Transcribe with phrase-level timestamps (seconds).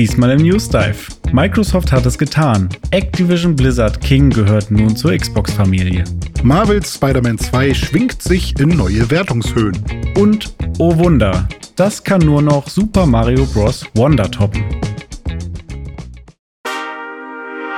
[0.00, 0.96] Diesmal im News Dive.
[1.30, 2.70] Microsoft hat es getan.
[2.90, 6.04] Activision Blizzard King gehört nun zur Xbox-Familie.
[6.42, 9.76] Marvel's Spider-Man 2 schwingt sich in neue Wertungshöhen.
[10.16, 13.84] Und, oh Wunder, das kann nur noch Super Mario Bros.
[13.92, 14.64] Wonder toppen.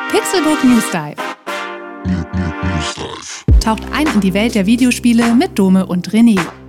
[0.09, 1.17] Pixelbook News Dive.
[3.59, 6.39] Taucht ein in die Welt der Videospiele mit Dome und René.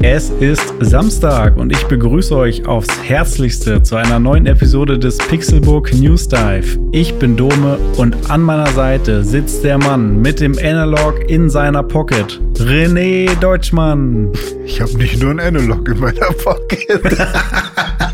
[0.00, 5.92] Es ist Samstag und ich begrüße euch aufs Herzlichste zu einer neuen Episode des Pixelbook
[5.92, 6.78] News Dive.
[6.92, 11.82] Ich bin Dome und an meiner Seite sitzt der Mann mit dem Analog in seiner
[11.82, 12.40] Pocket.
[12.58, 14.30] René Deutschmann.
[14.64, 17.02] Ich habe nicht nur ein Analog in meiner Pocket.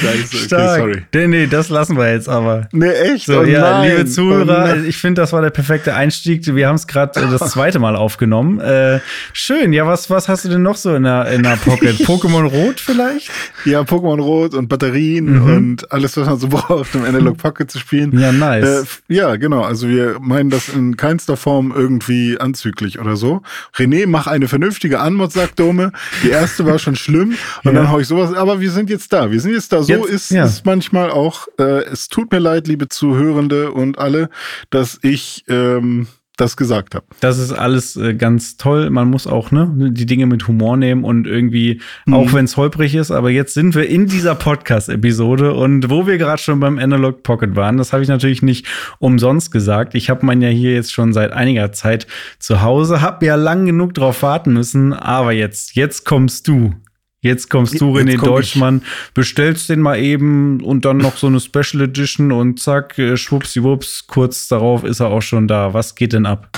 [0.00, 0.78] Scheiße, okay, Stark.
[0.78, 1.02] sorry.
[1.14, 2.68] Nee, nee, das lassen wir jetzt aber.
[2.72, 3.26] Nee, echt?
[3.26, 3.90] So, oh ja, nein.
[3.90, 6.46] liebe Zuhörer, oh ich finde, das war der perfekte Einstieg.
[6.46, 8.60] Wir haben es gerade äh, das zweite Mal aufgenommen.
[8.60, 9.00] Äh,
[9.32, 11.96] schön, ja, was, was hast du denn noch so in der, in der Pocket?
[12.06, 13.30] Pokémon Rot vielleicht?
[13.64, 15.56] Ja, Pokémon Rot und Batterien mhm.
[15.56, 18.18] und alles, was man so braucht, um Analog Pocket zu spielen.
[18.18, 19.00] Ja, nice.
[19.08, 19.62] Äh, ja, genau.
[19.62, 23.42] Also wir meinen das in keinster Form irgendwie anzüglich oder so.
[23.76, 25.92] René, mach eine vernünftige Anmod, sagt Dome.
[26.22, 27.36] Die erste war schon schlimm.
[27.64, 27.80] Und ja.
[27.80, 28.34] dann hau ich sowas.
[28.34, 29.30] Aber wir sind jetzt da.
[29.30, 29.82] Wir sind jetzt da.
[29.86, 30.44] So jetzt, ist ja.
[30.44, 31.48] es manchmal auch.
[31.58, 34.28] Äh, es tut mir leid, liebe Zuhörende und alle,
[34.70, 37.06] dass ich ähm, das gesagt habe.
[37.20, 38.90] Das ist alles äh, ganz toll.
[38.90, 42.14] Man muss auch ne, die Dinge mit Humor nehmen und irgendwie, mhm.
[42.14, 46.18] auch wenn es holprig ist, aber jetzt sind wir in dieser Podcast-Episode und wo wir
[46.18, 48.66] gerade schon beim Analog Pocket waren, das habe ich natürlich nicht
[48.98, 49.94] umsonst gesagt.
[49.94, 52.06] Ich habe meinen ja hier jetzt schon seit einiger Zeit
[52.38, 56.74] zu Hause, habe ja lang genug drauf warten müssen, aber jetzt, jetzt kommst du.
[57.20, 59.14] Jetzt kommst du, René komm Deutschmann, ich.
[59.14, 64.06] bestellst den mal eben und dann noch so eine Special Edition und zack, äh, schwuppsiwupps,
[64.06, 65.74] kurz darauf ist er auch schon da.
[65.74, 66.48] Was geht denn ab?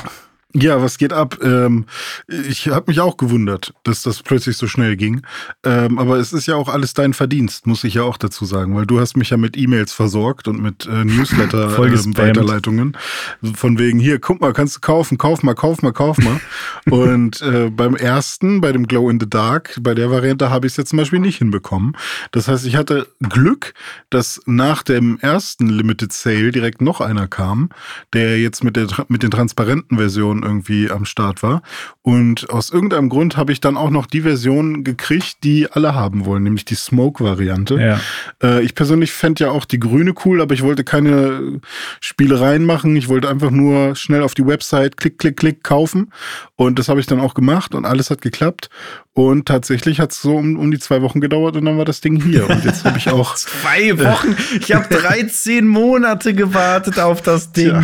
[0.54, 1.36] Ja, was geht ab?
[1.42, 1.84] Ähm,
[2.26, 5.20] ich habe mich auch gewundert, dass das plötzlich so schnell ging.
[5.62, 8.74] Ähm, aber es ist ja auch alles dein Verdienst, muss ich ja auch dazu sagen,
[8.74, 12.96] weil du hast mich ja mit E-Mails versorgt und mit äh, Newsletter-Weiterleitungen.
[13.42, 16.40] Ähm, von wegen, hier, guck mal, kannst du kaufen, kauf mal, kauf mal, kauf mal.
[16.90, 20.72] und äh, beim ersten, bei dem Glow in the Dark, bei der Variante habe ich
[20.72, 21.96] es jetzt zum Beispiel nicht hinbekommen.
[22.30, 23.74] Das heißt, ich hatte Glück,
[24.10, 27.70] dass nach dem ersten Limited Sale direkt noch einer kam,
[28.12, 31.62] der jetzt mit, der, mit den transparenten Versionen Version irgendwie am Start war.
[32.02, 36.24] Und aus irgendeinem Grund habe ich dann auch noch die Version gekriegt, die alle haben
[36.24, 37.74] wollen, nämlich die Smoke-Variante.
[37.74, 38.00] Ja.
[38.42, 41.60] Äh, ich persönlich fände ja auch die grüne cool, aber ich wollte keine
[42.00, 42.96] Spielereien machen.
[42.96, 46.12] Ich wollte einfach nur schnell auf die Website klick, klick, klick kaufen.
[46.56, 48.70] Und das habe ich dann auch gemacht und alles hat geklappt.
[49.12, 52.00] Und tatsächlich hat es so um, um die zwei Wochen gedauert und dann war das
[52.00, 52.48] Ding hier.
[52.48, 53.34] Und jetzt habe ich auch.
[53.34, 54.36] zwei Wochen?
[54.60, 57.70] Ich habe 13 Monate gewartet auf das Ding.
[57.70, 57.82] Tja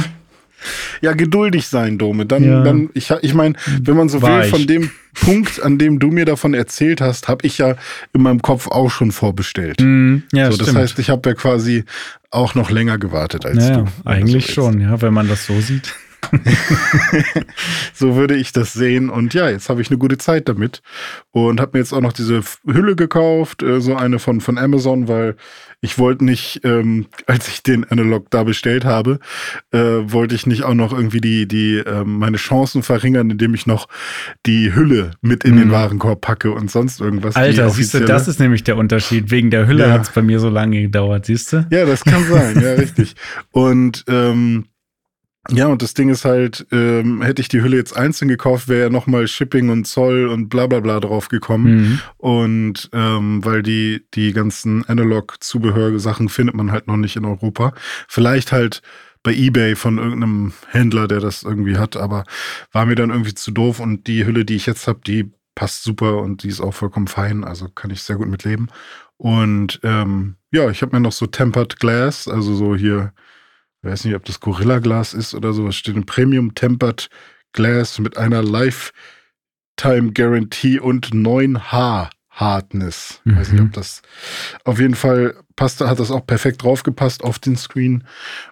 [1.00, 2.26] ja, geduldig sein, Dome.
[2.26, 2.62] Dann, ja.
[2.62, 4.50] dann ich, ich meine, wenn man so War will, ich.
[4.50, 7.76] von dem Punkt, an dem du mir davon erzählt hast, habe ich ja
[8.12, 9.80] in meinem Kopf auch schon vorbestellt.
[9.80, 10.78] Mm, ja, so, das stimmt.
[10.78, 11.84] heißt, ich habe ja quasi
[12.30, 13.86] auch noch länger gewartet als ja, du.
[14.04, 15.94] Eigentlich schon, ja, wenn man das so sieht.
[17.94, 19.10] so würde ich das sehen.
[19.10, 20.82] Und ja, jetzt habe ich eine gute Zeit damit.
[21.30, 25.08] Und habe mir jetzt auch noch diese Hülle gekauft, äh, so eine von, von Amazon,
[25.08, 25.36] weil
[25.84, 29.18] ich wollte nicht, ähm, als ich den Analog da bestellt habe,
[29.72, 33.66] äh, wollte ich nicht auch noch irgendwie die, die äh, meine Chancen verringern, indem ich
[33.66, 33.88] noch
[34.46, 35.58] die Hülle mit in mhm.
[35.58, 37.36] den Warenkorb packe und sonst irgendwas.
[37.36, 39.30] Alter, siehst du, das ist nämlich der Unterschied.
[39.30, 39.92] Wegen der Hülle ja.
[39.92, 41.66] hat es bei mir so lange gedauert, siehst du?
[41.70, 43.14] Ja, das kann sein, ja, richtig.
[43.52, 44.66] Und ähm,
[45.50, 48.84] ja, und das Ding ist halt, ähm, hätte ich die Hülle jetzt einzeln gekauft, wäre
[48.84, 51.74] ja nochmal Shipping und Zoll und bla bla bla drauf gekommen.
[51.74, 52.00] Mhm.
[52.16, 57.74] Und ähm, weil die, die ganzen Analog-Zubehörsachen findet man halt noch nicht in Europa.
[58.08, 58.82] Vielleicht halt
[59.22, 62.24] bei Ebay von irgendeinem Händler, der das irgendwie hat, aber
[62.72, 65.82] war mir dann irgendwie zu doof und die Hülle, die ich jetzt habe, die passt
[65.82, 68.68] super und die ist auch vollkommen fein, also kann ich sehr gut mit leben.
[69.16, 73.12] Und ähm, ja, ich habe mir noch so Tempered Glass, also so hier
[73.84, 75.68] ich weiß nicht, ob das Gorilla Glas ist oder so.
[75.68, 77.10] Es steht ein Premium Tempered
[77.52, 83.20] Glass mit einer Lifetime Guarantee und 9H Hardness.
[83.26, 83.72] Ich weiß nicht, ob mhm.
[83.72, 84.02] das
[84.64, 88.04] auf jeden Fall passt, hat das auch perfekt draufgepasst auf den Screen.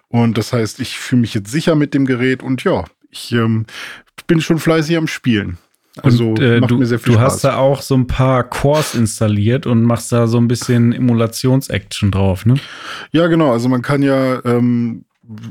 [0.07, 3.65] Und das heißt, ich fühle mich jetzt sicher mit dem Gerät und ja, ich ähm,
[4.27, 5.57] bin schon fleißig am Spielen.
[6.01, 7.33] Also und, äh, macht du, mir sehr viel du Spaß.
[7.33, 12.09] hast da auch so ein paar Cores installiert und machst da so ein bisschen Emulations-Action
[12.11, 12.55] drauf, ne?
[13.11, 13.51] Ja, genau.
[13.51, 15.05] Also man kann ja ähm,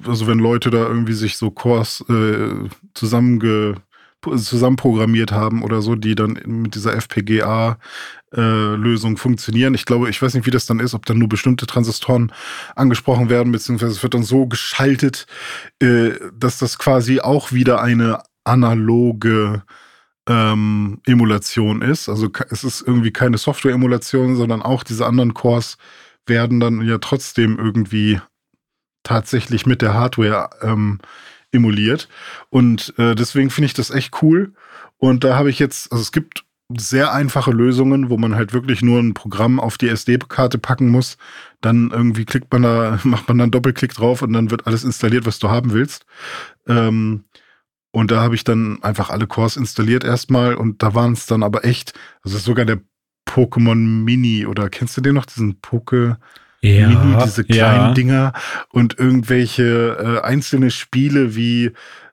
[0.07, 3.77] also wenn Leute da irgendwie sich so Cores äh, zusammenge
[4.25, 7.79] zusammenprogrammiert haben oder so, die dann mit dieser FPGA
[8.33, 9.75] äh, funktionieren.
[9.75, 12.33] Ich glaube, ich weiß nicht, wie das dann ist, ob dann nur bestimmte Transistoren
[12.77, 15.27] angesprochen werden, beziehungsweise es wird dann so geschaltet,
[15.81, 19.65] äh, dass das quasi auch wieder eine analoge
[20.29, 22.09] ähm, Emulation ist.
[22.09, 25.79] Also es ist irgendwie keine Software-Emulation, sondern auch diese anderen Cores
[26.27, 28.21] werden dann ja trotzdem irgendwie
[29.03, 30.99] tatsächlich mit der Hardware ähm,
[31.53, 32.09] emuliert.
[32.51, 34.53] Und äh, deswegen finde ich das echt cool.
[34.99, 36.45] Und da habe ich jetzt, also es gibt
[36.75, 41.19] sehr einfache Lösungen, wo man halt wirklich nur ein Programm auf die SD-Karte packen muss.
[41.61, 45.27] Dann irgendwie klickt man da, macht man dann Doppelklick drauf und dann wird alles installiert,
[45.27, 46.07] was du haben willst.
[46.67, 47.25] Ähm,
[47.91, 51.43] und da habe ich dann einfach alle Cores installiert erstmal und da waren es dann
[51.43, 52.81] aber echt, also sogar der
[53.29, 56.19] Pokémon Mini oder kennst du den noch, diesen Poke
[56.63, 57.95] ja, Mini, diese kleinen ja.
[57.95, 58.33] Dinger
[58.71, 61.73] und irgendwelche äh, einzelne Spiele wie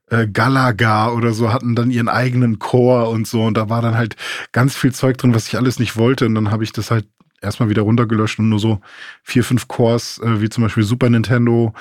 [0.10, 3.44] äh, Galaga oder so hatten dann ihren eigenen Core und so.
[3.44, 4.16] Und da war dann halt
[4.52, 6.26] ganz viel Zeug drin, was ich alles nicht wollte.
[6.26, 7.06] Und dann habe ich das halt
[7.42, 8.82] erstmal wieder runtergelöscht und nur so
[9.24, 11.74] vier, fünf Cores, äh, wie zum Beispiel Super Nintendo,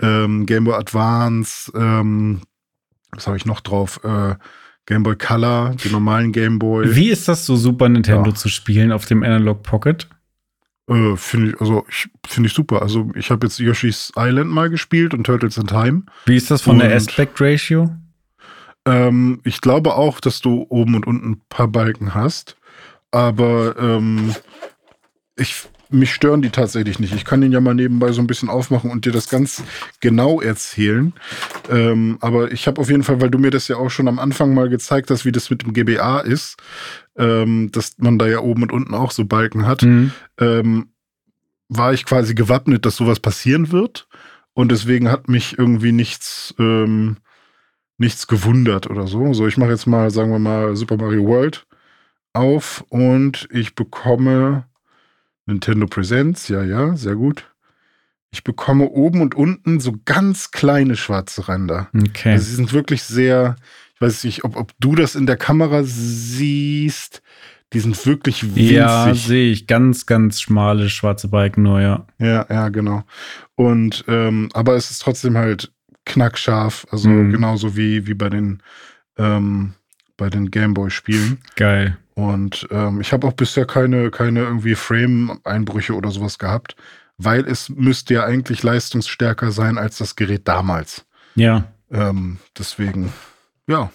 [0.00, 2.42] ähm, Game Boy Advance, ähm,
[3.12, 4.00] was habe ich noch drauf?
[4.04, 4.34] Äh,
[4.84, 6.94] Game Boy Color, die normalen Game Boy.
[6.94, 8.36] Wie ist das so Super Nintendo ja.
[8.36, 10.06] zu spielen auf dem Analog Pocket?
[10.88, 12.82] Äh, finde ich, also ich finde ich super.
[12.82, 16.02] Also ich habe jetzt Yoshi's Island mal gespielt und Turtles in Time.
[16.26, 17.90] Wie ist das von und, der Aspect Ratio?
[18.84, 22.56] Ähm, ich glaube auch, dass du oben und unten ein paar Balken hast.
[23.10, 24.34] Aber ähm,
[25.36, 27.14] ich mich stören die tatsächlich nicht.
[27.14, 29.62] Ich kann den ja mal nebenbei so ein bisschen aufmachen und dir das ganz
[30.00, 31.12] genau erzählen.
[31.70, 34.18] Ähm, aber ich habe auf jeden Fall, weil du mir das ja auch schon am
[34.18, 36.56] Anfang mal gezeigt hast, wie das mit dem GBA ist,
[37.18, 40.12] ähm, dass man da ja oben und unten auch so Balken hat, mhm.
[40.38, 40.88] ähm,
[41.68, 44.08] war ich quasi gewappnet, dass sowas passieren wird.
[44.54, 47.18] Und deswegen hat mich irgendwie nichts, ähm,
[47.98, 49.32] nichts gewundert oder so.
[49.34, 51.66] So, ich mache jetzt mal, sagen wir mal, Super Mario World
[52.32, 54.64] auf und ich bekomme
[55.46, 57.52] Nintendo Presents, ja, ja, sehr gut.
[58.30, 61.88] Ich bekomme oben und unten so ganz kleine schwarze Ränder.
[61.94, 62.32] Okay.
[62.32, 63.56] Also sie sind wirklich sehr,
[63.96, 67.22] ich weiß nicht, ob, ob du das in der Kamera siehst.
[67.72, 68.72] Die sind wirklich winzig.
[68.72, 69.66] Ja, sehe ich.
[69.66, 72.06] Ganz, ganz schmale schwarze Balken nur, ja.
[72.18, 73.04] Ja, ja, genau.
[73.54, 75.72] Und, ähm, aber es ist trotzdem halt
[76.04, 76.86] knackscharf.
[76.90, 77.32] Also mhm.
[77.32, 78.62] genauso wie, wie bei den,
[79.16, 79.72] ähm,
[80.18, 81.38] bei den Gameboy-Spielen.
[81.56, 81.96] Geil.
[82.14, 86.76] Und ähm, ich habe auch bisher keine, keine irgendwie Frame-Einbrüche oder sowas gehabt,
[87.16, 91.06] weil es müsste ja eigentlich leistungsstärker sein als das Gerät damals.
[91.34, 91.64] Ja.
[91.90, 93.12] Ähm, deswegen,
[93.66, 93.90] ja.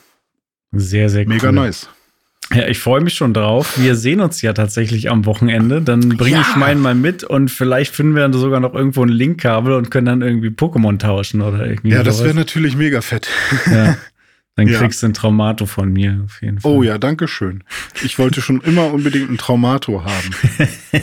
[0.71, 1.55] Sehr, sehr Mega cool.
[1.55, 1.89] nice.
[2.53, 3.79] Ja, ich freue mich schon drauf.
[3.79, 5.81] Wir sehen uns ja tatsächlich am Wochenende.
[5.81, 6.41] Dann bringe ja.
[6.41, 9.89] ich meinen mal mit und vielleicht finden wir dann sogar noch irgendwo ein Linkkabel und
[9.89, 11.91] können dann irgendwie Pokémon tauschen oder irgendwie.
[11.91, 13.29] Ja, das wäre natürlich mega fett.
[13.71, 13.97] Ja.
[14.57, 14.79] Dann ja.
[14.79, 16.71] kriegst du ein Traumato von mir auf jeden Fall.
[16.71, 17.63] Oh ja, danke schön.
[18.03, 20.35] Ich wollte schon immer unbedingt ein Traumato haben.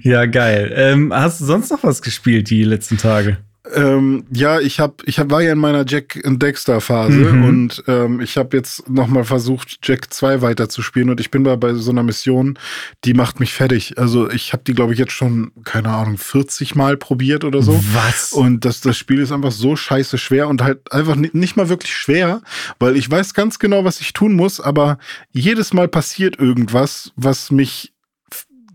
[0.00, 0.72] ja, geil.
[0.74, 3.36] Ähm, hast du sonst noch was gespielt die letzten Tage?
[3.74, 7.44] Ähm, ja, ich habe, ich hab, war ja in meiner Jack and Dexter Phase mhm.
[7.44, 11.74] und ähm, ich habe jetzt nochmal versucht, Jack 2 weiterzuspielen und ich bin da bei
[11.74, 12.58] so einer Mission,
[13.04, 13.98] die macht mich fertig.
[13.98, 17.78] Also ich habe die, glaube ich, jetzt schon, keine Ahnung, 40 Mal probiert oder so.
[17.92, 18.32] Was?
[18.32, 21.94] Und das, das Spiel ist einfach so scheiße schwer und halt einfach nicht mal wirklich
[21.94, 22.40] schwer,
[22.78, 24.98] weil ich weiß ganz genau, was ich tun muss, aber
[25.32, 27.92] jedes Mal passiert irgendwas, was mich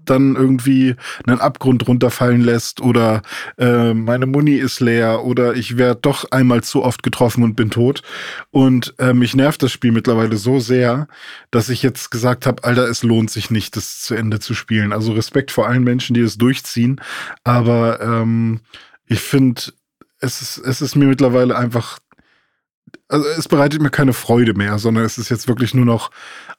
[0.09, 3.21] dann irgendwie einen Abgrund runterfallen lässt oder
[3.57, 7.69] äh, meine Muni ist leer oder ich werde doch einmal zu oft getroffen und bin
[7.69, 8.01] tot.
[8.51, 11.07] Und äh, mich nervt das Spiel mittlerweile so sehr,
[11.51, 14.93] dass ich jetzt gesagt habe, Alter, es lohnt sich nicht, das zu Ende zu spielen.
[14.93, 17.01] Also Respekt vor allen Menschen, die es durchziehen.
[17.43, 18.61] Aber ähm,
[19.07, 19.61] ich finde,
[20.19, 21.99] es ist, es ist mir mittlerweile einfach
[23.07, 26.11] also es bereitet mir keine Freude mehr, sondern es ist jetzt wirklich nur noch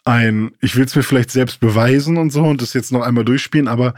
[0.04, 3.24] ein, ich will es mir vielleicht selbst beweisen und so und das jetzt noch einmal
[3.24, 3.94] durchspielen, aber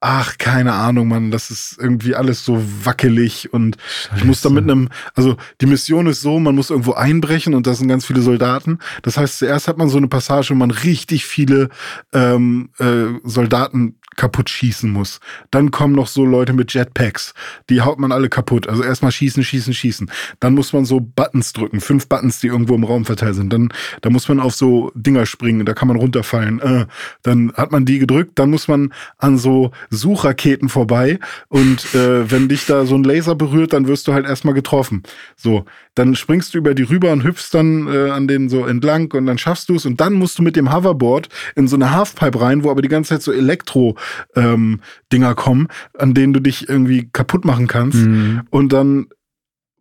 [0.00, 4.18] ach, keine Ahnung, Mann, das ist irgendwie alles so wackelig und Scheiße.
[4.18, 7.66] ich muss da mit einem, also die Mission ist so, man muss irgendwo einbrechen und
[7.66, 8.78] da sind ganz viele Soldaten.
[9.02, 11.70] Das heißt, zuerst hat man so eine Passage, wo man richtig viele
[12.12, 15.20] ähm, äh, Soldaten kaputt schießen muss.
[15.50, 17.34] Dann kommen noch so Leute mit Jetpacks,
[17.70, 18.68] die haut man alle kaputt.
[18.68, 20.10] Also erstmal schießen, schießen, schießen.
[20.40, 23.52] Dann muss man so Buttons drücken, fünf Buttons, die irgendwo im Raum verteilt sind.
[23.52, 26.60] Dann da muss man auf so Dinger springen, da kann man runterfallen.
[26.60, 26.86] Äh,
[27.22, 31.18] dann hat man die gedrückt, dann muss man an so Suchraketen vorbei
[31.48, 35.02] und äh, wenn dich da so ein Laser berührt, dann wirst du halt erstmal getroffen.
[35.36, 39.12] So, dann springst du über die rüber und hüpfst dann äh, an denen so entlang
[39.12, 41.90] und dann schaffst du es und dann musst du mit dem Hoverboard in so eine
[41.90, 43.96] Halfpipe rein, wo aber die ganze Zeit so Elektro
[44.34, 44.80] ähm,
[45.12, 47.98] Dinger kommen, an denen du dich irgendwie kaputt machen kannst.
[47.98, 48.42] Mhm.
[48.50, 49.06] Und dann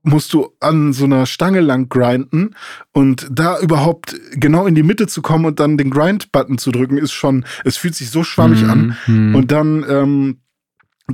[0.06, 2.52] musst du an so einer Stange lang grinden
[2.92, 6.98] und da überhaupt genau in die Mitte zu kommen und dann den Grind-Button zu drücken,
[6.98, 8.70] ist schon, es fühlt sich so schwammig mhm.
[8.70, 8.98] an.
[9.08, 9.36] Mhm.
[9.36, 10.38] Und dann ähm,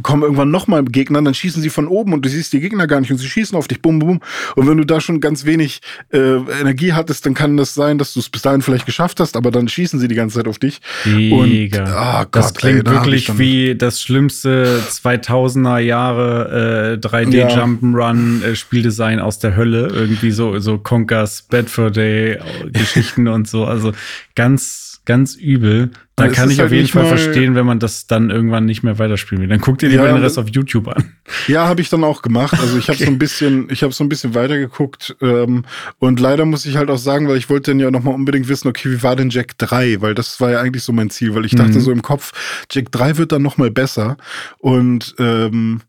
[0.04, 3.02] kommen irgendwann nochmal Gegner, dann schießen sie von oben und du siehst die Gegner gar
[3.02, 4.22] nicht und sie schießen auf dich, bum, bum.
[4.56, 5.82] Und wenn du da schon ganz wenig
[6.14, 9.36] äh, Energie hattest, dann kann das sein, dass du es bis dahin vielleicht geschafft hast,
[9.36, 10.80] aber dann schießen sie die ganze Zeit auf dich.
[11.04, 11.84] Mega.
[11.84, 17.36] Und, oh Gott, das klingt ey, da wirklich wie das schlimmste 2000er Jahre äh, 3D
[17.36, 17.50] ja.
[17.50, 19.88] Jump'n'Run äh, Spieldesign aus der Hölle.
[19.88, 22.40] Irgendwie so, so Conker's Bad for Day
[22.72, 23.66] Geschichten und so.
[23.66, 23.92] Also
[24.36, 25.92] ganz ganz übel.
[26.16, 29.00] Da kann ich halt auf jeden Fall verstehen, wenn man das dann irgendwann nicht mehr
[29.00, 29.50] weiterspielen will.
[29.50, 31.14] Dann guckt ihr lieber ja, den Rest auf YouTube an.
[31.48, 32.60] Ja, habe ich dann auch gemacht.
[32.60, 32.94] Also ich okay.
[32.94, 35.66] habe so ein bisschen, ich habe so ein bisschen weitergeguckt ähm,
[35.98, 38.48] und leider muss ich halt auch sagen, weil ich wollte dann ja noch mal unbedingt
[38.48, 40.02] wissen, okay, wie war denn Jack 3?
[40.02, 41.58] Weil das war ja eigentlich so mein Ziel, weil ich mhm.
[41.58, 42.32] dachte so im Kopf,
[42.70, 44.18] Jack 3 wird dann noch mal besser
[44.60, 45.82] und ähm,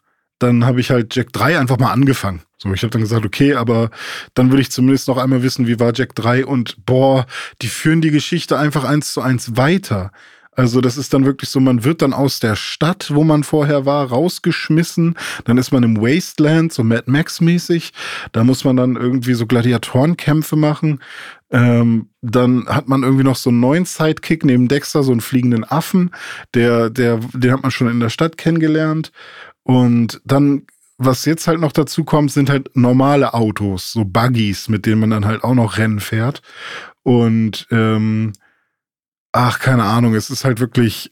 [0.43, 2.43] dann habe ich halt Jack 3 einfach mal angefangen.
[2.59, 3.91] So, ich habe dann gesagt, okay, aber
[4.35, 7.27] dann würde ich zumindest noch einmal wissen, wie war Jack 3 und boah,
[7.61, 10.13] die führen die Geschichte einfach eins zu eins weiter.
[10.55, 13.87] Also das ist dann wirklich so, man wird dann aus der Stadt, wo man vorher
[13.87, 15.17] war, rausgeschmissen.
[15.45, 17.93] Dann ist man im Wasteland, so Mad Max mäßig.
[18.33, 21.01] Da muss man dann irgendwie so Gladiatorenkämpfe machen.
[21.51, 25.65] Ähm, dann hat man irgendwie noch so einen neuen Sidekick neben Dexter, so einen fliegenden
[25.65, 26.11] Affen.
[26.53, 29.11] Der, der, den hat man schon in der Stadt kennengelernt.
[29.65, 30.67] Und dann,
[30.99, 35.11] was jetzt halt noch dazu kommt, sind halt normale Autos, so Buggies, mit denen man
[35.11, 36.43] dann halt auch noch Rennen fährt.
[37.03, 38.33] Und ähm,
[39.33, 41.11] ach, keine Ahnung, es ist halt wirklich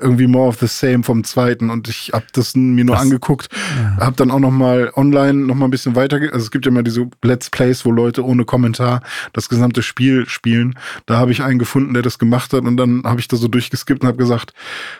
[0.00, 3.02] irgendwie more of the same vom zweiten und ich habe das mir nur Was?
[3.02, 4.04] angeguckt, ja.
[4.04, 6.70] habe dann auch noch mal online noch mal ein bisschen weiter, also es gibt ja
[6.70, 10.78] immer diese Let's Plays, wo Leute ohne Kommentar das gesamte Spiel spielen.
[11.06, 13.48] Da habe ich einen gefunden, der das gemacht hat und dann habe ich da so
[13.48, 14.54] durchgeskippt und habe gesagt,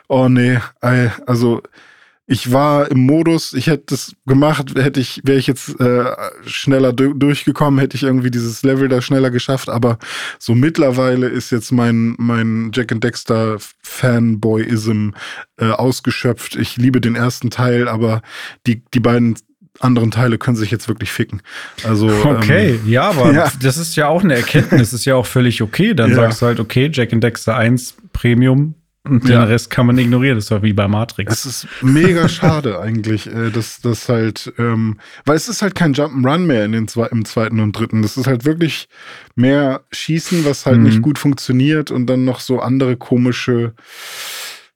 [0.09, 1.63] oh nee, also
[2.31, 6.05] ich war im Modus, ich hätte das gemacht, hätte ich, wäre ich jetzt äh,
[6.47, 9.99] schneller durchgekommen, hätte ich irgendwie dieses Level da schneller geschafft, aber
[10.39, 15.11] so mittlerweile ist jetzt mein, mein Jack and Dexter Fanboyism
[15.57, 16.55] äh, ausgeschöpft.
[16.55, 18.23] Ich liebe den ersten Teil, aber
[18.65, 19.35] die, die beiden
[19.81, 21.43] anderen Teile können sich jetzt wirklich ficken.
[21.83, 23.51] Also okay, ähm, ja, aber ja.
[23.61, 25.95] das ist ja auch eine Erkenntnis, ist ja auch völlig okay.
[25.95, 26.17] Dann ja.
[26.17, 29.45] sagst du halt, okay, Jack and Dexter 1 Premium und den ja.
[29.45, 30.37] Rest kann man ignorieren.
[30.37, 31.33] Das war wie bei Matrix.
[31.33, 35.95] Es ist mega schade eigentlich, äh, dass das halt, ähm, weil es ist halt kein
[35.95, 38.03] Jump'n'Run mehr in den zwei, im zweiten und dritten.
[38.03, 38.89] Das ist halt wirklich
[39.37, 40.85] mehr Schießen, was halt mhm.
[40.85, 43.73] nicht gut funktioniert und dann noch so andere komische,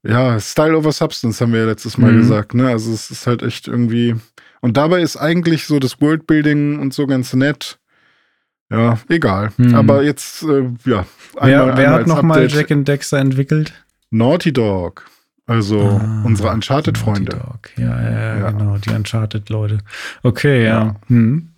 [0.02, 2.19] ja, Style over Substance haben wir ja letztes Mal mhm.
[2.19, 2.69] gesagt, ne?
[2.69, 4.14] Also es ist halt echt irgendwie.
[4.62, 7.78] Und dabei ist eigentlich so das Worldbuilding und so ganz nett.
[8.71, 9.50] Ja, egal.
[9.59, 9.75] Mhm.
[9.75, 11.04] Aber jetzt, äh, ja.
[11.37, 13.83] Einmal, wer wer hat nochmal Jack and Dexter entwickelt?
[14.14, 15.04] Naughty Dog.
[15.47, 17.38] Also ah, unsere Uncharted-Freunde.
[17.76, 19.78] Ja, ja, ja, genau, die Uncharted-Leute.
[20.23, 20.85] Okay, ja.
[20.85, 20.97] ja.
[21.09, 21.50] Hm.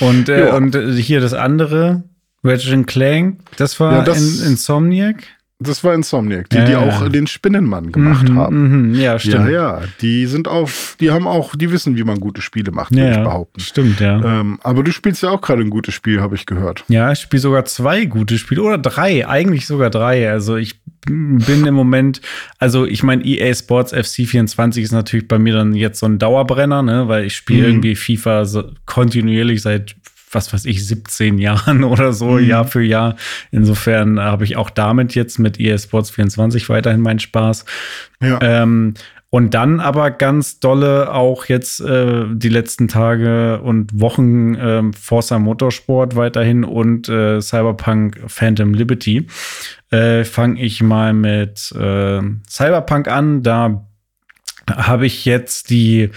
[0.00, 2.04] Und, äh, und äh, hier das andere,
[2.44, 5.24] Ratchet Clank, das war ja, das, in, Insomniac?
[5.60, 8.88] Das war Insomniac, die, ja, die auch den Spinnenmann gemacht mhm, haben.
[8.88, 9.50] Mhm, ja, stimmt.
[9.50, 10.68] Ja, ja, die sind auch,
[10.98, 13.60] die haben auch, die wissen, wie man gute Spiele macht, würde ja, ich behaupten.
[13.60, 14.40] Stimmt, ja.
[14.40, 16.84] Ähm, aber du spielst ja auch gerade ein gutes Spiel, habe ich gehört.
[16.88, 20.28] Ja, ich spiele sogar zwei gute Spiele oder drei, eigentlich sogar drei.
[20.28, 22.20] Also ich bin im Moment,
[22.58, 26.82] also ich meine, EA Sports FC24 ist natürlich bei mir dann jetzt so ein Dauerbrenner,
[26.82, 27.74] ne, weil ich spiele mhm.
[27.74, 29.94] irgendwie FIFA so kontinuierlich seit
[30.34, 32.48] was weiß ich, 17 Jahren oder so, mhm.
[32.48, 33.16] Jahr für Jahr.
[33.50, 37.64] Insofern habe ich auch damit jetzt mit EA Sports 24 weiterhin meinen Spaß.
[38.20, 38.38] Ja.
[38.40, 38.94] Ähm,
[39.34, 45.40] und dann aber ganz dolle auch jetzt äh, die letzten Tage und Wochen äh, Forza
[45.40, 49.26] Motorsport weiterhin und äh, Cyberpunk Phantom Liberty.
[49.90, 53.42] Äh, Fange ich mal mit äh, Cyberpunk an.
[53.42, 53.88] Da
[54.70, 56.10] habe ich jetzt die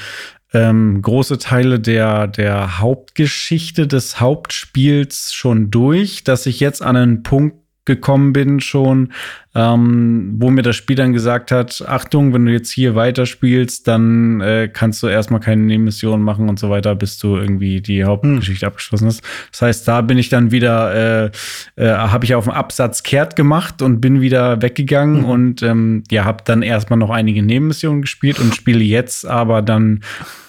[0.53, 7.23] ähm, große Teile der, der Hauptgeschichte des Hauptspiels schon durch, dass ich jetzt an einen
[7.23, 9.13] Punkt gekommen bin schon,
[9.55, 14.39] ähm, wo mir das Spiel dann gesagt hat, Achtung, wenn du jetzt hier weiterspielst, dann
[14.41, 18.67] äh, kannst du erstmal keine Nebenmissionen machen und so weiter, bis du irgendwie die Hauptgeschichte
[18.67, 18.67] hm.
[18.67, 19.23] abgeschlossen hast.
[19.51, 21.31] Das heißt, da bin ich dann wieder, äh,
[21.75, 25.25] äh, habe ich auf dem Absatz kehrt gemacht und bin wieder weggegangen hm.
[25.25, 30.01] und ähm, ja, habe dann erstmal noch einige Nebenmissionen gespielt und spiele jetzt aber dann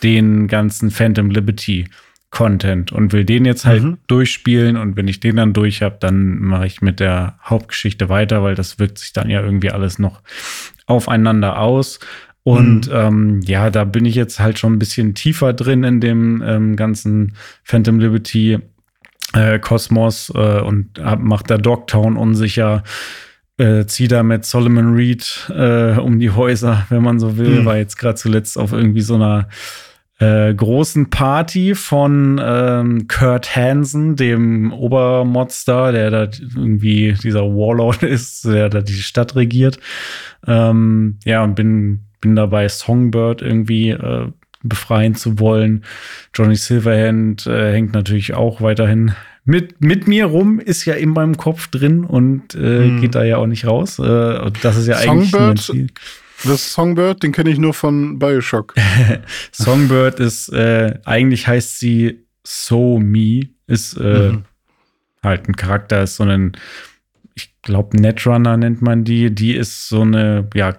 [0.03, 1.87] den ganzen Phantom Liberty.
[2.31, 3.99] Content und will den jetzt halt mhm.
[4.07, 8.43] durchspielen und wenn ich den dann durch habe, dann mache ich mit der Hauptgeschichte weiter,
[8.43, 10.21] weil das wirkt sich dann ja irgendwie alles noch
[10.87, 12.01] aufeinander aus.
[12.43, 12.95] Und mhm.
[12.95, 16.77] ähm, ja, da bin ich jetzt halt schon ein bisschen tiefer drin in dem ähm,
[16.77, 18.59] ganzen Phantom Liberty
[19.35, 22.85] äh, Kosmos äh, und hab, macht der Dogtown unsicher.
[23.59, 27.65] Äh, zieh da mit Solomon Reed äh, um die Häuser, wenn man so will, mhm.
[27.65, 29.49] war jetzt gerade zuletzt auf irgendwie so einer
[30.19, 36.23] äh, großen Party von ähm, Kurt Hansen, dem Obermonster, der da
[36.57, 39.79] irgendwie dieser Warlord ist, der da die Stadt regiert.
[40.47, 44.27] Ähm, ja, und bin, bin dabei Songbird irgendwie äh,
[44.63, 45.85] befreien zu wollen.
[46.35, 49.13] Johnny Silverhand äh, hängt natürlich auch weiterhin
[49.45, 53.01] mit, mit mir rum, ist ja in meinem Kopf drin und äh, hm.
[53.01, 53.99] geht da ja auch nicht raus.
[53.99, 55.73] Äh, das ist ja eigentlich Songbird,
[56.45, 58.75] das Songbird, den kenne ich nur von Bioshock.
[59.53, 64.45] Songbird ist, äh, eigentlich heißt sie So Me, ist äh, mhm.
[65.23, 66.53] halt ein Charakter, ist so ein,
[67.35, 69.35] ich glaube, Netrunner nennt man die.
[69.35, 70.75] Die ist so eine, ja,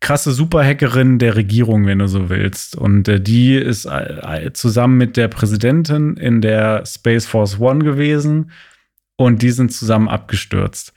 [0.00, 2.76] krasse Superhackerin der Regierung, wenn du so willst.
[2.76, 8.50] Und äh, die ist äh, zusammen mit der Präsidentin in der Space Force One gewesen
[9.16, 10.92] und die sind zusammen abgestürzt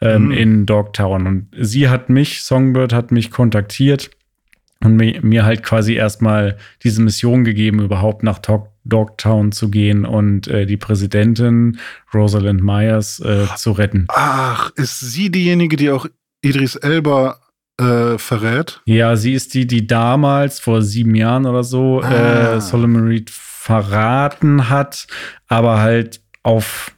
[0.00, 0.30] ähm, mhm.
[0.32, 1.26] in Dogtown.
[1.26, 4.10] Und sie hat mich, Songbird hat mich kontaktiert
[4.82, 10.04] und mir, mir halt quasi erstmal diese Mission gegeben, überhaupt nach Dog Dogtown zu gehen
[10.04, 11.78] und äh, die Präsidentin
[12.12, 14.06] Rosalind Myers äh, zu retten.
[14.08, 16.06] Ach, ist sie diejenige, die auch
[16.42, 17.40] Idris Elba
[17.80, 18.82] äh, verrät?
[18.84, 22.60] Ja, sie ist die, die damals vor sieben Jahren oder so äh, ah.
[22.60, 25.06] Solomon Reed verraten hat,
[25.48, 26.93] aber halt auf äh,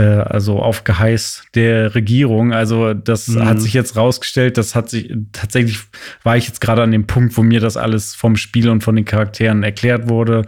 [0.00, 2.52] also auf Geheiß der Regierung.
[2.52, 3.44] Also das mhm.
[3.44, 5.80] hat sich jetzt rausgestellt, das hat sich tatsächlich
[6.22, 8.96] war ich jetzt gerade an dem Punkt, wo mir das alles vom Spiel und von
[8.96, 10.44] den Charakteren erklärt wurde.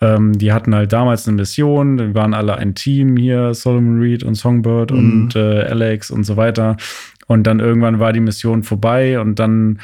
[0.00, 4.22] Ähm, die hatten halt damals eine Mission, die waren alle ein Team hier, Solomon Reed
[4.22, 4.98] und Songbird mhm.
[4.98, 6.76] und äh, Alex und so weiter.
[7.26, 9.80] Und dann irgendwann war die Mission vorbei und dann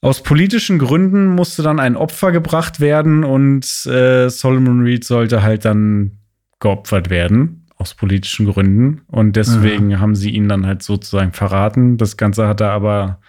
[0.00, 5.64] aus politischen Gründen musste dann ein Opfer gebracht werden und äh, Solomon Reed sollte halt
[5.64, 6.18] dann
[6.60, 9.02] geopfert werden aus politischen Gründen.
[9.06, 10.00] Und deswegen mhm.
[10.00, 11.96] haben sie ihn dann halt sozusagen verraten.
[11.96, 13.20] Das Ganze hat er aber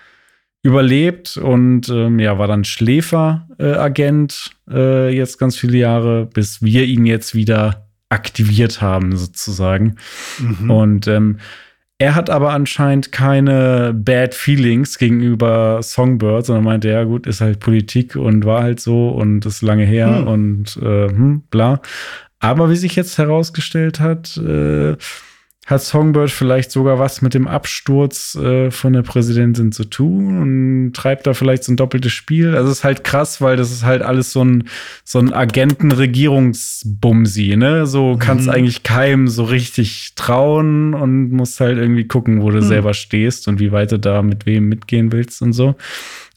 [0.61, 6.83] überlebt und ähm, ja, war dann Schläferagent äh, äh, jetzt ganz viele Jahre, bis wir
[6.83, 9.95] ihn jetzt wieder aktiviert haben, sozusagen.
[10.39, 10.71] Mhm.
[10.71, 11.37] Und ähm,
[12.01, 17.59] er hat aber anscheinend keine Bad Feelings gegenüber Songbird, sondern meinte, ja gut, ist halt
[17.59, 20.27] Politik und war halt so und ist lange her hm.
[20.27, 21.81] und äh, hm, bla.
[22.39, 24.95] Aber wie sich jetzt herausgestellt hat, äh,
[25.69, 30.93] hat Songbird vielleicht sogar was mit dem Absturz äh, von der Präsidentin zu tun und
[30.93, 32.55] treibt da vielleicht so ein doppeltes Spiel.
[32.55, 34.63] Also es ist halt krass, weil das ist halt alles so ein,
[35.03, 37.85] so ein Agenten-Regierungsbumsi, ne?
[37.85, 38.53] So kannst mhm.
[38.53, 42.67] eigentlich keinem so richtig trauen und musst halt irgendwie gucken, wo du mhm.
[42.67, 45.75] selber stehst und wie weit du da mit wem mitgehen willst und so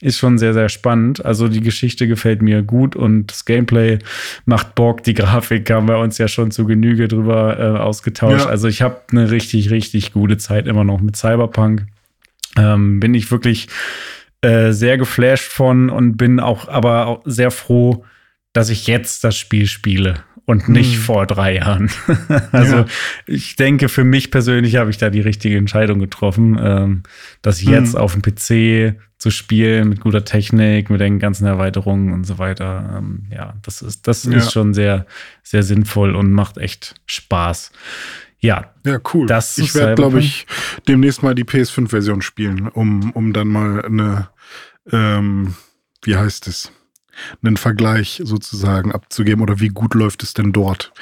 [0.03, 1.25] ist schon sehr, sehr spannend.
[1.25, 4.01] Also die Geschichte gefällt mir gut und das Gameplay
[4.45, 5.05] macht Bock.
[5.05, 8.45] Die Grafik haben wir uns ja schon zu Genüge drüber äh, ausgetauscht.
[8.45, 8.51] Ja.
[8.51, 11.87] Also ich habe eine richtig, richtig gute Zeit immer noch mit Cyberpunk.
[12.59, 13.69] Ähm, bin ich wirklich
[14.43, 18.05] äh, sehr geflasht von und bin auch aber auch sehr froh,
[18.53, 21.03] dass ich jetzt das Spiel spiele und nicht hm.
[21.03, 21.91] vor drei Jahren.
[22.53, 22.87] also ja.
[23.27, 27.03] ich denke, für mich persönlich habe ich da die richtige Entscheidung getroffen, ähm,
[27.43, 28.01] dass jetzt hm.
[28.01, 32.97] auf dem PC zu spielen mit guter Technik, mit den ganzen Erweiterungen und so weiter.
[32.99, 34.33] Ähm, ja, das ist, das ja.
[34.33, 35.07] ist schon sehr,
[35.45, 37.71] sehr sinnvoll und macht echt Spaß.
[38.41, 38.73] Ja.
[38.85, 39.29] Ja, cool.
[39.29, 40.47] Das ich werde, glaube ich,
[40.89, 44.29] demnächst mal die PS5-Version spielen, um, um dann mal eine,
[44.91, 45.55] ähm,
[46.03, 46.73] wie heißt es?
[47.43, 50.93] Einen Vergleich sozusagen abzugeben oder wie gut läuft es denn dort?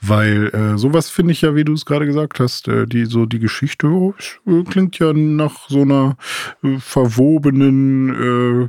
[0.00, 3.26] Weil äh, sowas finde ich ja, wie du es gerade gesagt hast, äh, die so
[3.26, 4.14] die Geschichte oh,
[4.46, 6.16] äh, klingt ja nach so einer
[6.62, 8.68] äh, verwobenen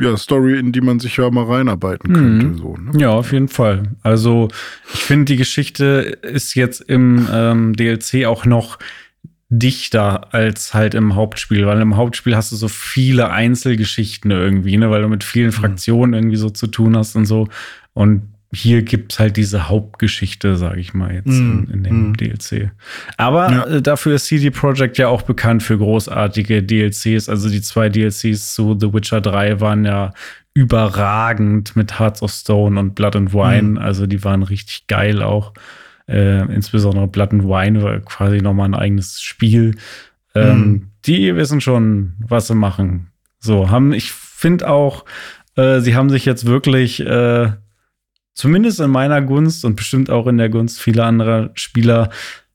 [0.00, 2.46] ja, Story, in die man sich ja mal reinarbeiten könnte.
[2.46, 2.58] Mhm.
[2.58, 3.00] So, ne?
[3.00, 3.94] Ja, auf jeden Fall.
[4.02, 4.48] Also
[4.92, 8.78] ich finde, die Geschichte ist jetzt im ähm, DLC auch noch
[9.50, 14.90] dichter als halt im Hauptspiel, weil im Hauptspiel hast du so viele Einzelgeschichten irgendwie, ne,
[14.90, 15.52] weil du mit vielen mhm.
[15.52, 17.48] Fraktionen irgendwie so zu tun hast und so.
[17.94, 22.16] Und hier gibt's halt diese Hauptgeschichte, sage ich mal jetzt mm, in, in, dem mm.
[22.16, 22.70] DLC.
[23.18, 23.66] Aber ja.
[23.66, 27.28] äh, dafür ist CD Projekt ja auch bekannt für großartige DLCs.
[27.28, 30.14] Also die zwei DLCs zu The Witcher 3 waren ja
[30.54, 33.72] überragend mit Hearts of Stone und Blood and Wine.
[33.72, 33.78] Mm.
[33.78, 35.52] Also die waren richtig geil auch.
[36.08, 39.76] Äh, insbesondere Blood and Wine war quasi nochmal ein eigenes Spiel.
[40.34, 40.86] Ähm, mhm.
[41.04, 43.08] Die wissen schon, was sie machen.
[43.38, 45.04] So, haben, ich finde auch,
[45.56, 47.52] äh, sie haben sich jetzt wirklich, äh,
[48.34, 52.10] zumindest in meiner Gunst und bestimmt auch in der Gunst vieler anderer Spieler,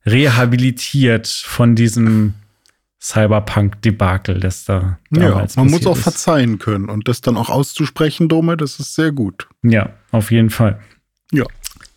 [0.05, 2.33] rehabilitiert von diesem
[3.01, 6.03] Cyberpunk-Debakel, das da damals Ja, man muss auch ist.
[6.03, 9.47] verzeihen können und das dann auch auszusprechen, Dome, das ist sehr gut.
[9.61, 10.79] Ja, auf jeden Fall.
[11.31, 11.45] Ja.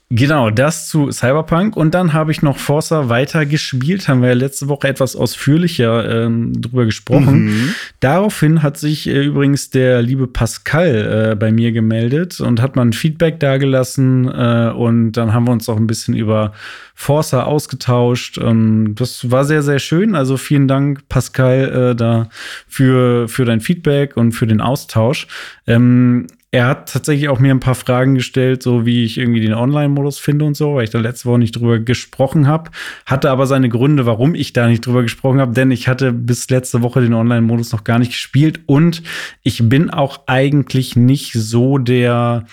[0.08, 1.76] Genau, das zu Cyberpunk.
[1.76, 4.06] Und dann habe ich noch Forza weiter gespielt.
[4.06, 7.46] Haben wir ja letzte Woche etwas ausführlicher ähm, drüber gesprochen.
[7.46, 7.74] Mhm.
[7.98, 12.82] Daraufhin hat sich äh, übrigens der liebe Pascal äh, bei mir gemeldet und hat mal
[12.82, 14.28] ein Feedback dagelassen.
[14.28, 16.52] Äh, und dann haben wir uns auch ein bisschen über
[16.94, 18.38] Forza ausgetauscht.
[18.38, 20.14] Ähm, das war sehr, sehr schön.
[20.14, 22.28] Also vielen Dank, Pascal, äh, da
[22.68, 25.26] für, für dein Feedback und für den Austausch.
[25.66, 29.52] Ähm, er hat tatsächlich auch mir ein paar Fragen gestellt, so wie ich irgendwie den
[29.52, 32.70] Online-Modus finde und so, weil ich da letzte Woche nicht drüber gesprochen habe.
[33.04, 36.48] Hatte aber seine Gründe, warum ich da nicht drüber gesprochen habe, denn ich hatte bis
[36.48, 39.02] letzte Woche den Online-Modus noch gar nicht gespielt und
[39.42, 42.46] ich bin auch eigentlich nicht so der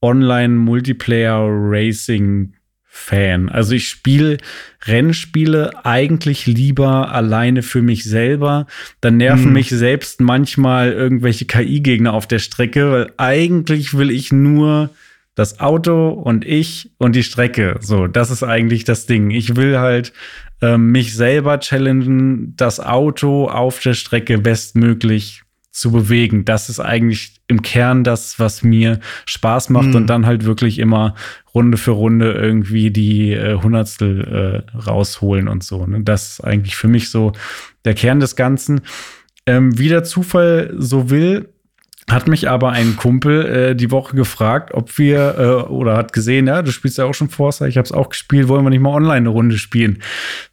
[0.00, 2.52] Online-Multiplayer-Racing
[2.92, 3.48] Fan.
[3.48, 4.38] Also ich spiele
[4.84, 8.66] Rennspiele eigentlich lieber alleine für mich selber.
[9.00, 9.52] Dann nerven hm.
[9.52, 14.90] mich selbst manchmal irgendwelche KI-Gegner auf der Strecke, weil eigentlich will ich nur
[15.36, 17.76] das Auto und ich und die Strecke.
[17.80, 19.30] So, das ist eigentlich das Ding.
[19.30, 20.12] Ich will halt
[20.60, 26.44] äh, mich selber challengen, das Auto auf der Strecke bestmöglich zu bewegen.
[26.44, 29.96] Das ist eigentlich im Kern das, was mir Spaß macht mhm.
[29.96, 31.16] und dann halt wirklich immer
[31.52, 35.84] Runde für Runde irgendwie die äh, Hundertstel äh, rausholen und so.
[35.84, 36.02] Ne?
[36.02, 37.32] Das ist eigentlich für mich so
[37.84, 38.82] der Kern des Ganzen.
[39.46, 41.48] Ähm, wie der Zufall so will,
[42.10, 46.46] hat mich aber ein Kumpel äh, die Woche gefragt, ob wir, äh, oder hat gesehen,
[46.46, 48.80] ja, du spielst ja auch schon Forza, ich habe es auch gespielt, wollen wir nicht
[48.80, 50.02] mal online eine Runde spielen?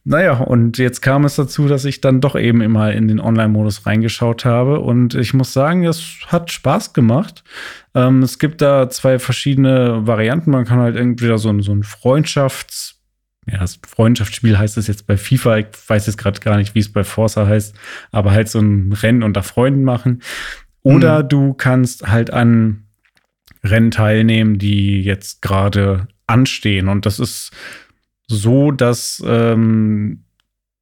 [0.04, 3.86] Naja, und jetzt kam es dazu, dass ich dann doch eben immer in den Online-Modus
[3.86, 7.44] reingeschaut habe und ich muss sagen, es hat Spaß gemacht.
[7.96, 10.52] Ähm, es gibt da zwei verschiedene Varianten.
[10.52, 12.98] Man kann halt entweder so ein, so ein Freundschafts-
[13.50, 15.60] ja, das Freundschaftsspiel heißt es jetzt bei FIFA.
[15.60, 17.76] Ich weiß jetzt gerade gar nicht, wie es bei Forza heißt,
[18.12, 20.22] aber halt so ein Rennen unter Freunden machen.
[20.88, 21.30] Oder mhm.
[21.30, 22.84] du kannst halt an
[23.64, 26.88] Rennen teilnehmen, die jetzt gerade anstehen.
[26.88, 27.52] Und das ist
[28.28, 30.24] so, dass ähm,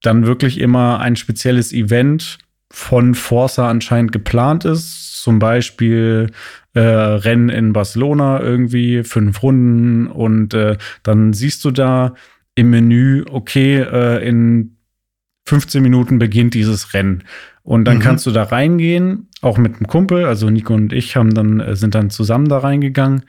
[0.02, 2.38] dann wirklich immer ein spezielles Event
[2.72, 5.24] von Forza anscheinend geplant ist.
[5.24, 6.32] Zum Beispiel
[6.74, 10.06] äh, Rennen in Barcelona irgendwie, fünf Runden.
[10.06, 12.14] Und äh, dann siehst du da
[12.54, 14.75] im Menü, okay, äh, in
[15.46, 17.24] 15 Minuten beginnt dieses Rennen.
[17.64, 18.02] Und dann mhm.
[18.02, 20.26] kannst du da reingehen, auch mit einem Kumpel.
[20.26, 23.26] Also Nico und ich haben dann, äh, sind dann zusammen da reingegangen.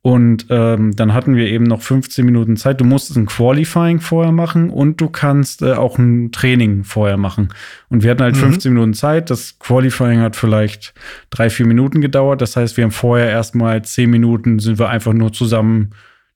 [0.00, 2.80] Und ähm, dann hatten wir eben noch 15 Minuten Zeit.
[2.80, 7.48] Du musstest ein Qualifying vorher machen und du kannst äh, auch ein Training vorher machen.
[7.88, 8.40] Und wir hatten halt mhm.
[8.40, 9.28] 15 Minuten Zeit.
[9.28, 10.94] Das Qualifying hat vielleicht
[11.30, 12.40] drei, vier Minuten gedauert.
[12.40, 15.90] Das heißt, wir haben vorher erstmal zehn Minuten sind wir einfach nur zusammen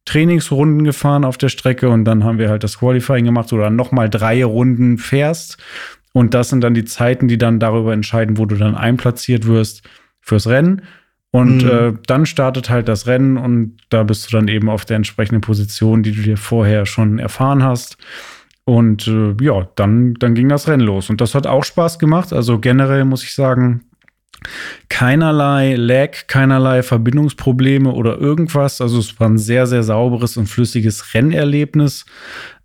[0.04, 4.10] Trainingsrunden gefahren auf der Strecke und dann haben wir halt das Qualifying gemacht oder nochmal
[4.10, 5.58] drei Runden fährst
[6.12, 9.82] und das sind dann die Zeiten, die dann darüber entscheiden, wo du dann einplatziert wirst
[10.20, 10.82] fürs Rennen.
[11.30, 11.70] Und mhm.
[11.70, 15.40] äh, dann startet halt das Rennen und da bist du dann eben auf der entsprechenden
[15.40, 17.96] Position, die du dir vorher schon erfahren hast.
[18.64, 21.08] Und äh, ja, dann, dann ging das Rennen los.
[21.08, 22.34] Und das hat auch Spaß gemacht.
[22.34, 23.80] Also generell muss ich sagen,
[24.88, 28.80] keinerlei Lag, keinerlei Verbindungsprobleme oder irgendwas.
[28.80, 32.04] Also es war ein sehr, sehr sauberes und flüssiges Rennerlebnis.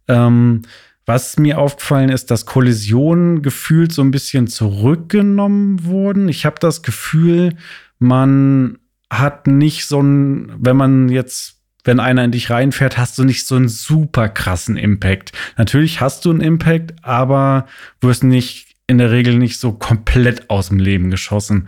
[0.07, 0.63] Ähm,
[1.07, 6.27] was mir aufgefallen ist, dass Kollisionen gefühlt so ein bisschen zurückgenommen wurden.
[6.27, 7.55] Ich habe das Gefühl,
[7.97, 8.77] man
[9.09, 13.47] hat nicht so ein, wenn man jetzt, wenn einer in dich reinfährt, hast du nicht
[13.47, 15.31] so einen super krassen Impact.
[15.57, 17.67] Natürlich hast du einen Impact, aber
[18.01, 21.67] wirst nicht in der Regel nicht so komplett aus dem Leben geschossen,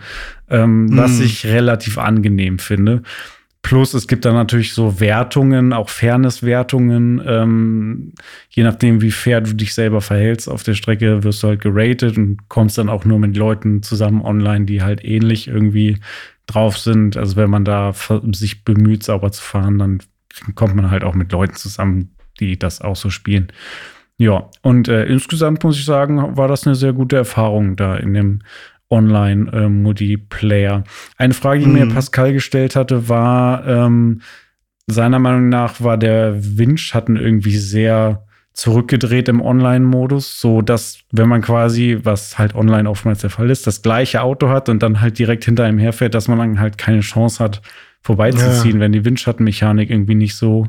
[0.50, 0.98] ähm, mm.
[0.98, 3.04] was ich relativ angenehm finde.
[3.62, 7.22] Plus es gibt dann natürlich so Wertungen, auch Fairness-Wertungen.
[7.26, 8.14] Ähm,
[8.50, 12.18] je nachdem, wie fair du dich selber verhältst auf der Strecke, wirst du halt geratet
[12.18, 15.98] und kommst dann auch nur mit Leuten zusammen online, die halt ähnlich irgendwie
[16.48, 17.18] drauf sind.
[17.18, 17.94] Also wenn man da
[18.32, 20.00] sich bemüht, sauber zu fahren, dann
[20.56, 23.52] kommt man halt auch mit Leuten zusammen, die das auch so spielen.
[24.20, 28.14] Ja, und äh, insgesamt muss ich sagen, war das eine sehr gute Erfahrung da in
[28.14, 28.42] dem
[28.90, 30.84] Online-Multiplayer.
[31.18, 31.74] Eine Frage, die mhm.
[31.74, 34.20] mir Pascal gestellt hatte, war, ähm,
[34.88, 41.42] seiner Meinung nach war der Windschatten irgendwie sehr zurückgedreht im Online-Modus, so dass, wenn man
[41.42, 45.18] quasi, was halt online oftmals der Fall ist, das gleiche Auto hat und dann halt
[45.18, 47.62] direkt hinter einem herfährt, dass man dann halt keine Chance hat,
[48.02, 48.82] vorbeizuziehen, ja.
[48.82, 50.68] wenn die Windschattenmechanik irgendwie nicht so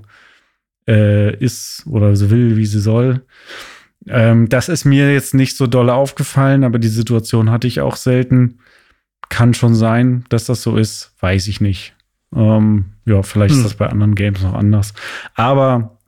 [0.90, 3.22] äh, ist oder so will, wie sie soll.
[4.06, 7.96] Ähm, das ist mir jetzt nicht so doll aufgefallen, aber die Situation hatte ich auch
[7.96, 8.58] selten.
[9.28, 11.94] Kann schon sein, dass das so ist, weiß ich nicht.
[12.34, 13.60] Ähm, ja, vielleicht hm.
[13.60, 14.92] ist das bei anderen Games noch anders.
[15.34, 15.98] Aber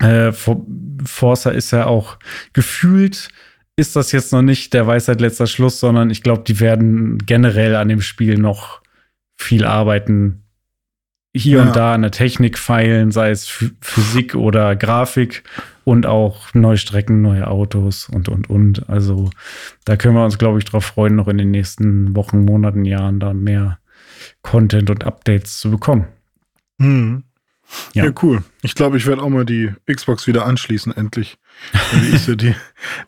[0.00, 2.18] äh, Forza ist ja auch
[2.52, 3.28] gefühlt,
[3.76, 7.76] ist das jetzt noch nicht der Weisheit letzter Schluss, sondern ich glaube, die werden generell
[7.76, 8.82] an dem Spiel noch
[9.36, 10.41] viel arbeiten
[11.34, 11.62] hier ja.
[11.64, 13.48] und da an der Technik feilen, sei es
[13.80, 15.44] Physik oder Grafik
[15.84, 18.88] und auch neue Strecken, neue Autos und, und, und.
[18.88, 19.30] Also
[19.84, 23.18] da können wir uns, glaube ich, drauf freuen, noch in den nächsten Wochen, Monaten, Jahren
[23.18, 23.78] da mehr
[24.42, 26.06] Content und Updates zu bekommen.
[26.78, 27.24] Mhm.
[27.94, 28.04] Ja.
[28.06, 28.12] ja.
[28.22, 28.42] cool.
[28.62, 31.36] Ich glaube, ich werde auch mal die Xbox wieder anschließen, endlich.
[31.92, 32.54] Die ist ja die,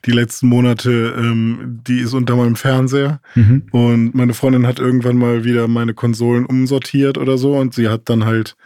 [0.05, 3.20] die letzten Monate, ähm, die ist unter meinem Fernseher.
[3.35, 3.64] Mhm.
[3.70, 7.57] Und meine Freundin hat irgendwann mal wieder meine Konsolen umsortiert oder so.
[7.57, 8.57] Und sie hat dann halt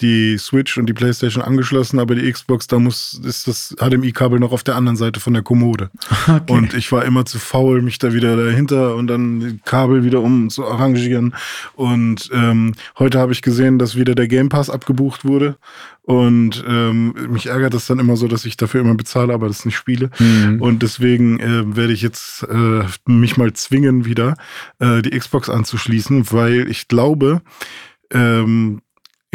[0.00, 4.52] die Switch und die PlayStation angeschlossen, aber die Xbox, da muss, ist das HDMI-Kabel noch
[4.52, 5.90] auf der anderen Seite von der Kommode.
[6.26, 6.52] Okay.
[6.52, 10.50] Und ich war immer zu faul, mich da wieder dahinter und dann Kabel wieder um
[10.50, 11.34] zu arrangieren.
[11.74, 15.56] Und ähm, heute habe ich gesehen, dass wieder der Game Pass abgebucht wurde.
[16.02, 19.64] Und ähm, mich ärgert das dann immer so, dass ich dafür immer bezahle, aber das
[19.64, 20.10] nicht spiele.
[20.18, 20.60] Mhm.
[20.60, 24.34] Und deswegen äh, werde ich jetzt äh, mich mal zwingen, wieder
[24.78, 27.42] äh, die Xbox anzuschließen, weil ich glaube,
[28.12, 28.82] ähm,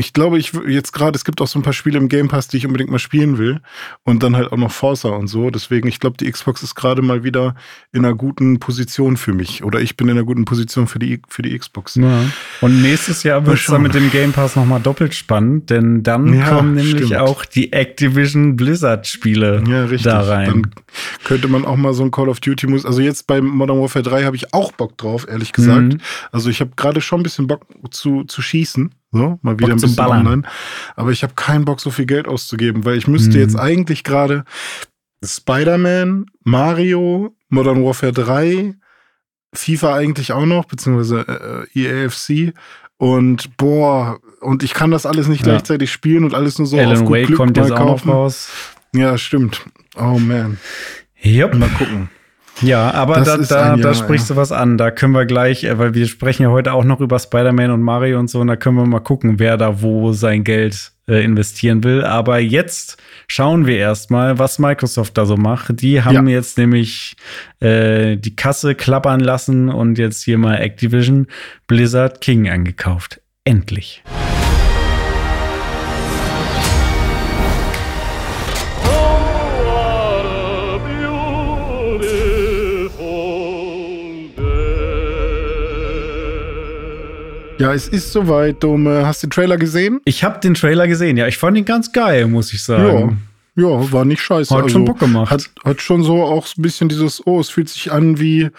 [0.02, 2.48] ich glaube, ich jetzt gerade, es gibt auch so ein paar Spiele im Game Pass,
[2.48, 3.62] die ich unbedingt mal spielen will.
[4.04, 5.52] Und dann halt auch noch Forza und so.
[5.52, 7.56] Deswegen, ich glaube, die Xbox ist gerade mal wieder
[7.94, 9.64] in einer guten Position für mich.
[9.64, 11.96] Oder ich bin in einer guten Position für die, für die Xbox.
[11.96, 12.24] Ja.
[12.62, 16.34] Und nächstes Jahr wird es dann mit dem Game Pass nochmal doppelt spannend, denn dann
[16.34, 17.22] ja, kommen nämlich stimmt.
[17.22, 20.04] auch die Activision Blizzard-Spiele ja, richtig.
[20.04, 20.48] da rein.
[20.48, 20.72] Dann
[21.24, 22.86] könnte man auch mal so ein Call of Duty muss.
[22.86, 25.94] Also jetzt bei Modern Warfare 3 habe ich auch Bock drauf, ehrlich gesagt.
[25.94, 26.02] Mhm.
[26.32, 28.92] Also ich habe gerade schon ein bisschen Bock zu, zu schießen.
[29.12, 30.26] So, mal wieder Bock ein bisschen Ballern.
[30.26, 30.44] online.
[30.96, 33.44] Aber ich habe keinen Bock, so viel Geld auszugeben, weil ich müsste mhm.
[33.44, 34.46] jetzt eigentlich gerade
[35.24, 38.76] Spider-Man, Mario, Modern Warfare 3,
[39.54, 42.54] FIFA eigentlich auch noch, beziehungsweise äh, EAFC.
[42.98, 45.54] Und boah, und ich kann das alles nicht ja.
[45.54, 47.82] gleichzeitig spielen und alles nur so Alan auf gut Wake Glück kommt jetzt kaufen.
[47.82, 48.50] auch noch raus.
[48.94, 49.66] Ja, stimmt.
[49.98, 50.58] Oh man.
[51.24, 51.56] Yep.
[51.56, 52.10] Mal gucken.
[52.62, 54.36] Ja, aber das da, da, da sprichst ja.
[54.36, 54.78] du was an.
[54.78, 57.82] Da können wir gleich, äh, weil wir sprechen ja heute auch noch über Spider-Man und
[57.82, 61.24] Mario und so, und da können wir mal gucken, wer da wo sein Geld äh,
[61.24, 62.04] investieren will.
[62.04, 65.82] Aber jetzt schauen wir erstmal, was Microsoft da so macht.
[65.82, 66.36] Die haben ja.
[66.36, 67.16] jetzt nämlich
[67.60, 71.28] äh, die Kasse klappern lassen und jetzt hier mal Activision
[71.68, 73.22] Blizzard King angekauft.
[73.44, 74.04] Endlich.
[87.62, 89.06] Ja, es ist soweit, Dome.
[89.06, 90.00] Hast du den Trailer gesehen?
[90.04, 91.28] Ich habe den Trailer gesehen, ja.
[91.28, 93.22] Ich fand ihn ganz geil, muss ich sagen.
[93.56, 93.92] Ja.
[93.92, 94.56] War nicht scheiße.
[94.56, 95.30] Hat also, schon Bock gemacht.
[95.30, 98.50] Hat, hat schon so auch ein bisschen dieses, oh, es fühlt sich an wie,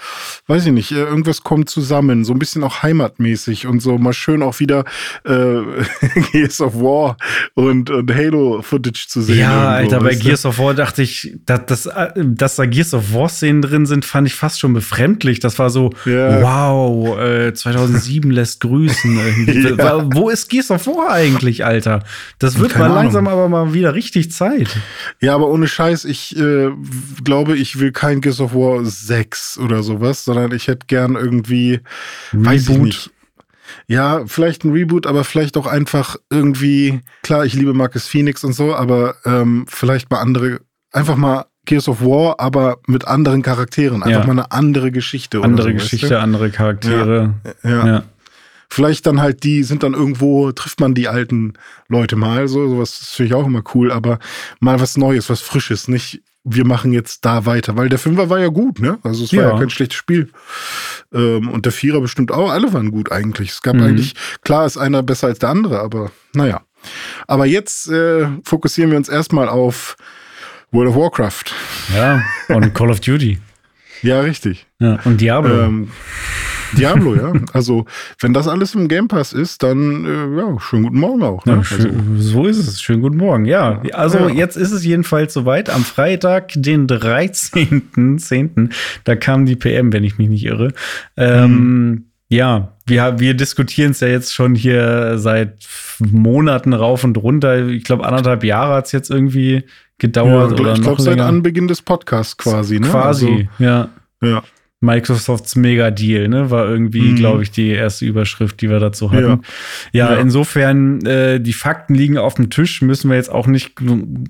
[0.49, 2.27] weiß ich nicht, äh, irgendwas kommt zusammen.
[2.27, 4.85] So ein bisschen auch heimatmäßig und so mal schön auch wieder
[5.25, 5.61] äh,
[6.33, 7.17] Gears of War
[7.55, 9.39] und, und Halo-Footage zu sehen.
[9.39, 13.63] Ja, Alter, bei Gears of War dachte ich, dass, dass, dass da Gears of War-Szenen
[13.63, 15.41] drin sind, fand ich fast schon befremdlich.
[15.41, 16.43] Das war so, ja.
[16.43, 19.77] wow, äh, 2007 lässt grüßen.
[19.79, 20.15] ja.
[20.15, 22.05] Wo ist Gears of War eigentlich, Alter?
[22.39, 24.69] Das wird mal langsam aber mal wieder richtig Zeit.
[25.21, 26.71] Ja, aber ohne Scheiß, ich äh,
[27.25, 31.81] glaube, ich will kein Gears of War 6 oder sowas, sondern ich hätte gern irgendwie,
[32.33, 32.47] Reboot.
[32.47, 33.11] weiß ich nicht.
[33.87, 38.53] Ja, vielleicht ein Reboot, aber vielleicht auch einfach irgendwie, klar, ich liebe Marcus Phoenix und
[38.53, 40.61] so, aber ähm, vielleicht mal andere,
[40.93, 44.03] einfach mal Gears of War, aber mit anderen Charakteren.
[44.03, 44.27] Einfach ja.
[44.27, 45.43] mal eine andere Geschichte.
[45.43, 46.21] Andere so, Geschichte, weißt du?
[46.21, 47.35] andere Charaktere.
[47.63, 47.71] Ja.
[47.71, 47.87] ja.
[47.87, 48.03] ja.
[48.73, 51.53] Vielleicht dann halt die, sind dann irgendwo, trifft man die alten
[51.89, 54.19] Leute mal, so, sowas ist natürlich auch immer cool, aber
[54.61, 58.41] mal was Neues, was Frisches, nicht wir machen jetzt da weiter, weil der Fünfer war
[58.41, 58.99] ja gut, ne?
[59.03, 60.31] Also es war ja, ja kein schlechtes Spiel.
[61.13, 63.51] Ähm, und der Vierer bestimmt auch, alle waren gut eigentlich.
[63.51, 63.83] Es gab mhm.
[63.83, 66.63] eigentlich, klar ist einer besser als der andere, aber naja.
[67.27, 69.97] Aber jetzt äh, fokussieren wir uns erstmal auf
[70.71, 71.45] World of Warcraft.
[71.95, 73.39] Ja, und Call of Duty.
[74.03, 74.67] ja, richtig.
[74.81, 75.61] Ja, und Diablo.
[75.61, 75.91] Ähm,
[76.77, 77.33] Diablo, ja.
[77.53, 77.85] Also,
[78.21, 81.45] wenn das alles im Game Pass ist, dann äh, ja, schönen guten Morgen auch.
[81.45, 81.53] Ne?
[81.53, 81.89] Ja, also.
[82.17, 82.81] So ist es.
[82.81, 83.45] Schönen guten Morgen.
[83.45, 84.29] Ja, also ja.
[84.29, 85.71] jetzt ist es jedenfalls soweit.
[85.71, 88.73] Am Freitag, den 13.10.,
[89.05, 90.73] da kam die PM, wenn ich mich nicht irre.
[91.17, 92.05] Ähm, mhm.
[92.29, 95.67] Ja, wir, wir diskutieren es ja jetzt schon hier seit
[95.99, 97.69] Monaten rauf und runter.
[97.69, 99.65] Ich glaube, anderthalb Jahre hat es jetzt irgendwie
[99.99, 100.53] gedauert.
[100.53, 102.81] Ja, oder ich glaube, seit Anbeginn des Podcasts quasi.
[102.81, 102.89] Ne?
[102.89, 103.89] Quasi, also, ja.
[104.23, 104.43] Ja.
[104.83, 106.51] Microsofts Mega-Deal, ne?
[106.51, 107.17] War irgendwie, mhm.
[107.17, 109.43] glaube ich, die erste Überschrift, die wir dazu hatten.
[109.93, 110.21] Ja, ja, ja.
[110.21, 113.81] insofern, äh, die Fakten liegen auf dem Tisch, müssen wir jetzt auch nicht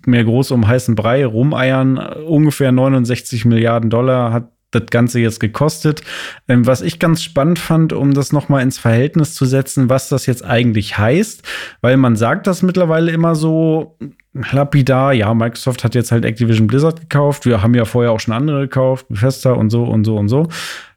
[0.07, 1.99] mehr groß um heißen Brei rumeiern.
[1.99, 6.03] Ungefähr 69 Milliarden Dollar hat das Ganze jetzt gekostet.
[6.49, 10.27] Ähm, was ich ganz spannend fand, um das nochmal ins Verhältnis zu setzen, was das
[10.27, 11.43] jetzt eigentlich heißt,
[11.81, 13.97] weil man sagt das mittlerweile immer so,
[14.35, 17.45] lapidar, ja, Microsoft hat jetzt halt Activision Blizzard gekauft.
[17.45, 20.49] Wir haben ja vorher auch schon andere gekauft, Bethesda und so und so und so.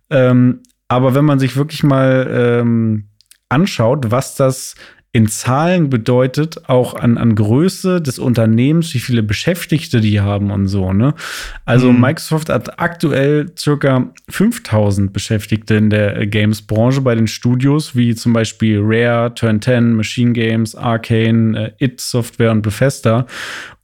[0.10, 3.10] Ähm, aber wenn man sich wirklich mal ähm,
[3.50, 4.76] anschaut, was das
[5.16, 10.68] in Zahlen bedeutet, auch an, an Größe des Unternehmens, wie viele Beschäftigte die haben und
[10.68, 10.92] so.
[10.92, 11.14] Ne?
[11.64, 12.02] Also mhm.
[12.02, 18.82] Microsoft hat aktuell circa 5000 Beschäftigte in der Games-Branche bei den Studios, wie zum Beispiel
[18.84, 23.26] Rare, Turn 10, Machine Games, Arcane, äh, It Software und Bethesda.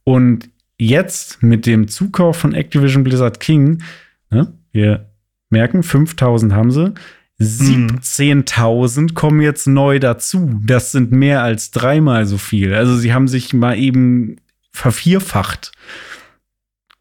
[0.04, 3.82] Und jetzt mit dem Zukauf von Activision Blizzard King,
[4.28, 5.08] ne, wir
[5.48, 6.92] merken, 5000 haben sie,
[7.42, 10.60] 17.000 kommen jetzt neu dazu.
[10.64, 12.74] Das sind mehr als dreimal so viel.
[12.74, 14.36] Also sie haben sich mal eben
[14.72, 15.72] vervierfacht.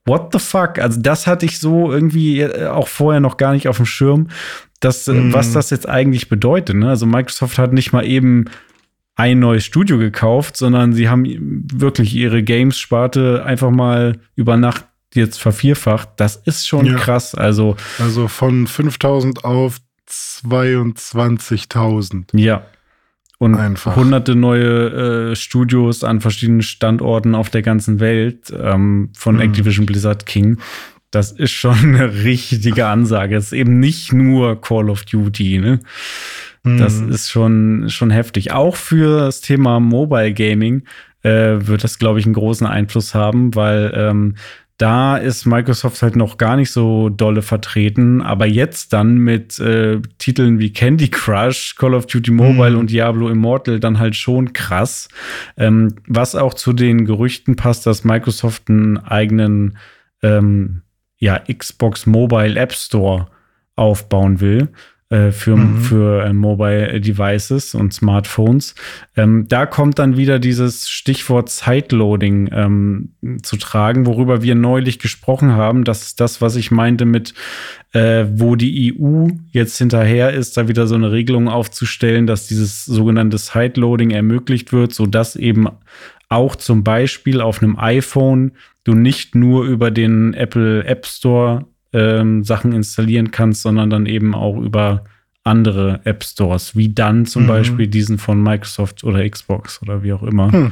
[0.05, 0.79] What the fuck?
[0.79, 4.29] Also das hatte ich so irgendwie äh, auch vorher noch gar nicht auf dem Schirm,
[4.79, 5.31] dass, mm.
[5.31, 6.75] was das jetzt eigentlich bedeutet.
[6.75, 6.89] Ne?
[6.89, 8.45] Also Microsoft hat nicht mal eben
[9.15, 11.25] ein neues Studio gekauft, sondern sie haben
[11.73, 16.09] wirklich ihre Games-Sparte einfach mal über Nacht jetzt vervierfacht.
[16.17, 16.95] Das ist schon ja.
[16.95, 17.35] krass.
[17.35, 19.77] Also, also von 5000 auf
[20.11, 22.37] 22.000.
[22.37, 22.65] Ja.
[23.39, 23.95] Und Einfach.
[23.95, 29.41] hunderte neue äh, Studios an verschiedenen Standorten auf der ganzen Welt ähm, von mhm.
[29.41, 30.59] Activision Blizzard King.
[31.09, 33.35] Das ist schon eine richtige Ansage.
[33.35, 35.79] Es ist eben nicht nur Call of Duty, ne?
[36.63, 37.09] Das mhm.
[37.09, 38.51] ist schon, schon heftig.
[38.51, 40.83] Auch für das Thema Mobile Gaming
[41.23, 44.35] äh, wird das, glaube ich, einen großen Einfluss haben, weil ähm,
[44.81, 50.01] da ist Microsoft halt noch gar nicht so dolle vertreten, aber jetzt dann mit äh,
[50.17, 52.79] Titeln wie Candy Crush, Call of Duty Mobile mhm.
[52.79, 55.07] und Diablo Immortal dann halt schon krass.
[55.55, 59.77] Ähm, was auch zu den Gerüchten passt, dass Microsoft einen eigenen
[60.23, 60.81] ähm,
[61.17, 63.27] ja, Xbox Mobile App Store
[63.75, 64.69] aufbauen will.
[65.11, 65.81] Äh, für, mhm.
[65.81, 68.75] für äh, Mobile Devices und Smartphones.
[69.17, 73.09] Ähm, da kommt dann wieder dieses Stichwort Sideloading ähm,
[73.43, 75.83] zu tragen, worüber wir neulich gesprochen haben.
[75.83, 77.33] Das ist das, was ich meinte mit,
[77.91, 82.85] äh, wo die EU jetzt hinterher ist, da wieder so eine Regelung aufzustellen, dass dieses
[82.85, 85.67] sogenannte Sideloading ermöglicht wird, sodass eben
[86.29, 88.53] auch zum Beispiel auf einem iPhone
[88.85, 94.35] du nicht nur über den Apple App Store ähm, Sachen installieren kannst, sondern dann eben
[94.35, 95.03] auch über
[95.43, 97.47] andere App Stores, wie dann zum mhm.
[97.47, 100.51] Beispiel diesen von Microsoft oder Xbox oder wie auch immer.
[100.51, 100.71] Hm.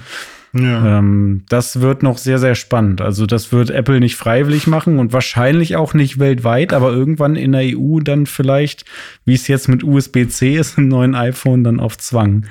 [0.54, 1.00] Ja.
[1.00, 3.02] Ähm, das wird noch sehr, sehr spannend.
[3.02, 7.52] Also das wird Apple nicht freiwillig machen und wahrscheinlich auch nicht weltweit, aber irgendwann in
[7.52, 8.86] der EU dann vielleicht,
[9.26, 12.46] wie es jetzt mit USB-C ist, im neuen iPhone dann auf Zwang.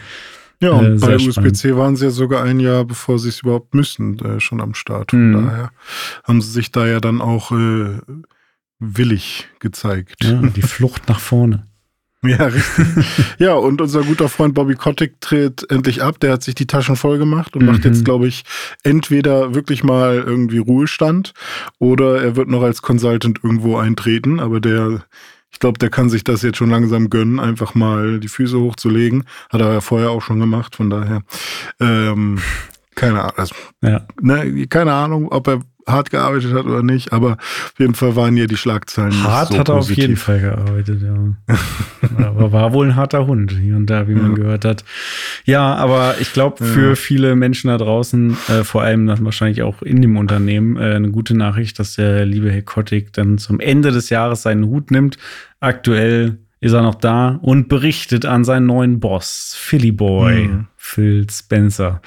[0.61, 3.75] Ja, und äh, bei USB-C waren sie ja sogar ein Jahr, bevor sie es überhaupt
[3.75, 5.11] müssen, äh, schon am Start.
[5.11, 5.47] Von mhm.
[5.47, 5.71] daher
[6.25, 8.01] haben sie sich da ja dann auch äh,
[8.79, 10.25] willig gezeigt.
[10.25, 11.69] Ja, die Flucht nach vorne.
[12.25, 12.87] Ja, richtig.
[13.39, 16.19] ja, und unser guter Freund Bobby Kotick tritt endlich ab.
[16.19, 17.69] Der hat sich die Taschen voll gemacht und mhm.
[17.69, 18.45] macht jetzt, glaube ich,
[18.83, 21.33] entweder wirklich mal irgendwie Ruhestand
[21.79, 24.41] oder er wird noch als Consultant irgendwo eintreten.
[24.41, 25.05] Aber der,
[25.53, 29.23] ich glaube, der kann sich das jetzt schon langsam gönnen, einfach mal die Füße hochzulegen.
[29.49, 31.23] Hat er ja vorher auch schon gemacht, von daher.
[31.79, 32.41] Ähm,
[32.97, 33.37] keine Ahnung.
[33.37, 34.07] Also, ja.
[34.21, 38.37] ne, keine Ahnung, ob er hart gearbeitet hat oder nicht, aber auf jeden Fall waren
[38.37, 39.23] hier die Schlagzeilen.
[39.23, 41.57] Hart so hat er auf jeden Fall gearbeitet, ja.
[42.27, 44.37] aber war wohl ein harter Hund hier und da, wie man ja.
[44.37, 44.85] gehört hat.
[45.45, 46.95] Ja, aber ich glaube, für ja.
[46.95, 51.11] viele Menschen da draußen, äh, vor allem dann wahrscheinlich auch in dem Unternehmen, äh, eine
[51.11, 55.19] gute Nachricht, dass der liebe Herr Kotick dann zum Ende des Jahres seinen Hut nimmt.
[55.61, 60.67] Aktuell ist er noch da und berichtet an seinen neuen Boss, Philly Boy, mhm.
[60.77, 62.01] Phil Spencer.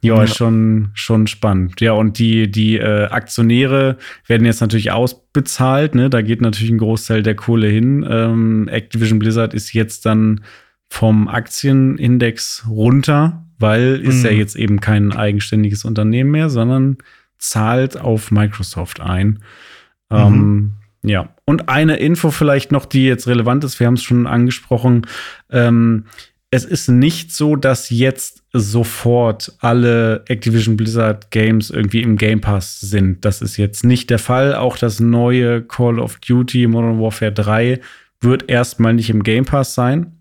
[0.00, 1.80] Ja, ja, schon, schon spannend.
[1.80, 5.94] Ja, und die, die äh, Aktionäre werden jetzt natürlich ausbezahlt.
[5.94, 6.10] Ne?
[6.10, 8.04] Da geht natürlich ein Großteil der Kohle hin.
[8.08, 10.42] Ähm, Activision Blizzard ist jetzt dann
[10.88, 14.24] vom Aktienindex runter, weil ist mhm.
[14.24, 16.98] ja jetzt eben kein eigenständiges Unternehmen mehr, sondern
[17.38, 19.40] zahlt auf Microsoft ein.
[20.10, 20.16] Mhm.
[20.16, 24.26] Ähm, ja, und eine Info vielleicht noch, die jetzt relevant ist, wir haben es schon
[24.26, 25.06] angesprochen.
[25.50, 26.06] Ähm,
[26.50, 32.80] es ist nicht so, dass jetzt sofort alle Activision Blizzard Games irgendwie im Game Pass
[32.80, 33.24] sind.
[33.24, 34.54] Das ist jetzt nicht der Fall.
[34.54, 37.80] Auch das neue Call of Duty Modern Warfare 3
[38.20, 40.12] wird erstmal nicht im Game Pass sein.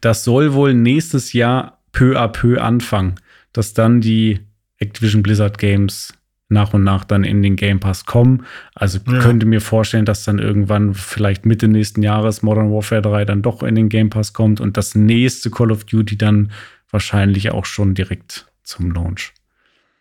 [0.00, 3.14] Das soll wohl nächstes Jahr peu à peu anfangen,
[3.52, 4.40] dass dann die
[4.78, 6.12] Activision Blizzard Games
[6.48, 8.44] nach und nach dann in den Game Pass kommen.
[8.74, 9.18] Also ja.
[9.18, 13.62] könnte mir vorstellen, dass dann irgendwann vielleicht Mitte nächsten Jahres Modern Warfare 3 dann doch
[13.62, 16.50] in den Game Pass kommt und das nächste Call of Duty dann
[16.90, 19.34] wahrscheinlich auch schon direkt zum Launch.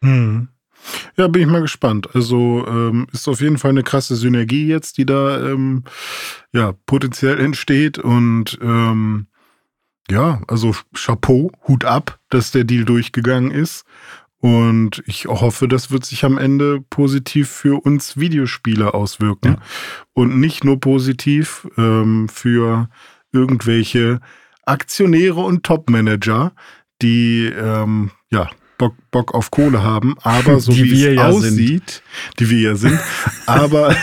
[0.02, 0.48] Hm.
[1.18, 2.08] Ja, bin ich mal gespannt.
[2.14, 5.84] Also ähm, ist auf jeden Fall eine krasse Synergie jetzt, die da ähm,
[6.54, 9.28] ja potenziell entsteht und ähm,
[10.10, 13.86] ja, also Chapeau, Hut ab, dass der Deal durchgegangen ist.
[14.40, 19.54] Und ich hoffe, das wird sich am Ende positiv für uns Videospieler auswirken.
[19.54, 19.62] Ja.
[20.14, 22.90] Und nicht nur positiv ähm, für
[23.32, 24.20] irgendwelche
[24.66, 26.54] Aktionäre und Topmanager,
[27.02, 31.90] die ähm, ja Bock, Bock auf Kohle haben, aber so Die wie es ja aussieht,
[31.90, 32.04] sind.
[32.40, 33.00] die wir ja sind,
[33.46, 33.96] aber,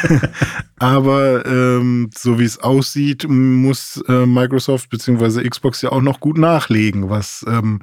[0.78, 5.49] aber ähm, so wie es aussieht, muss äh, Microsoft bzw.
[5.49, 7.82] Xbox ja auch noch gut nachlegen, was ähm,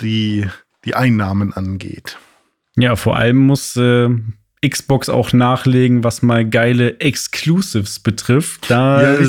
[0.00, 0.46] die,
[0.84, 2.18] die Einnahmen angeht.
[2.76, 4.08] Ja, vor allem muss äh,
[4.66, 8.68] Xbox auch nachlegen, was mal geile Exclusives betrifft.
[8.68, 9.26] Da Ja,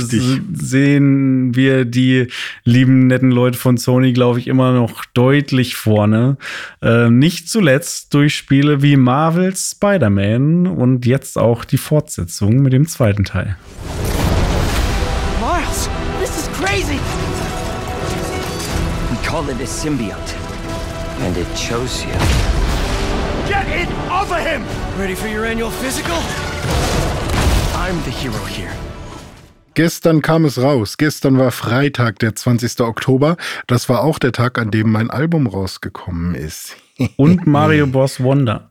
[0.54, 2.28] sehen wir die
[2.64, 6.38] lieben netten Leute von Sony, glaube ich, immer noch deutlich vorne.
[6.82, 12.88] Äh, nicht zuletzt durch Spiele wie Marvel's Spider-Man und jetzt auch die Fortsetzung mit dem
[12.88, 13.56] zweiten Teil.
[15.39, 15.89] Miles,
[16.20, 17.00] this is crazy!
[19.12, 20.39] We call it a symbiote.
[21.26, 22.13] And it chose you.
[23.47, 24.63] Get it off of him!
[24.99, 26.15] Ready for your annual physical?
[27.76, 28.72] I'm the hero here.
[29.76, 30.97] Gestern kam es raus.
[30.97, 32.82] Gestern war Freitag, der 20.
[32.82, 33.38] Oktober.
[33.67, 36.76] Das war auch der Tag, an dem mein Album rausgekommen ist.
[37.17, 38.20] Und Mario Bros.
[38.22, 38.70] Wonder.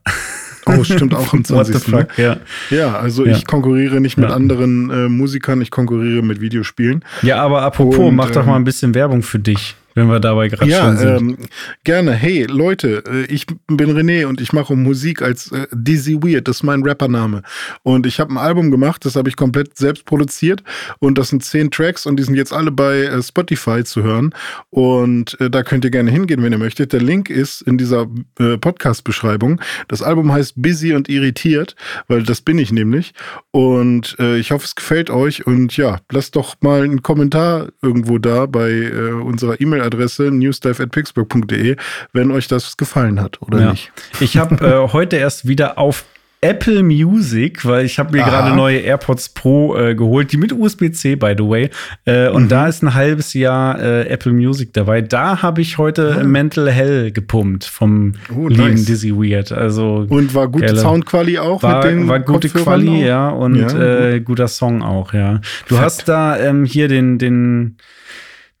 [0.65, 1.73] Oh, stimmt auch am 20.
[1.75, 2.37] What the fuck, ja.
[2.69, 3.35] Ja, also Ja.
[3.35, 4.35] ich konkurriere nicht mit Ja.
[4.35, 7.03] anderen äh, Musikern, ich konkurriere mit Videospielen.
[7.23, 10.19] Ja, aber apropos, Und, mach doch ähm, mal ein bisschen Werbung für dich, wenn wir
[10.19, 11.17] dabei gerade Ja, schon sind.
[11.19, 11.37] ähm,
[11.83, 12.13] gerne.
[12.13, 16.57] Hey, Leute, äh, ich bin René und ich mache Musik als äh, Dizzy Weird, das
[16.57, 17.41] ist mein Rappername.
[17.83, 20.63] Und ich habe ein Album gemacht, das habe ich komplett selbst produziert.
[20.99, 24.33] Und das sind zehn Tracks und die sind jetzt alle bei äh, Spotify zu hören.
[24.69, 26.93] Und äh, da könnt ihr gerne hingehen, wenn ihr möchtet.
[26.93, 28.07] Der Link ist in dieser
[28.39, 29.59] äh, Podcast-Beschreibung.
[29.89, 31.75] Das Album heißt Busy und Irritiert,
[32.07, 33.13] weil das bin ich nämlich.
[33.51, 35.45] Und äh, ich hoffe, es gefällt euch.
[35.45, 41.75] Und ja, lasst doch mal einen Kommentar irgendwo da bei äh, unserer E-Mail-Adresse newsdive.pixburg.de,
[42.13, 43.71] wenn euch das gefallen hat oder Ja.
[43.71, 43.91] nicht.
[44.19, 46.05] Ich habe äh, heute erst wieder auf
[46.41, 51.15] Apple Music, weil ich habe mir gerade neue AirPods Pro äh, geholt, die mit USB-C,
[51.17, 51.69] by the way.
[52.05, 52.47] Äh, und Mhm.
[52.47, 55.01] da ist ein halbes Jahr äh, Apple Music dabei.
[55.01, 58.13] Da habe ich heute Mental Hell gepumpt vom.
[58.33, 58.85] Oh, lieben nice.
[58.85, 59.51] Dizzy Weird.
[59.51, 63.05] Also Und war gute geile- Soundquali auch war, mit den war gute Kopfhörern Quali, auch?
[63.05, 65.41] ja, und Ja, äh, guter Song auch, ja.
[65.67, 65.83] Du Fett.
[65.83, 67.75] hast da ähm, hier den, den,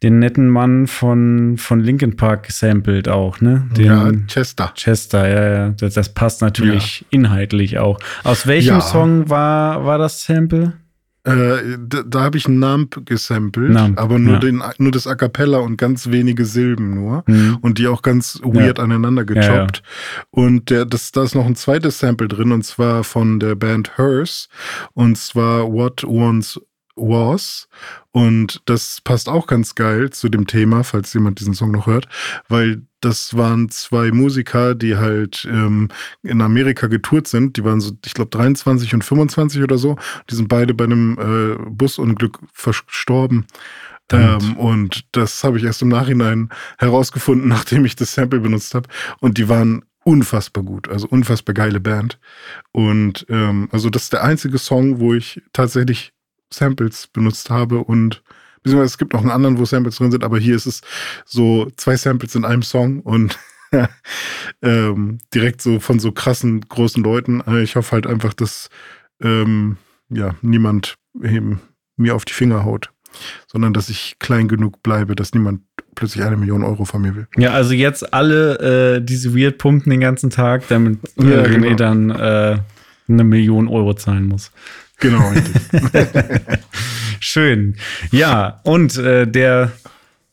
[0.01, 3.67] den netten Mann von, von Linkin Park gesampelt auch, ne?
[3.75, 4.71] Den, ja, Chester.
[4.75, 5.69] Chester, ja, ja.
[5.71, 7.99] Das, das passt natürlich inhaltlich auch.
[8.23, 8.81] Aus welchem Ja.
[8.81, 10.73] Song war, war das Sample?
[11.25, 14.39] Äh, da da habe ich Nump gesampelt, Nump, aber nur, ja.
[14.39, 17.23] den, nur das A Cappella und ganz wenige Silben nur.
[17.27, 17.57] Mhm.
[17.59, 19.83] Und die auch ganz weird aneinander gechoppt.
[20.29, 23.97] Und der, das, da ist noch ein zweites Sample drin, und zwar von der Band
[23.97, 24.47] Hearse.
[24.93, 26.59] Und zwar What Once
[26.95, 27.67] Was.
[28.11, 32.07] Und das passt auch ganz geil zu dem Thema, falls jemand diesen Song noch hört,
[32.47, 35.89] weil das waren zwei Musiker, die halt ähm,
[36.23, 37.55] in Amerika getourt sind.
[37.55, 39.95] Die waren so, ich glaube, 23 und 25 oder so.
[40.29, 43.45] Die sind beide bei einem äh, Busunglück verstorben.
[44.11, 48.89] Ähm, und das habe ich erst im Nachhinein herausgefunden, nachdem ich das Sample benutzt habe.
[49.19, 52.19] Und die waren unfassbar gut, also unfassbar geile Band.
[52.71, 56.13] Und ähm, also das ist der einzige Song, wo ich tatsächlich
[56.53, 58.23] Samples benutzt habe und
[58.63, 60.81] beziehungsweise es gibt noch einen anderen, wo Samples drin sind, aber hier ist es
[61.25, 63.37] so zwei Samples in einem Song und
[64.61, 67.41] ähm, direkt so von so krassen großen Leuten.
[67.47, 68.69] Äh, Ich hoffe halt einfach, dass
[69.21, 69.77] ähm,
[70.09, 71.61] ja niemand eben
[71.97, 72.89] mir auf die Finger haut,
[73.47, 75.61] sondern dass ich klein genug bleibe, dass niemand
[75.95, 77.27] plötzlich eine Million Euro von mir will.
[77.37, 81.61] Ja, also jetzt alle äh, diese Weird pumpen den ganzen Tag, damit äh, Ja, René
[81.61, 81.75] genau.
[81.75, 82.57] dann äh,
[83.07, 84.51] eine Million Euro zahlen muss.
[84.99, 85.31] Genau.
[87.19, 87.75] Schön.
[88.11, 89.71] Ja, und äh, der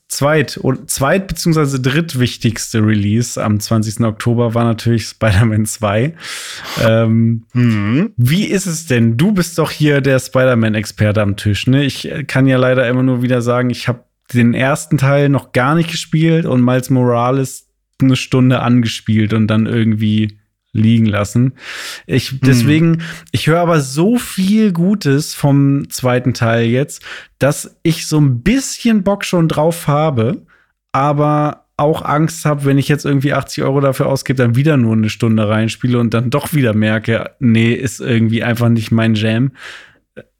[0.08, 1.78] zweit- und zweit- bzw.
[1.80, 4.00] drittwichtigste Release am 20.
[4.00, 6.14] Oktober war natürlich Spider-Man 2.
[6.84, 8.12] Ähm, mhm.
[8.16, 9.16] wie ist es denn?
[9.16, 11.66] Du bist doch hier der Spider-Man-Experte am Tisch.
[11.66, 11.84] Ne?
[11.84, 15.52] Ich äh, kann ja leider immer nur wieder sagen, ich habe den ersten Teil noch
[15.52, 17.68] gar nicht gespielt und Miles Morales
[18.00, 20.38] eine Stunde angespielt und dann irgendwie
[20.76, 21.52] liegen lassen.
[22.06, 23.02] Ich deswegen,
[23.32, 27.02] ich höre aber so viel Gutes vom zweiten Teil jetzt,
[27.38, 30.42] dass ich so ein bisschen Bock schon drauf habe,
[30.92, 34.94] aber auch Angst habe, wenn ich jetzt irgendwie 80 Euro dafür ausgebe, dann wieder nur
[34.94, 39.52] eine Stunde reinspiele und dann doch wieder merke, nee, ist irgendwie einfach nicht mein Jam.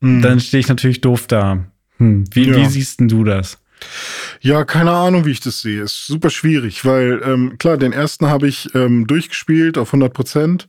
[0.00, 0.22] Mhm.
[0.22, 1.66] Dann stehe ich natürlich doof da.
[1.98, 2.56] Hm, wie, Ja.
[2.56, 3.58] wie siehst denn du das?
[4.40, 5.82] Ja, keine Ahnung, wie ich das sehe.
[5.82, 10.66] Ist super schwierig, weil ähm, klar, den ersten habe ich ähm, durchgespielt auf 100 Prozent.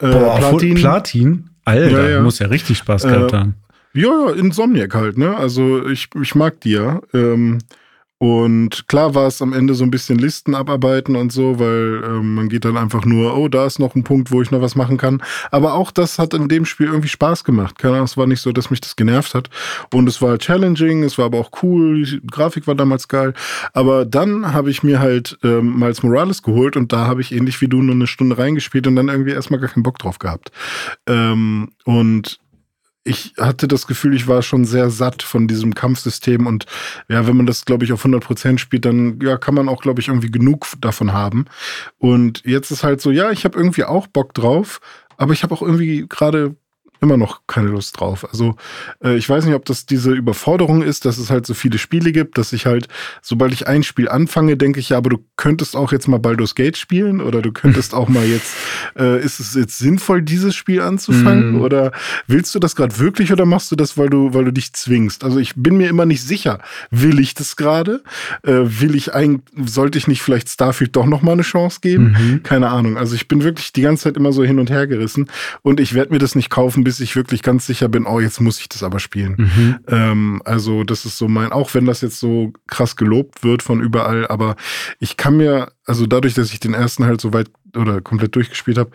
[0.00, 0.74] Äh, Platin?
[0.74, 1.50] Platin?
[1.64, 2.20] Alter, Ja, ja.
[2.22, 3.54] muss ja richtig Spaß gehabt Äh, haben.
[3.94, 5.36] Ja, ja, Insomniac halt, ne?
[5.36, 7.00] Also ich, ich mag die ja.
[7.12, 7.58] Ähm,
[8.22, 12.36] Und klar war es am Ende so ein bisschen Listen abarbeiten und so, weil ähm,
[12.36, 14.76] man geht dann einfach nur, oh, da ist noch ein Punkt, wo ich noch was
[14.76, 15.20] machen kann.
[15.50, 17.80] Aber auch das hat in dem Spiel irgendwie Spaß gemacht.
[17.80, 19.50] Keine Ahnung, es war nicht so, dass mich das genervt hat.
[19.92, 23.34] Und es war challenging, es war aber auch cool, die Grafik war damals geil.
[23.72, 27.60] Aber dann habe ich mir halt ähm, Miles Morales geholt und da habe ich ähnlich
[27.60, 30.52] wie du nur eine Stunde reingespielt und dann irgendwie erstmal gar keinen Bock drauf gehabt.
[31.08, 32.38] Ähm, und
[33.04, 36.66] ich hatte das Gefühl, ich war schon sehr satt von diesem Kampfsystem und
[37.08, 39.82] ja, wenn man das, glaube ich, auf 100 Prozent spielt, dann ja, kann man auch,
[39.82, 41.46] glaube ich, irgendwie genug davon haben.
[41.98, 44.80] Und jetzt ist halt so, ja, ich habe irgendwie auch Bock drauf,
[45.16, 46.56] aber ich habe auch irgendwie gerade
[47.02, 48.26] immer noch keine Lust drauf.
[48.30, 48.56] Also
[49.02, 52.12] äh, ich weiß nicht, ob das diese Überforderung ist, dass es halt so viele Spiele
[52.12, 52.88] gibt, dass ich halt,
[53.20, 56.54] sobald ich ein Spiel anfange, denke ich ja, aber du könntest auch jetzt mal Baldur's
[56.54, 58.54] Gate spielen oder du könntest auch mal jetzt,
[58.96, 61.58] äh, ist es jetzt sinnvoll, dieses Spiel anzufangen?
[61.58, 61.60] Mm.
[61.60, 61.92] Oder
[62.28, 65.24] willst du das gerade wirklich oder machst du das, weil du, weil du dich zwingst?
[65.24, 68.02] Also ich bin mir immer nicht sicher, will ich das gerade?
[68.44, 72.16] Äh, will ich eigentlich, sollte ich nicht vielleicht Starfield doch noch mal eine Chance geben?
[72.16, 72.42] Mhm.
[72.44, 72.96] Keine Ahnung.
[72.96, 75.28] Also ich bin wirklich die ganze Zeit immer so hin und her gerissen
[75.62, 78.20] und ich werde mir das nicht kaufen, bis bis ich wirklich ganz sicher bin, oh,
[78.20, 79.36] jetzt muss ich das aber spielen.
[79.38, 79.78] Mhm.
[79.88, 83.80] Ähm, also das ist so mein, auch wenn das jetzt so krass gelobt wird von
[83.80, 84.56] überall, aber
[84.98, 88.76] ich kann mir, also dadurch, dass ich den ersten halt so weit oder komplett durchgespielt
[88.76, 88.90] habe,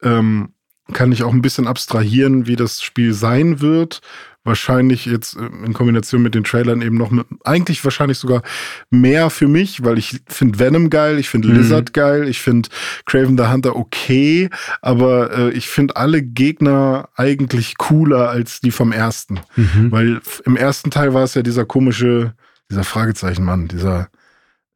[0.00, 0.50] ähm,
[0.92, 4.00] kann ich auch ein bisschen abstrahieren, wie das Spiel sein wird
[4.44, 8.42] wahrscheinlich jetzt äh, in Kombination mit den Trailern eben noch mit, eigentlich wahrscheinlich sogar
[8.90, 11.56] mehr für mich, weil ich finde Venom geil, ich finde mhm.
[11.56, 12.68] Lizard geil, ich finde
[13.06, 14.48] Craven the Hunter okay,
[14.80, 19.40] aber äh, ich finde alle Gegner eigentlich cooler als die vom ersten.
[19.56, 19.92] Mhm.
[19.92, 22.34] Weil im ersten Teil war es ja dieser komische,
[22.70, 24.08] dieser Fragezeichenmann, dieser,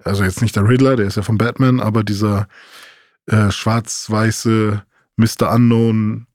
[0.03, 2.49] also jetzt nicht der Riddler, der ist ja von Batman, aber dieser
[3.27, 4.83] äh, schwarz-weiße
[5.17, 5.55] Mr.
[5.55, 6.27] Unknown,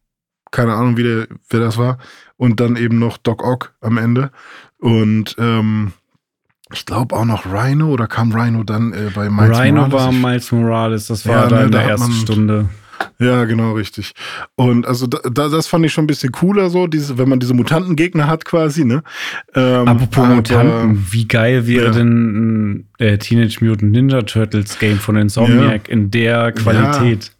[0.51, 1.97] keine Ahnung, wie der, wer das war
[2.37, 4.31] und dann eben noch Doc Ock am Ende.
[4.79, 5.93] Und ähm,
[6.71, 9.91] ich glaube auch noch Rhino oder kam Rhino dann äh, bei Miles Rhino Morales?
[9.91, 12.69] Rhino war Miles Morales, das war ja, da ne, in der ersten Stunde.
[13.17, 14.13] Ja, genau, richtig.
[14.55, 17.53] Und also da, das fand ich schon ein bisschen cooler so, diese, wenn man diese
[17.53, 19.03] Mutantengegner hat quasi, ne?
[19.55, 21.91] Ähm, Apropos aber, Mutanten, wie geil wäre ja.
[21.91, 25.93] denn äh, Teenage Mutant Ninja Turtles Game von Insomniac ja.
[25.93, 27.25] in der Qualität?
[27.25, 27.38] Ja.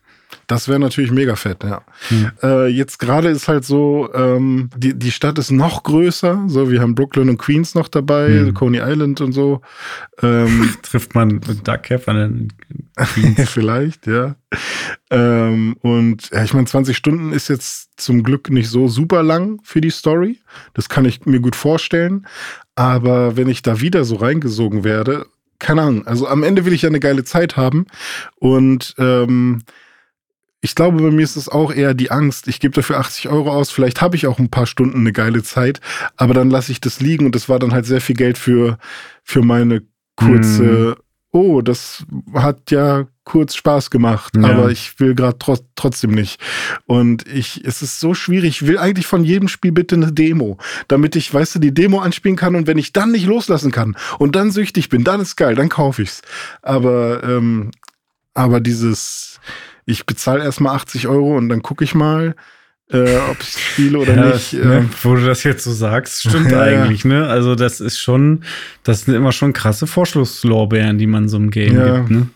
[0.50, 1.84] Das wäre natürlich mega fett, ja.
[2.08, 2.32] Hm.
[2.42, 6.46] Äh, jetzt gerade ist halt so, ähm, die, die Stadt ist noch größer.
[6.48, 8.56] So, wir haben Brooklyn und Queens noch dabei, hm.
[8.56, 9.62] Coney Island und so.
[10.24, 12.50] Ähm, Trifft man mit Duckcap an
[12.98, 13.36] den?
[13.46, 14.38] Vielleicht, ja.
[15.12, 19.60] Ähm, und ja, ich meine, 20 Stunden ist jetzt zum Glück nicht so super lang
[19.64, 20.40] für die Story.
[20.74, 22.26] Das kann ich mir gut vorstellen.
[22.74, 25.28] Aber wenn ich da wieder so reingesogen werde,
[25.60, 26.08] keine Ahnung.
[26.08, 27.86] Also am Ende will ich ja eine geile Zeit haben.
[28.40, 29.62] Und ähm,
[30.62, 32.48] ich glaube, bei mir ist es auch eher die Angst.
[32.48, 33.72] Ich gebe dafür 80 Euro aus.
[33.72, 35.80] Vielleicht habe ich auch ein paar Stunden eine geile Zeit,
[36.18, 38.78] aber dann lasse ich das liegen und das war dann halt sehr viel Geld für,
[39.24, 39.84] für meine
[40.18, 41.02] kurze, mm.
[41.32, 42.04] oh, das
[42.34, 44.50] hat ja kurz Spaß gemacht, ja.
[44.50, 46.42] aber ich will gerade tro trotzdem nicht.
[46.86, 48.62] Und ich, es ist so schwierig.
[48.62, 50.58] Ich will eigentlich von jedem Spiel bitte eine Demo,
[50.90, 53.96] damit ich, weißt du, die Demo anspielen kann und wenn ich dann nicht loslassen kann
[54.18, 56.22] und dann süchtig bin, dann ist geil, dann kaufe ich's.
[56.62, 57.72] Aber, ähm,
[58.34, 59.39] aber dieses,
[59.90, 62.36] ich bezahle erstmal 80 Euro und dann gucke ich mal,
[62.92, 64.54] äh, ob ich spiele oder ja, nicht.
[64.54, 64.90] Ne, ähm.
[65.04, 67.28] wo du das jetzt so sagst, stimmt ja, eigentlich, ne?
[67.28, 68.44] Also das ist schon,
[68.84, 71.98] das sind immer schon krasse Vorschlusslorbeeren, die man so im Game ja.
[71.98, 72.30] gibt, ne?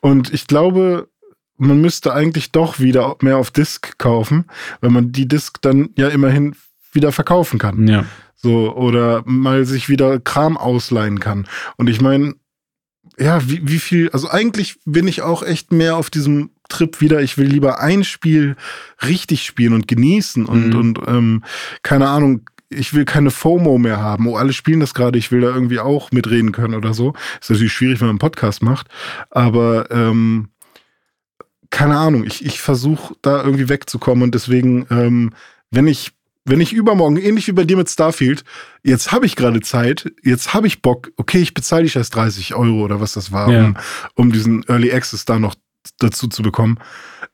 [0.00, 1.08] Und ich glaube,
[1.56, 4.44] man müsste eigentlich doch wieder mehr auf Disk kaufen,
[4.80, 6.54] weil man die Disk dann ja immerhin
[6.92, 7.86] wieder verkaufen kann.
[7.88, 8.04] Ja.
[8.36, 11.46] So, oder mal sich wieder Kram ausleihen kann.
[11.76, 12.34] Und ich meine,
[13.18, 17.22] ja, wie, wie viel, also eigentlich bin ich auch echt mehr auf diesem Trip wieder,
[17.22, 18.56] ich will lieber ein Spiel
[19.06, 20.76] richtig spielen und genießen und, mhm.
[20.76, 21.44] und ähm,
[21.82, 24.26] keine Ahnung, ich will keine FOMO mehr haben.
[24.26, 27.14] Oh, alle spielen das gerade, ich will da irgendwie auch mitreden können oder so.
[27.40, 28.88] Ist natürlich schwierig, wenn man einen Podcast macht,
[29.30, 30.48] aber ähm,
[31.70, 35.30] keine Ahnung, ich, ich versuche da irgendwie wegzukommen und deswegen, ähm,
[35.70, 36.12] wenn ich
[36.44, 38.44] wenn ich übermorgen, ähnlich wie bei dir mit Starfield,
[38.82, 42.54] jetzt habe ich gerade Zeit, jetzt habe ich Bock, okay, ich bezahle dich erst 30
[42.54, 43.64] Euro oder was das war, ja.
[43.66, 43.76] um,
[44.14, 45.54] um diesen Early Access da noch
[45.98, 46.78] dazu zu bekommen.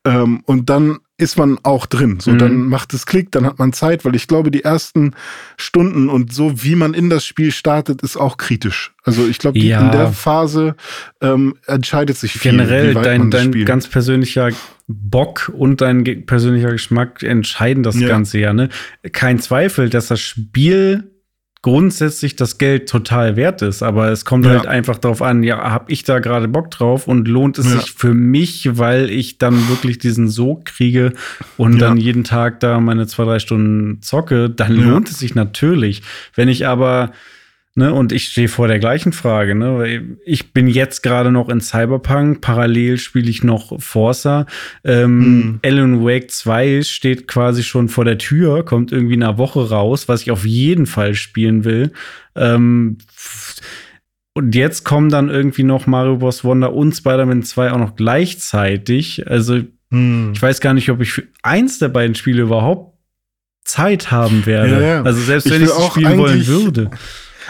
[0.05, 2.19] Ähm, und dann ist man auch drin.
[2.21, 2.39] So, mhm.
[2.39, 5.15] dann macht es Klick, dann hat man Zeit, weil ich glaube, die ersten
[5.59, 8.93] Stunden und so, wie man in das Spiel startet, ist auch kritisch.
[9.05, 9.81] Also ich glaube, ja.
[9.81, 10.77] in der Phase
[11.21, 12.53] ähm, entscheidet sich viel.
[12.53, 14.51] Generell dein, dein ganz persönlicher
[14.89, 18.09] Bock und dein persönlicher Geschmack entscheiden das ja.
[18.09, 18.55] Ganze ja.
[18.55, 18.71] Ne?
[19.13, 21.11] Kein Zweifel, dass das Spiel
[21.63, 24.53] grundsätzlich das Geld total wert ist, aber es kommt ja.
[24.53, 27.81] halt einfach darauf an, ja, habe ich da gerade Bock drauf und lohnt es ja.
[27.81, 31.13] sich für mich, weil ich dann wirklich diesen Sog kriege
[31.59, 31.81] und ja.
[31.81, 36.03] dann jeden Tag da meine zwei, drei Stunden zocke, dann lohnt es sich natürlich.
[36.35, 37.13] Wenn ich aber
[37.77, 39.55] Ne, und ich stehe vor der gleichen Frage.
[39.55, 40.17] Ne?
[40.25, 44.47] Ich bin jetzt gerade noch in Cyberpunk, parallel spiele ich noch Forza.
[44.83, 45.61] Ähm, mm.
[45.65, 50.09] Alan Wake 2 steht quasi schon vor der Tür, kommt irgendwie in einer Woche raus,
[50.09, 51.93] was ich auf jeden Fall spielen will.
[52.35, 52.99] Ähm,
[54.35, 56.43] und jetzt kommen dann irgendwie noch Mario Bros.
[56.43, 59.29] Wonder und Spider-Man 2 auch noch gleichzeitig.
[59.29, 59.61] Also,
[59.91, 60.33] mm.
[60.33, 62.99] ich weiß gar nicht, ob ich für eins der beiden Spiele überhaupt
[63.65, 64.73] Zeit haben werde.
[64.73, 65.03] Ja, ja.
[65.03, 66.91] Also selbst wenn ich es spielen wollen würde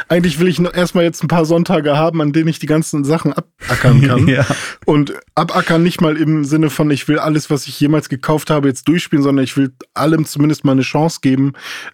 [0.08, 3.04] eigentlich will ich noch erstmal jetzt ein paar Sonntage haben, an denen ich die ganzen
[3.04, 4.28] Sachen abackern kann.
[4.28, 4.46] ja.
[4.86, 8.68] Und abackern nicht mal im Sinne von, ich will alles, was ich jemals gekauft habe,
[8.68, 11.52] jetzt durchspielen, sondern ich will allem zumindest mal eine Chance geben,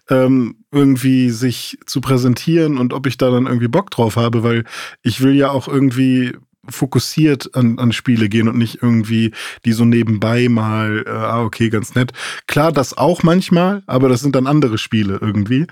[0.09, 4.63] ähm, irgendwie sich zu präsentieren und ob ich da dann irgendwie Bock drauf habe, weil
[5.01, 6.33] ich will ja auch irgendwie
[6.69, 9.31] fokussiert an, an Spiele gehen und nicht irgendwie
[9.65, 12.13] die so nebenbei mal, äh, ah, okay, ganz nett.
[12.47, 15.67] Klar, das auch manchmal, aber das sind dann andere Spiele irgendwie.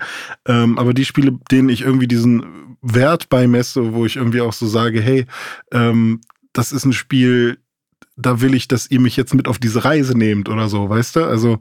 [0.46, 4.66] Ähm, aber die Spiele, denen ich irgendwie diesen Wert beimesse, wo ich irgendwie auch so
[4.66, 5.26] sage, hey,
[5.72, 6.20] ähm,
[6.52, 7.58] das ist ein Spiel,
[8.16, 11.16] da will ich, dass ihr mich jetzt mit auf diese Reise nehmt oder so, weißt
[11.16, 11.24] du?
[11.24, 11.58] Also,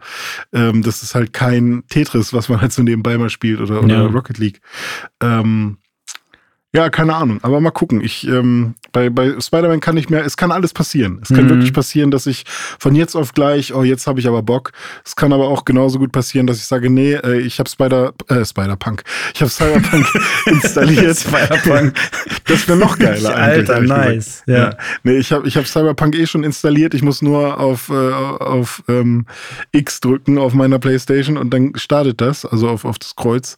[0.53, 3.95] ähm, das ist halt kein Tetris, was man halt so nebenbei mal spielt oder, oder
[3.95, 4.05] ja.
[4.05, 4.61] Rocket League.
[5.21, 5.77] Ähm,
[6.75, 7.39] ja, keine Ahnung.
[7.41, 8.01] Aber mal gucken.
[8.01, 11.19] Ich, ähm, bei, bei Spider-Man kann ich mehr, es kann alles passieren.
[11.21, 11.49] Es kann mhm.
[11.49, 12.43] wirklich passieren, dass ich
[12.79, 14.73] von jetzt auf gleich, oh, jetzt habe ich aber Bock.
[15.05, 18.13] Es kann aber auch genauso gut passieren, dass ich sage, nee, äh, ich habe Spider,
[18.27, 19.03] äh, Spider-Punk.
[19.33, 20.05] Ich habe Cyberpunk
[20.47, 21.17] installiert.
[21.17, 21.93] Spider-Punk.
[22.45, 24.43] Das wäre noch geiler Alter, nice.
[24.45, 24.55] Ja.
[24.55, 24.77] ja.
[25.03, 26.93] Nee, ich habe ich hab Cyberpunk eh schon installiert.
[26.93, 29.27] Ich muss nur auf, äh, auf ähm,
[29.71, 33.55] X drücken auf meiner Playstation und dann startet das, also auf, auf das Kreuz.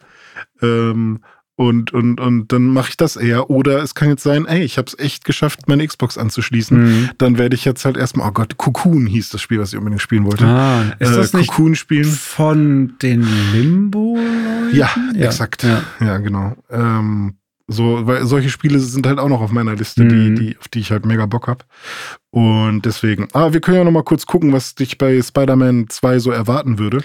[0.62, 1.22] Ähm,
[1.58, 3.50] und, und, und dann mache ich das eher.
[3.50, 6.78] Oder es kann jetzt sein, ey, ich habe es echt geschafft, meine Xbox anzuschließen.
[6.78, 7.10] Mhm.
[7.18, 10.04] Dann werde ich jetzt halt erstmal, oh Gott, Cocoon hieß das Spiel, was ich unbedingt
[10.04, 10.46] spielen wollte.
[10.46, 12.06] Ah, ist das äh, Cocoon nicht spielen.
[12.06, 14.20] von den Limbo?
[14.72, 15.64] Ja, ja, exakt.
[15.64, 16.56] Ja, ja genau.
[16.70, 17.34] Ähm,
[17.70, 20.36] so, weil solche Spiele sind halt auch noch auf meiner Liste, mhm.
[20.36, 21.66] die, die, auf die ich halt mega Bock hab.
[22.30, 23.28] Und deswegen.
[23.34, 26.80] Aber wir können ja noch mal kurz gucken, was dich bei Spider-Man 2 so erwarten
[26.80, 27.04] würde.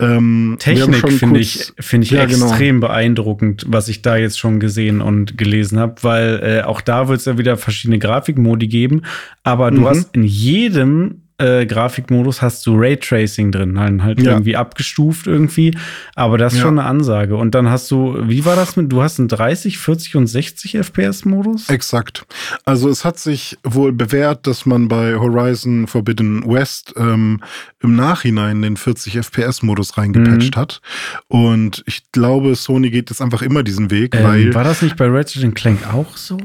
[0.00, 2.46] Ähm, Technik finde ich, find ich ja, genau.
[2.46, 2.88] extrem genau.
[2.88, 7.20] beeindruckend, was ich da jetzt schon gesehen und gelesen habe, weil äh, auch da wird
[7.20, 9.02] es ja wieder verschiedene Grafikmodi geben.
[9.44, 9.86] Aber du mhm.
[9.86, 14.32] hast in jedem äh, Grafikmodus hast du Raytracing drin, halt, halt ja.
[14.32, 15.76] irgendwie abgestuft irgendwie.
[16.14, 16.66] Aber das ist ja.
[16.66, 17.36] schon eine Ansage.
[17.36, 20.76] Und dann hast du, wie war das mit, du hast einen 30, 40 und 60
[20.76, 21.68] FPS-Modus?
[21.68, 22.24] Exakt.
[22.64, 27.40] Also es hat sich wohl bewährt, dass man bei Horizon Forbidden West ähm,
[27.80, 30.60] im Nachhinein den 40 FPS-Modus reingepatcht mhm.
[30.60, 30.80] hat.
[31.28, 34.54] Und ich glaube, Sony geht jetzt einfach immer diesen Weg, ähm, weil.
[34.54, 36.38] War das nicht bei Ratchet Clank auch so?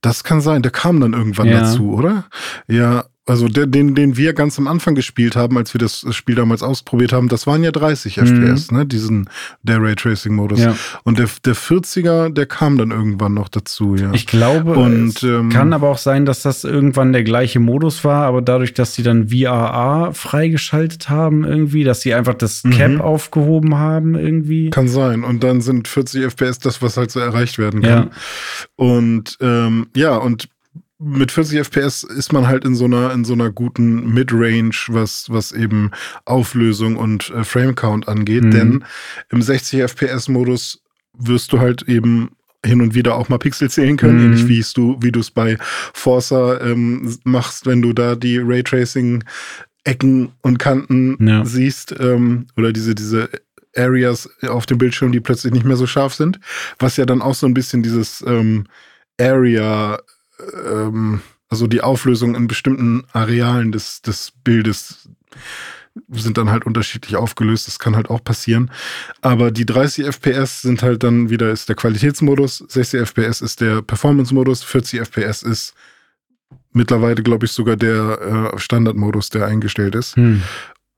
[0.00, 1.60] Das kann sein, der kam dann irgendwann ja.
[1.60, 2.24] dazu, oder?
[2.66, 6.34] Ja, also der, den, den wir ganz am Anfang gespielt haben, als wir das Spiel
[6.34, 8.26] damals ausprobiert haben, das waren ja 30 mhm.
[8.26, 8.84] FPS, ne?
[8.86, 9.30] Diesen,
[9.62, 10.58] der Raytracing-Modus.
[10.58, 10.74] Ja.
[11.04, 14.12] Und der, der 40er, der kam dann irgendwann noch dazu, ja.
[14.12, 18.24] Ich glaube, und, ähm, kann aber auch sein, dass das irgendwann der gleiche Modus war,
[18.24, 22.70] aber dadurch, dass sie dann VRA freigeschaltet haben, irgendwie, dass sie einfach das mhm.
[22.70, 23.00] Cap mhm.
[23.00, 24.70] aufgehoben haben, irgendwie.
[24.70, 25.22] Kann sein.
[25.22, 27.90] Und dann sind 40 FPS das, was halt so erreicht werden kann.
[27.90, 28.10] Ja.
[28.74, 30.48] Und ähm, ja, und
[31.00, 35.26] mit 40 FPS ist man halt in so einer in so einer guten Midrange, was
[35.30, 35.90] was eben
[36.26, 38.50] Auflösung und äh, Frame Count angeht, mhm.
[38.50, 38.84] denn
[39.30, 40.82] im 60 FPS Modus
[41.16, 42.32] wirst du halt eben
[42.64, 44.26] hin und wieder auch mal Pixel zählen können, mhm.
[44.26, 45.56] ähnlich wie du wie du es bei
[45.94, 49.24] Forza ähm, machst, wenn du da die Raytracing
[49.84, 51.46] Ecken und Kanten ja.
[51.46, 53.30] siehst ähm, oder diese diese
[53.74, 56.40] Areas auf dem Bildschirm, die plötzlich nicht mehr so scharf sind,
[56.78, 58.66] was ja dann auch so ein bisschen dieses ähm,
[59.18, 59.98] Area
[60.64, 65.08] ähm, also die Auflösung in bestimmten Arealen des, des Bildes
[66.08, 67.66] sind dann halt unterschiedlich aufgelöst.
[67.66, 68.70] Das kann halt auch passieren.
[69.20, 73.82] Aber die 30 FPS sind halt dann wieder ist der Qualitätsmodus, 60 FPS ist der
[73.82, 75.74] Performance-Modus, 40 FPS ist
[76.72, 80.16] mittlerweile, glaube ich, sogar der äh, Standardmodus, der eingestellt ist.
[80.16, 80.42] Hm.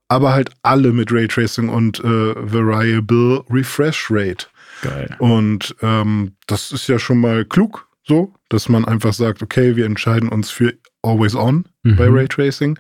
[0.09, 4.47] Aber halt alle mit Raytracing und äh, Variable Refresh Rate.
[4.83, 5.17] Geil.
[5.19, 9.87] Und ähm, das ist ja schon mal klug, so, dass man einfach sagt, okay, wir
[9.87, 11.97] entscheiden uns für Always On mhm.
[11.97, 12.79] bei Raytracing,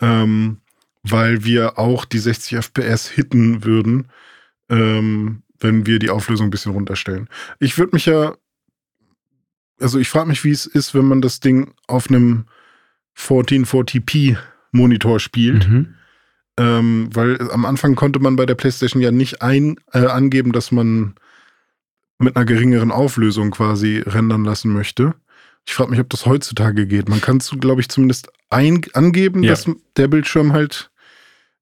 [0.00, 0.58] ähm,
[1.02, 4.08] weil wir auch die 60 FPS hitten würden,
[4.68, 7.28] ähm, wenn wir die Auflösung ein bisschen runterstellen.
[7.58, 8.36] Ich würde mich ja,
[9.80, 12.46] also ich frage mich, wie es ist, wenn man das Ding auf einem
[13.16, 14.36] 1440p
[14.72, 15.68] Monitor spielt.
[15.68, 15.94] Mhm.
[16.56, 20.70] Ähm, weil am Anfang konnte man bei der PlayStation ja nicht ein, äh, angeben, dass
[20.70, 21.16] man
[22.18, 25.14] mit einer geringeren Auflösung quasi rendern lassen möchte.
[25.66, 27.08] Ich frage mich, ob das heutzutage geht.
[27.08, 29.50] Man kann, glaube ich, zumindest ein angeben, ja.
[29.50, 30.90] dass der Bildschirm halt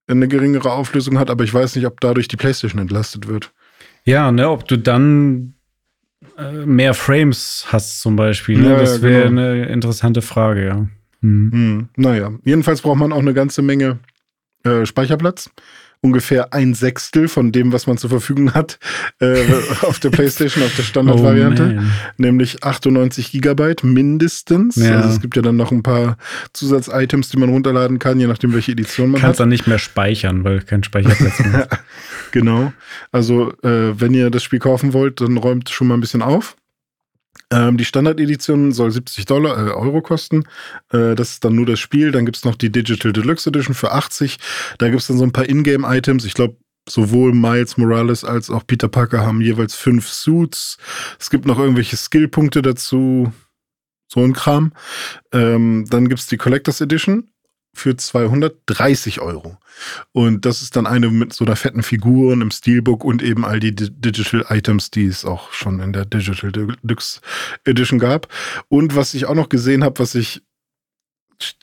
[0.09, 3.53] eine geringere Auflösung hat, aber ich weiß nicht, ob dadurch die PlayStation entlastet wird.
[4.05, 5.55] Ja, ne, ob du dann
[6.36, 8.59] äh, mehr Frames hast zum Beispiel.
[8.59, 8.70] Ne?
[8.70, 9.42] Ja, das wäre genau.
[9.42, 10.86] eine interessante Frage, ja.
[11.20, 11.53] Hm.
[11.53, 14.00] Hm, naja, jedenfalls braucht man auch eine ganze Menge
[14.64, 15.50] äh, Speicherplatz.
[16.05, 18.78] Ungefähr ein Sechstel von dem, was man zur Verfügung hat
[19.20, 19.40] äh,
[19.82, 21.78] auf der PlayStation, auf der Standardvariante.
[21.78, 21.82] Oh,
[22.16, 24.76] nämlich 98 Gigabyte mindestens.
[24.76, 24.96] Ja.
[24.96, 26.16] Also es gibt ja dann noch ein paar
[26.53, 29.44] Zusatzitems, die man runterladen kann, je nachdem, welche Edition man Kannst hat.
[29.44, 31.78] dann nicht mehr speichern, weil kein Speicherplatz mehr ist.
[32.32, 32.72] Genau.
[33.12, 36.57] Also, äh, wenn ihr das Spiel kaufen wollt, dann räumt schon mal ein bisschen auf.
[37.53, 40.44] Ähm, die Standard-Edition soll 70 Dollar, äh, Euro kosten.
[40.90, 42.11] Äh, das ist dann nur das Spiel.
[42.11, 44.38] Dann gibt's noch die Digital Deluxe Edition für 80.
[44.78, 46.24] Da gibt's dann so ein paar Ingame-Items.
[46.24, 46.57] Ich glaube,
[46.88, 50.78] sowohl Miles Morales als auch Peter Parker haben jeweils fünf Suits.
[51.20, 53.32] Es gibt noch irgendwelche Skillpunkte dazu.
[54.09, 54.72] So ein Kram.
[55.32, 57.28] Ähm, dann gibt's die Collectors Edition
[57.74, 59.56] für 230 Euro.
[60.12, 63.44] Und das ist dann eine mit so einer fetten Figur und einem Steelbook und eben
[63.44, 67.20] all die Di- Digital Items, die es auch schon in der Digital Deluxe
[67.64, 68.28] Edition gab.
[68.68, 70.42] Und was ich auch noch gesehen habe, was ich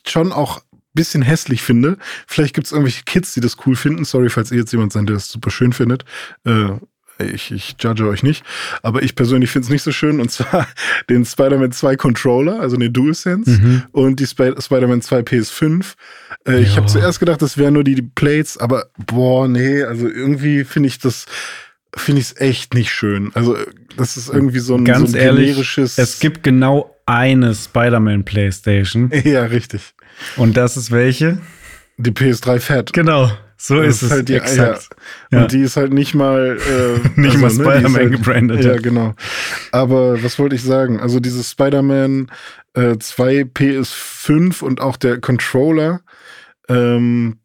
[0.06, 1.96] schon auch ein bisschen hässlich finde,
[2.26, 4.04] vielleicht gibt es irgendwelche Kids, die das cool finden.
[4.04, 6.04] Sorry, falls ihr jetzt jemand seid, der das super schön findet.
[6.44, 6.70] Äh,
[7.24, 8.44] ich, ich judge euch nicht,
[8.82, 10.20] aber ich persönlich finde es nicht so schön.
[10.20, 10.66] Und zwar
[11.10, 13.82] den Spider-Man 2 Controller, also den DualSense Mhm.
[13.92, 15.94] und die Sp Spider-Man 2 PS5.
[16.46, 20.08] Äh, ich habe zuerst gedacht, das wären nur die, die Plates, aber boah, nee, also
[20.08, 21.26] irgendwie finde ich das,
[21.96, 23.30] finde ich es echt nicht schön.
[23.34, 23.56] Also
[23.96, 25.98] das ist irgendwie so ein, Ganz so ein ehrlich, generisches.
[25.98, 29.10] es gibt genau eine Spider-Man Playstation.
[29.24, 29.94] ja, richtig.
[30.36, 31.38] Und das ist welche?
[31.96, 32.92] Die PS3 Fat.
[32.92, 33.30] Genau,
[33.62, 34.10] so Das ist es.
[34.10, 34.88] halt die, exakt.
[35.30, 35.38] Ja.
[35.38, 35.42] Ja.
[35.44, 38.64] Und die ist halt nicht mal äh, Nicht mal die ist Spider-Man halt- gebrandet.
[38.64, 39.14] Ja, genau.
[39.70, 40.98] Aber was wollte ich sagen?
[40.98, 42.30] Also dieses Spider-Man
[42.74, 46.00] äh, 2 PS5 und auch der Controller,
[46.68, 47.38] ähm,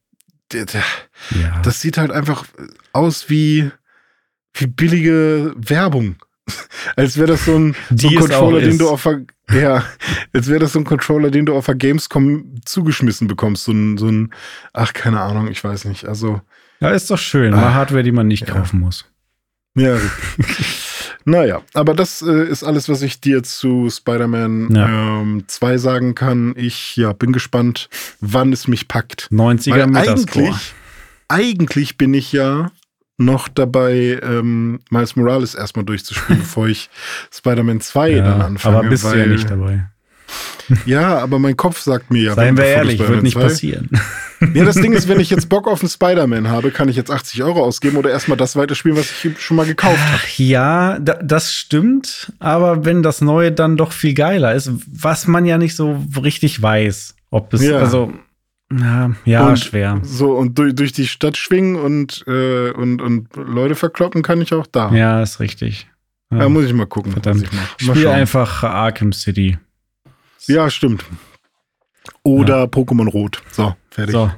[0.52, 0.84] der, der,
[1.32, 1.60] Ja.
[1.64, 2.46] das sieht halt einfach
[2.94, 3.72] aus wie,
[4.54, 6.16] wie billige Werbung.
[6.96, 8.82] Als wäre das so ein, so ein Controller, den ist.
[8.82, 9.84] du auf der, ja,
[10.34, 13.66] als wäre das so ein Controller, den du auf der Gamescom zugeschmissen bekommst.
[13.66, 14.34] So ein, so ein,
[14.74, 16.06] ach, keine Ahnung, ich weiß nicht.
[16.06, 16.42] Also,
[16.80, 17.54] ja, ist doch schön.
[17.54, 17.58] Ah.
[17.62, 18.54] Mal Hardware, die man nicht Ja.
[18.56, 19.06] kaufen muss.
[19.78, 19.98] Ja,
[21.26, 25.20] naja, aber das äh, ist alles, was ich dir zu Spider-Man Ja.
[25.22, 26.54] ähm, 2 sagen kann.
[26.56, 27.90] Ich ja, bin gespannt,
[28.22, 29.28] wann es mich packt.
[29.32, 30.46] 90er Weil Metascore.
[30.46, 30.74] eigentlich,
[31.28, 32.72] eigentlich bin ich ja
[33.18, 36.90] noch dabei, ähm, Miles Morales erstmal durchzuspielen, bevor ich
[37.34, 38.78] Spider-Man 2 dann Ja, anfange.
[38.80, 39.86] aber bist du ja weil- nicht dabei.
[40.88, 42.34] Ja, aber mein Kopf sagt mir ja.
[42.34, 43.90] Seien wir ehrlich, wird nicht 2 passieren.
[44.56, 47.12] Ja, das Ding ist, wenn ich jetzt Bock auf einen Spider-Man habe, kann ich jetzt
[47.12, 50.22] 80 Euro ausgeben oder erstmal das weiterspielen, was ich schon mal gekauft habe.
[50.38, 55.46] Ja, da, das stimmt, aber wenn das Neue dann doch viel geiler ist, was man
[55.46, 57.78] ja nicht so richtig weiß, ob es, Ja.
[57.78, 58.12] also,
[58.72, 60.00] ja, ja Und schwer.
[60.04, 64.54] So, und durch, durch die Stadt schwingen und, äh, und, und Leute verkloppen kann ich
[64.54, 64.92] auch da.
[64.94, 65.88] Ja, ist richtig.
[66.32, 66.40] Ja.
[66.40, 67.44] Da muss ich mal gucken, Verdammt.
[67.44, 67.52] ich.
[67.52, 68.16] Mal Spiel schauen.
[68.16, 69.58] einfach Arkham City.
[70.48, 71.06] Ja, stimmt.
[72.24, 73.42] Oder Pokémon Rot.
[73.52, 74.14] So, fertig.
[74.14, 74.32] So.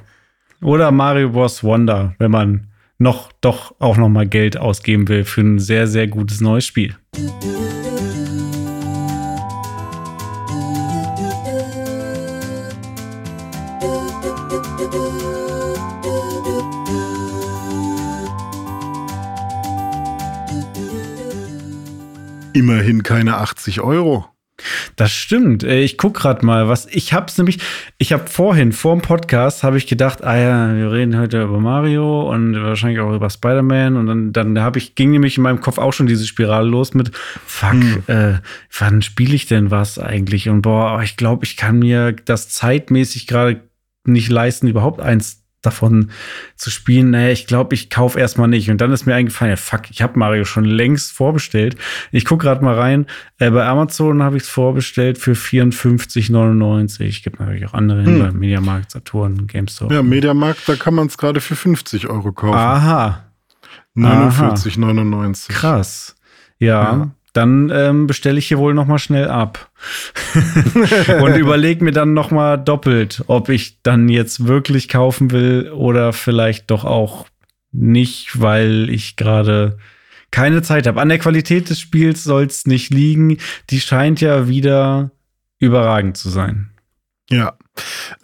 [0.62, 1.62] Oder Mario Bros.
[1.62, 2.66] Wonder, wenn man
[2.98, 6.96] noch doch auch noch mal Geld ausgeben will für ein sehr, sehr gutes neues Spiel.
[22.58, 24.26] Immerhin keine 80 Euro.
[24.96, 25.62] Das stimmt.
[25.62, 27.60] Äh, Ich guck grad mal, was ich hab's nämlich.
[27.98, 31.60] Ich habe vorhin vor dem Podcast habe ich gedacht, ah ja, wir reden heute über
[31.60, 35.60] Mario und wahrscheinlich auch über Spider-Man und dann dann habe ich ging nämlich in meinem
[35.60, 37.12] Kopf auch schon diese Spirale los mit
[37.46, 38.02] Fuck, Hm.
[38.08, 38.38] äh,
[38.76, 40.48] wann spiele ich denn was eigentlich?
[40.48, 43.60] Und boah, ich glaube, ich kann mir das zeitmäßig gerade
[44.06, 46.10] nicht leisten, überhaupt eins davon
[46.56, 47.10] zu spielen.
[47.10, 48.70] Naja, ich glaube, ich kaufe erstmal nicht.
[48.70, 51.76] Und dann ist mir eingefallen, ja, fuck, ich habe Mario schon längst vorbestellt.
[52.12, 53.06] Ich gucke gerade mal rein.
[53.38, 57.22] Äh, bei Amazon habe ich es vorbestellt für 54,99.
[57.22, 58.18] Gibt natürlich auch andere hin, Hm.
[58.20, 59.90] bei Mediamarkt, Saturn, GameStop.
[59.92, 62.54] Ja, Mediamarkt, da kann man es gerade für 50 Euro kaufen.
[62.56, 63.24] Aha,
[63.96, 65.48] 49,99.
[65.48, 66.14] krass.
[66.58, 67.10] Ja, Ja.
[67.32, 69.70] Dann ähm, bestelle ich hier wohl noch mal schnell ab.
[71.20, 76.12] und überlege mir dann noch mal doppelt, ob ich dann jetzt wirklich kaufen will oder
[76.12, 77.26] vielleicht doch auch
[77.72, 79.78] nicht, weil ich gerade
[80.30, 81.00] keine Zeit habe.
[81.00, 83.38] An der Qualität des Spiels soll es nicht liegen.
[83.70, 85.10] Die scheint ja wieder
[85.58, 86.70] überragend zu sein.
[87.30, 87.56] Ja.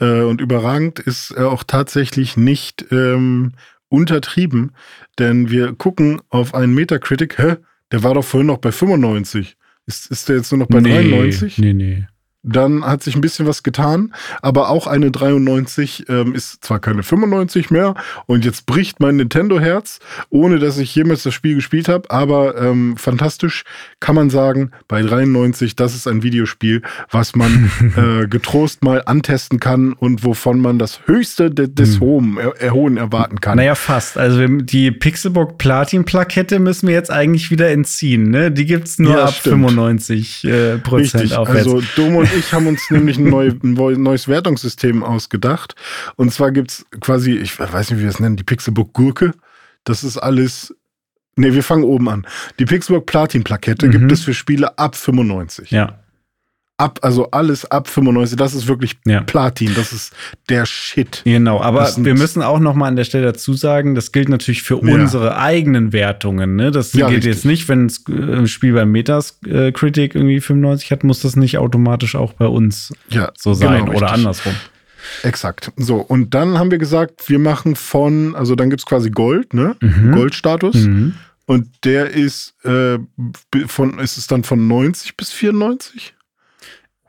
[0.00, 3.52] Äh, und überragend ist äh, auch tatsächlich nicht ähm,
[3.88, 4.72] untertrieben,
[5.18, 7.38] denn wir gucken auf einen Metacritic.
[7.38, 7.56] Hä?
[7.92, 9.56] Der war doch vorhin noch bei 95.
[9.86, 11.58] Ist, ist der jetzt nur noch bei 93?
[11.58, 12.06] Nee, nee.
[12.44, 17.02] Dann hat sich ein bisschen was getan, aber auch eine 93 ähm, ist zwar keine
[17.02, 17.94] 95 mehr
[18.26, 19.98] und jetzt bricht mein Nintendo-Herz,
[20.30, 23.64] ohne dass ich jemals das Spiel gespielt habe, aber ähm, fantastisch
[24.00, 29.58] kann man sagen, bei 93, das ist ein Videospiel, was man äh, getrost mal antesten
[29.58, 32.00] kann und wovon man das Höchste de des hm.
[32.00, 33.56] Hohen, er Hohen erwarten kann.
[33.56, 34.18] Naja, fast.
[34.18, 38.50] Also die Pixelbook Platin-Plakette müssen wir jetzt eigentlich wieder entziehen, ne?
[38.50, 39.70] Die gibt's nur ja, ab stimmt.
[39.70, 41.36] 95 äh, Prozent Richtig.
[41.38, 41.66] aufwärts.
[41.66, 45.74] Also Dom und ich haben uns nämlich ein, neu, ein, neues Wertungssystem ausgedacht.
[46.16, 49.32] Und zwar gibt es quasi, ich weiß nicht, wie wir es nennen, die Pixelbook Gurke.
[49.84, 50.74] Das ist alles.
[51.36, 52.26] Nee, wir fangen oben an.
[52.58, 53.90] Die Pixelbook Platin-Plakette mhm.
[53.90, 55.70] gibt es für Spiele ab 95.
[55.70, 55.98] Ja
[56.76, 59.22] ab, also alles ab 95, das ist wirklich ja.
[59.22, 60.12] Platin, das ist
[60.48, 61.22] der Shit.
[61.24, 64.62] Genau, aber wir müssen auch noch mal an der Stelle dazu sagen, das gilt natürlich
[64.62, 64.94] für ja.
[64.94, 66.56] unsere eigenen Wertungen.
[66.56, 66.70] Ne?
[66.70, 67.34] Das ja, gilt richtig.
[67.34, 72.16] jetzt nicht, wenn äh, ein Spiel bei Metacritic irgendwie 95 hat, muss das nicht automatisch
[72.16, 72.92] auch bei uns
[73.36, 74.54] so sein genau, oder andersrum.
[75.22, 75.70] Exakt.
[75.76, 79.54] So, und dann haben wir gesagt, wir machen von, also dann gibt es quasi Gold,
[79.54, 79.76] ne?
[79.80, 80.12] Mhm.
[80.12, 80.74] Goldstatus.
[80.74, 81.14] Mhm.
[81.46, 82.98] Und der ist äh,
[83.66, 86.13] von, ist es dann von 90 bis 94?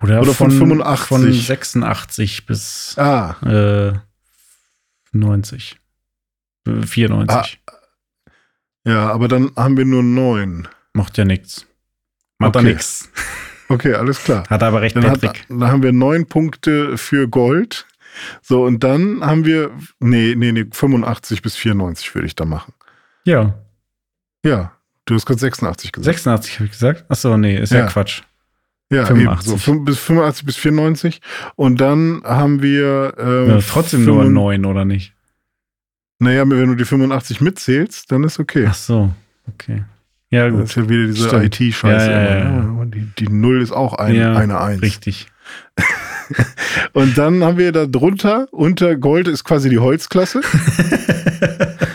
[0.02, 1.08] Oder, Oder von, von 85.
[1.08, 3.36] Von 86 bis ah.
[3.46, 3.94] äh,
[5.14, 5.78] 90.
[6.66, 7.62] 94.
[7.66, 7.72] Ah.
[8.86, 10.68] Ja, aber dann haben wir nur neun.
[10.94, 11.66] Macht ja nichts.
[12.38, 12.66] Macht okay.
[12.66, 13.10] da nichts.
[13.68, 14.44] Okay, alles klar.
[14.48, 15.40] Hat aber recht, dann Patrick.
[15.42, 17.88] Hat, dann haben wir neun Punkte für Gold.
[18.42, 22.74] So, und dann haben wir, nee, nee, nee, 85 bis 94 würde ich da machen.
[23.26, 23.56] Ja.
[24.46, 24.74] Ja,
[25.06, 26.06] du hast gerade 86 gesagt.
[26.06, 27.06] 86 habe ich gesagt?
[27.10, 28.22] Achso, nee, ist ja, ja Quatsch.
[28.92, 29.52] Ja, 85.
[29.52, 31.22] Eben, so bis 85 bis 94.
[31.56, 33.14] Und dann haben wir.
[33.18, 35.14] Ähm, ja, trotzdem nur 9, oder nicht?
[36.20, 38.68] Naja, wenn du die 85 mitzählst, dann ist okay.
[38.70, 39.12] Ach so,
[39.48, 39.84] okay.
[40.30, 40.62] Ja, gut.
[40.62, 42.12] Das ist ja wieder diese IT-Scheiße.
[42.12, 44.82] Ja, ja, ja, die, die 0 ist auch ein, eine 1.
[44.82, 45.28] Richtig.
[46.94, 50.42] Und dann haben wir da drunter, unter Gold ist quasi die Holzklasse.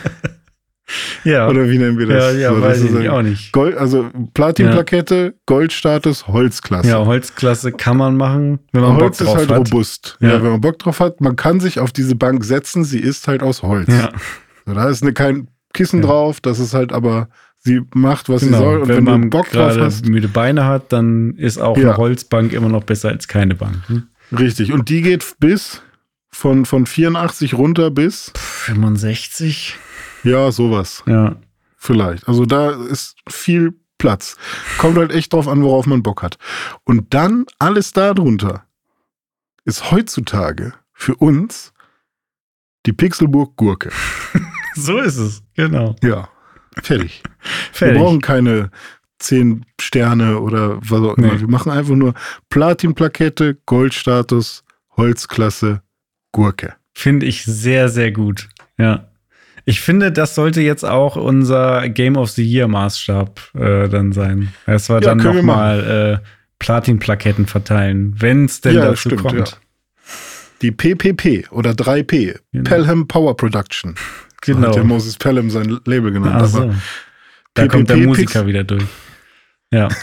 [1.24, 1.48] Ja.
[1.48, 2.34] Oder wie nennen wir das?
[2.34, 3.52] Ja, ja so, weiß ich auch nicht.
[3.52, 5.30] Gold, also Platinplakette, ja.
[5.46, 6.88] Goldstatus, Holzklasse.
[6.88, 9.36] Ja, Holzklasse kann man machen, wenn man Holz Bock drauf hat.
[9.36, 10.16] Holz ist halt robust.
[10.20, 10.28] Ja.
[10.28, 10.42] ja.
[10.42, 13.42] wenn man Bock drauf hat, man kann sich auf diese Bank setzen, sie ist halt
[13.42, 13.88] aus Holz.
[13.88, 14.10] Ja.
[14.66, 18.58] So, da ist eine, kein Kissen drauf, das ist halt aber sie macht, was genau.
[18.58, 18.78] sie soll.
[18.80, 22.52] Und wenn, wenn man Bock drauf hast, müde Beine hat, dann ist auch eine Holzbank
[22.52, 23.76] immer noch besser als keine Bank.
[23.86, 24.08] Hm?
[24.36, 24.72] Richtig.
[24.72, 25.82] Und die geht bis
[26.30, 29.76] von, von 84 runter bis 65.
[30.24, 31.02] Ja, sowas.
[31.06, 31.36] Ja.
[31.76, 32.28] Vielleicht.
[32.28, 34.36] Also da ist viel Platz.
[34.78, 36.38] Kommt halt echt drauf an, worauf man Bock hat.
[36.84, 38.64] Und dann alles darunter
[39.64, 41.72] ist heutzutage für uns
[42.86, 43.90] die Pixelburg Gurke.
[44.74, 45.96] so ist es, genau.
[46.02, 46.28] Ja,
[46.82, 47.22] fertig.
[47.72, 47.94] fertig.
[47.94, 48.70] Wir brauchen keine
[49.18, 51.34] zehn Sterne oder was auch immer.
[51.34, 51.40] Nee.
[51.40, 52.14] Wir machen einfach nur
[52.48, 54.64] Platin-Plakette, Goldstatus,
[54.96, 55.82] Holzklasse,
[56.32, 56.74] Gurke.
[56.94, 58.48] Finde ich sehr, sehr gut.
[58.78, 59.09] Ja.
[59.70, 64.52] Ich finde, das sollte jetzt auch unser Game of the Year Maßstab äh, dann sein.
[64.66, 66.26] Es war ja, dann nochmal äh,
[66.58, 69.50] Platin-Plaketten verteilen, wenn es denn ja, dazu stimmt, kommt.
[69.50, 69.56] Ja.
[70.62, 72.68] Die PPP oder 3P, genau.
[72.68, 73.94] Pelham Power Production.
[74.40, 74.60] Genau.
[74.60, 76.42] So hat der Moses Pelham sein Label genannt.
[76.42, 76.74] Ach so.
[77.54, 78.84] Da PPP, kommt der Musiker Pix wieder durch.
[79.72, 79.88] Ja.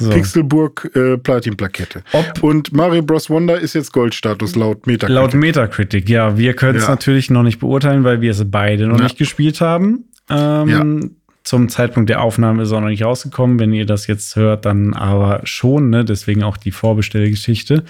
[0.00, 0.10] So.
[0.10, 2.04] Pixelburg äh, Platin-Plakette.
[2.40, 3.28] Und Mario Bros.
[3.28, 5.08] Wonder ist jetzt Goldstatus laut Metacritic.
[5.08, 6.38] Laut Metacritic, ja.
[6.38, 6.90] Wir können es ja.
[6.90, 9.02] natürlich noch nicht beurteilen, weil wir es beide noch ja.
[9.02, 10.04] nicht gespielt haben.
[10.30, 10.68] Ähm,
[11.02, 11.08] ja.
[11.42, 13.58] Zum Zeitpunkt der Aufnahme ist auch noch nicht rausgekommen.
[13.58, 16.04] Wenn ihr das jetzt hört, dann aber schon, ne?
[16.04, 17.82] Deswegen auch die Vorbestellgeschichte.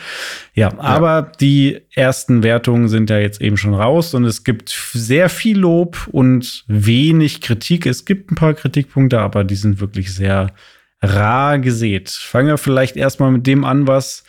[0.55, 4.70] Ja, ja, aber die ersten Wertungen sind ja jetzt eben schon raus und es gibt
[4.70, 7.85] sehr viel Lob und wenig Kritik.
[7.85, 10.53] Es gibt ein paar Kritikpunkte, aber die sind wirklich sehr
[11.01, 12.11] rar gesät.
[12.11, 14.24] Fangen wir vielleicht erstmal mit dem an, was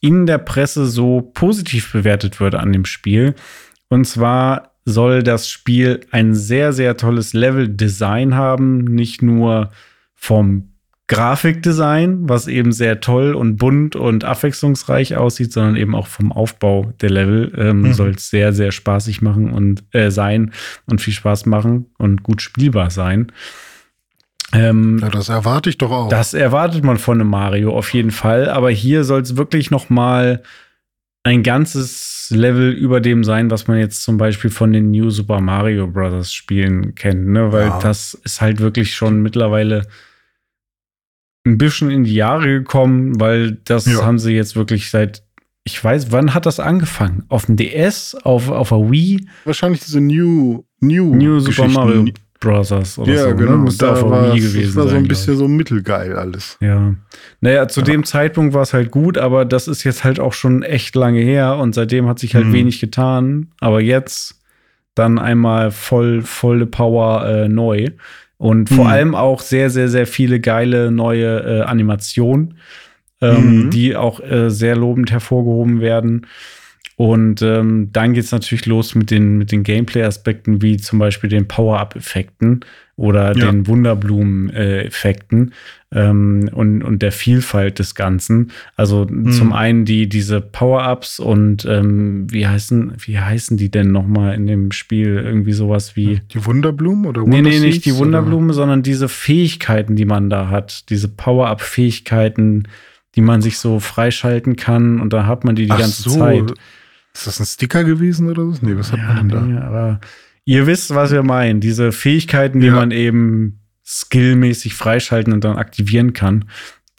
[0.00, 3.34] in der Presse so positiv bewertet wird an dem Spiel.
[3.88, 8.84] Und zwar soll das Spiel ein sehr, sehr tolles Level-Design haben.
[8.84, 9.70] Nicht nur
[10.14, 10.74] vom
[11.06, 16.92] Grafikdesign, was eben sehr toll und bunt und abwechslungsreich aussieht, sondern eben auch vom Aufbau
[17.02, 17.92] der Level ähm, mhm.
[17.92, 20.52] soll es sehr, sehr spaßig machen und äh, sein
[20.86, 23.32] und viel Spaß machen und gut spielbar sein.
[24.52, 26.08] Ähm, ja, das erwarte ich doch auch.
[26.08, 28.48] Das erwartet man von einem Mario auf jeden Fall.
[28.48, 30.42] Aber hier soll es wirklich noch mal
[31.24, 35.40] ein ganzes Level über dem sein, was man jetzt zum Beispiel von den New Super
[35.40, 36.32] Mario Bros.
[36.32, 37.50] Spielen kennt, ne?
[37.50, 37.78] Weil ja.
[37.80, 39.86] das ist halt wirklich schon mittlerweile
[41.46, 44.04] ein bisschen in die Jahre gekommen, weil das ja.
[44.04, 45.22] haben sie jetzt wirklich seit,
[45.64, 47.24] ich weiß, wann hat das angefangen?
[47.28, 49.26] Auf dem DS, auf, auf der Wii?
[49.44, 52.06] Wahrscheinlich diese New, New, New Super Mario
[52.44, 53.36] Brothers oder ja, so.
[53.36, 53.52] genau.
[53.52, 53.56] Ne?
[53.58, 56.56] Müsste da auf war, gewesen das war so ein bisschen so mittelgeil alles.
[56.60, 56.94] Ja.
[57.40, 57.86] Naja, zu Ja.
[57.86, 61.20] dem Zeitpunkt war es halt gut, aber das ist jetzt halt auch schon echt lange
[61.20, 62.52] her und seitdem hat sich halt Mhm.
[62.52, 63.48] wenig getan.
[63.60, 64.40] Aber jetzt
[64.94, 67.88] dann einmal voll, volle Power äh, neu.
[68.36, 68.90] Und vor Mhm.
[68.90, 72.58] allem auch sehr, sehr, sehr viele geile neue äh, Animationen,
[73.22, 73.70] ähm, Mhm.
[73.70, 76.26] die auch äh, sehr lobend hervorgehoben werden.
[76.96, 81.48] Und ähm, dann geht's natürlich los mit den, mit den Gameplay-Aspekten, wie zum Beispiel den
[81.48, 82.60] Power-Up-Effekten
[82.96, 83.50] oder Ja.
[83.50, 85.52] den Wunderblumen-Effekten
[85.92, 88.52] ähm, und, und der Vielfalt des Ganzen.
[88.76, 94.34] Also zum einen die, diese Power-Ups und ähm, wie heißen, wie heißen die denn nochmal
[94.34, 95.20] in dem Spiel?
[95.24, 96.20] Irgendwie sowas wie.
[96.32, 98.00] Die Wunderblumen oder Nee, nee, nicht die oder?
[98.00, 100.88] Wunderblume, sondern diese Fähigkeiten, die man da hat.
[100.90, 102.68] Diese Power-Up-Fähigkeiten,
[103.16, 106.18] die man sich so freischalten kann und da hat man die die Ach ganze so.
[106.18, 106.52] Zeit.
[107.14, 108.58] Ist das ein Sticker gewesen oder so?
[108.60, 109.40] Nee, was hat Ja, man denn da?
[109.40, 110.00] nee, aber
[110.44, 111.60] ihr wisst, was wir meinen.
[111.60, 112.74] Diese Fähigkeiten, die Ja.
[112.74, 116.46] man eben skillmäßig freischalten und dann aktivieren kann,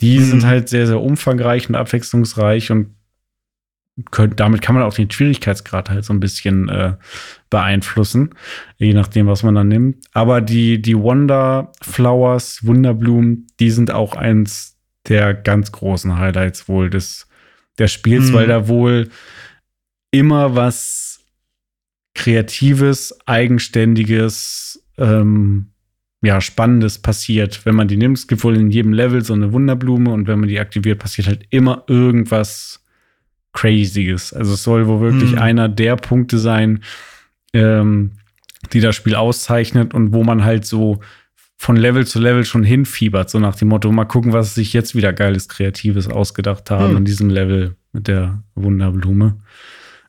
[0.02, 0.24] die Mhm.
[0.24, 2.96] sind halt sehr, sehr umfangreich und abwechslungsreich und
[4.12, 6.94] könnt, damit kann man auch den Schwierigkeitsgrad halt so ein bisschen äh,
[7.50, 8.32] beeinflussen,
[8.78, 10.06] je nachdem, was man dann nimmt.
[10.14, 16.90] Aber die, die Wonder Flowers, Wunderblumen, die sind auch eins der ganz großen Highlights wohl
[16.90, 17.28] des,
[17.80, 18.34] des Spiels, Mhm.
[18.34, 19.10] weil da wohl
[20.18, 21.20] immer was
[22.14, 25.68] Kreatives, Eigenständiges, ähm,
[26.22, 28.18] ja, Spannendes passiert, wenn man die nimmt.
[28.18, 31.28] Es gibt wohl in jedem Level so eine Wunderblume und wenn man die aktiviert, passiert
[31.28, 32.84] halt immer irgendwas
[33.54, 34.34] Crazyes.
[34.34, 35.40] Also es soll wohl wirklich Hm.
[35.40, 36.84] einer der Punkte sein,
[37.54, 38.14] ähm,
[38.74, 41.00] die das Spiel auszeichnet und wo man halt so
[41.58, 44.94] von Level zu Level schon hinfiebert, so nach dem Motto, mal gucken, was sich jetzt
[44.96, 46.98] wieder geiles, Kreatives ausgedacht haben Hm.
[46.98, 49.38] in diesem Level mit der Wunderblume.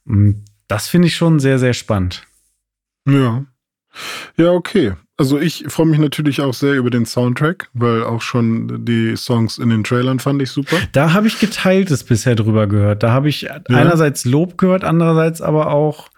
[0.07, 2.23] Und Das finde ich schon sehr, sehr spannend.
[3.09, 3.45] Ja.
[4.37, 4.93] Ja, okay.
[5.17, 9.57] Also ich freue mich natürlich auch sehr über den Soundtrack, weil auch schon die Songs
[9.57, 10.77] in den Trailern fand ich super.
[10.93, 13.03] Da habe ich geteiltes bisher drüber gehört.
[13.03, 16.11] Da habe ich einerseits Lob gehört, andererseits aber auch,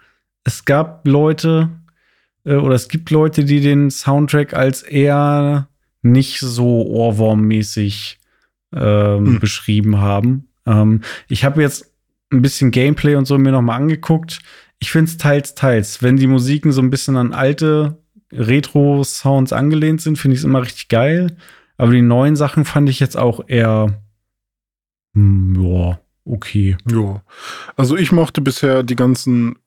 [0.43, 1.69] es gab Leute
[2.43, 5.69] äh, oder es gibt Leute, die den Soundtrack als eher
[6.01, 8.17] nicht so Ohrwurm-mäßig
[8.75, 9.39] ähm, Hm.
[9.39, 10.49] beschrieben haben.
[10.65, 11.88] Ähm, ich habe jetzt
[12.31, 14.39] ein bisschen Gameplay und so mir noch mal angeguckt.
[14.79, 16.01] Ich finde es teils, teils.
[16.01, 17.97] Wenn die Musiken so ein bisschen an alte
[18.31, 21.35] Retro-Sounds angelehnt sind, finde ich es immer richtig geil.
[21.77, 24.01] Aber die neuen Sachen fand ich jetzt auch eher,
[25.13, 26.77] hm, ja, okay.
[26.89, 27.23] Ja.
[27.75, 29.57] Also ich mochte bisher die ganzen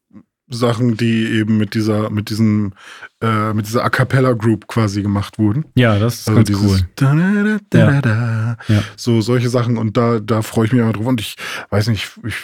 [0.53, 2.73] Sachen, die eben mit dieser, mit diesem,
[3.21, 5.65] äh, mit dieser A cappella Group quasi gemacht wurden.
[5.75, 6.81] Ja, das ist Also ganz cool.
[6.97, 8.57] da, da, da, da.
[8.69, 8.83] Ja.
[8.97, 11.07] So solche Sachen und da, da freue ich mich immer drauf.
[11.07, 11.37] Und ich
[11.71, 12.37] weiß nicht, ich,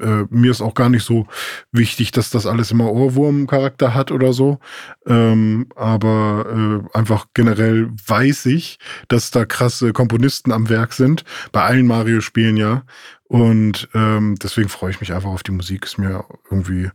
[0.00, 1.26] äh, mir ist auch gar nicht so
[1.72, 4.58] wichtig, dass das alles immer Ohrwurm-Charakter hat oder so.
[5.06, 11.24] Ähm, aber äh, einfach generell weiß ich, dass da krasse Komponisten am Werk sind.
[11.52, 12.82] Bei allen Mario-Spielen ja.
[13.24, 15.84] Und ähm, deswegen freue ich mich einfach auf die Musik.
[15.84, 16.90] Ist mir irgendwie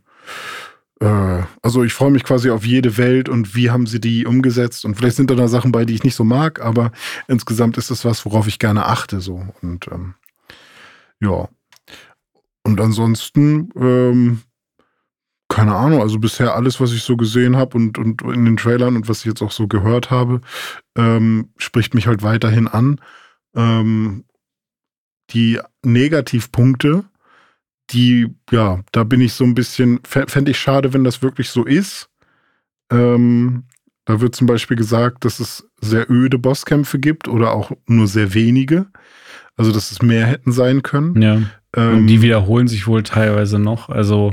[1.00, 4.84] äh, also ich freue mich quasi auf jede Welt und wie haben sie die umgesetzt
[4.84, 6.92] und vielleicht sind da, Sachen bei, die ich nicht so mag, aber
[7.28, 10.14] insgesamt ist es was, worauf ich gerne achte so und ähm,
[11.20, 11.48] ja
[12.64, 14.42] und ansonsten ähm,
[15.52, 18.96] keine Ahnung, also bisher alles, was ich so gesehen habe und, und in den Trailern
[18.96, 20.40] und was ich jetzt auch so gehört habe,
[20.96, 22.98] ähm, spricht mich halt weiterhin an.
[23.54, 24.24] Ähm,
[25.28, 27.04] die Negativpunkte,
[27.92, 31.64] die, ja, da bin ich so ein bisschen, fände ich schade, wenn das wirklich so
[31.64, 32.08] ist.
[32.90, 33.64] Ähm,
[34.04, 38.34] da wird zum Beispiel gesagt, dass es sehr öde Bosskämpfe gibt oder auch nur sehr
[38.34, 38.86] wenige.
[39.56, 41.20] Also, dass es mehr hätten sein können.
[41.20, 41.34] Ja.
[41.34, 43.88] Und Ähm, die wiederholen sich wohl teilweise noch.
[43.88, 44.32] Also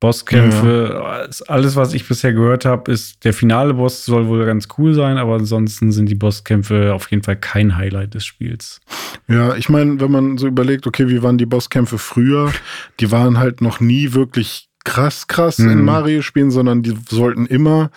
[0.00, 4.68] Bosskämpfe, ist alles, was ich bisher gehört habe, ist, der finale Boss soll wohl ganz
[4.78, 8.80] cool sein, aber ansonsten sind die Bosskämpfe auf jeden Fall kein Highlight des Spiels.
[9.26, 12.52] Ja, ich meine, wenn man so überlegt, okay, wie waren die Bosskämpfe früher,
[13.00, 15.70] die waren halt noch nie wirklich krass, krass Mhm.
[15.70, 17.90] in Mario-Spielen, sondern die sollten immer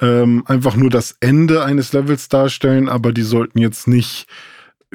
[0.00, 4.26] ähm, einfach nur das Ende eines Levels darstellen, aber die sollten jetzt nicht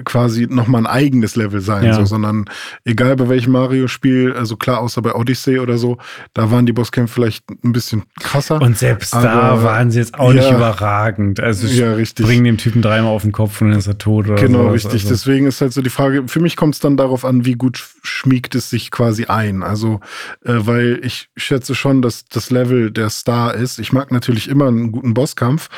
[0.03, 1.93] quasi nochmal ein eigenes Level sein, Ja.
[1.93, 2.45] so, sondern
[2.85, 5.97] egal bei welchem Mario-Spiel, also klar, außer bei Odyssey oder so,
[6.33, 8.61] da waren die Bosskämpfe vielleicht ein bisschen krasser.
[8.61, 10.55] Und selbst da waren sie jetzt auch nicht Ja.
[10.55, 11.39] überragend.
[11.39, 12.25] Also Ja, richtig.
[12.25, 14.73] bringen dem Typen dreimal auf den Kopf und dann ist er tot oder Genau, sowas.
[14.75, 14.93] richtig.
[15.03, 17.53] Also, Deswegen ist halt so die Frage, für mich kommt es dann darauf an, wie
[17.53, 19.63] gut sch- schmiegt es sich quasi ein.
[19.63, 19.99] Also,
[20.45, 23.79] äh, weil ich schätze schon, dass das Level der Star ist.
[23.79, 25.69] Ich mag natürlich immer einen guten Bosskampf,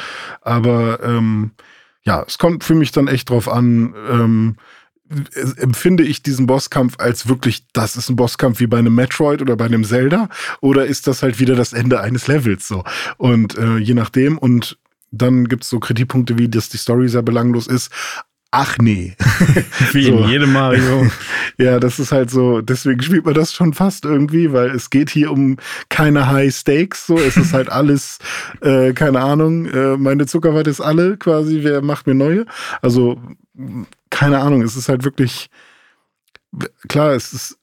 [0.42, 1.52] aber ähm,
[2.04, 4.56] ja, es kommt für mich dann echt drauf an, ähm,
[5.58, 9.56] empfinde ich diesen Bosskampf als wirklich, das ist ein Bosskampf wie bei einem Metroid oder
[9.56, 10.30] bei einem Zelda?
[10.62, 12.84] Oder ist das halt wieder das Ende eines Levels so?
[13.18, 14.78] Und äh, je nachdem, und
[15.12, 17.92] dann gibt es so Kritikpunkte wie, dass die Story sehr belanglos ist.
[18.54, 19.16] Ach nee.
[19.94, 20.18] Wie so.
[20.18, 21.10] in jedem Mario.
[21.58, 25.10] ja, das ist halt so, deswegen spielt man das schon fast irgendwie, weil es geht
[25.10, 25.56] hier um
[25.88, 27.08] keine High Stakes.
[27.08, 28.20] So, es ist halt alles,
[28.60, 32.46] äh, keine Ahnung, äh, meine Zuckerwatte ist alle quasi, wer macht mir neue?
[32.82, 33.22] Also,
[34.10, 35.50] keine Ahnung, es ist halt wirklich,
[36.90, 37.58] klar, es ist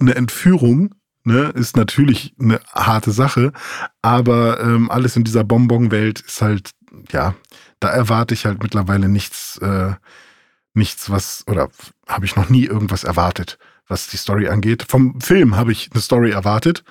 [0.00, 3.52] eine Entführung, ne, ist natürlich eine harte Sache,
[4.00, 6.70] aber ähm, alles in dieser Bonbon-Welt ist halt,
[7.10, 7.34] ja,
[7.78, 9.92] da erwarte ich halt mittlerweile nichts, äh,
[10.74, 11.68] nichts, was, oder
[12.06, 13.58] habe ich noch nie irgendwas erwartet,
[13.88, 14.84] was die Story angeht.
[14.88, 16.84] Vom Film habe ich eine Story erwartet.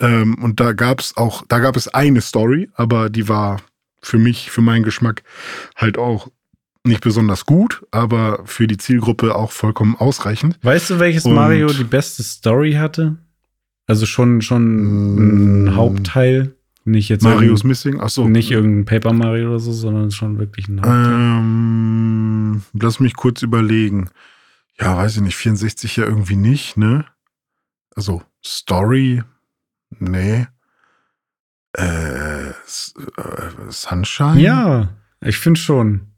[0.00, 3.60] Ähm, und da gab es auch, da gab es eine Story, aber die war
[4.02, 5.22] für mich, für meinen Geschmack
[5.76, 6.28] halt auch
[6.84, 10.58] nicht besonders gut, aber für die Zielgruppe auch vollkommen ausreichend.
[10.62, 13.18] Weißt du, welches und Mario die beste Story hatte?
[13.86, 16.54] Also schon, schon ein Hauptteil.
[16.84, 18.28] Nicht jetzt Mario's Missing, achso.
[18.28, 20.80] Nicht irgendein Paper Mario oder so, sondern schon wirklich ein.
[20.84, 24.08] Ähm, lass mich kurz überlegen.
[24.80, 27.04] Ja, weiß ich nicht, 64 ja irgendwie nicht, ne?
[27.94, 29.22] Also, Story,
[29.98, 30.46] nee.
[31.76, 32.52] Äh, äh
[33.68, 34.40] Sunshine?
[34.40, 34.88] Ja,
[35.20, 36.10] ich finde schon.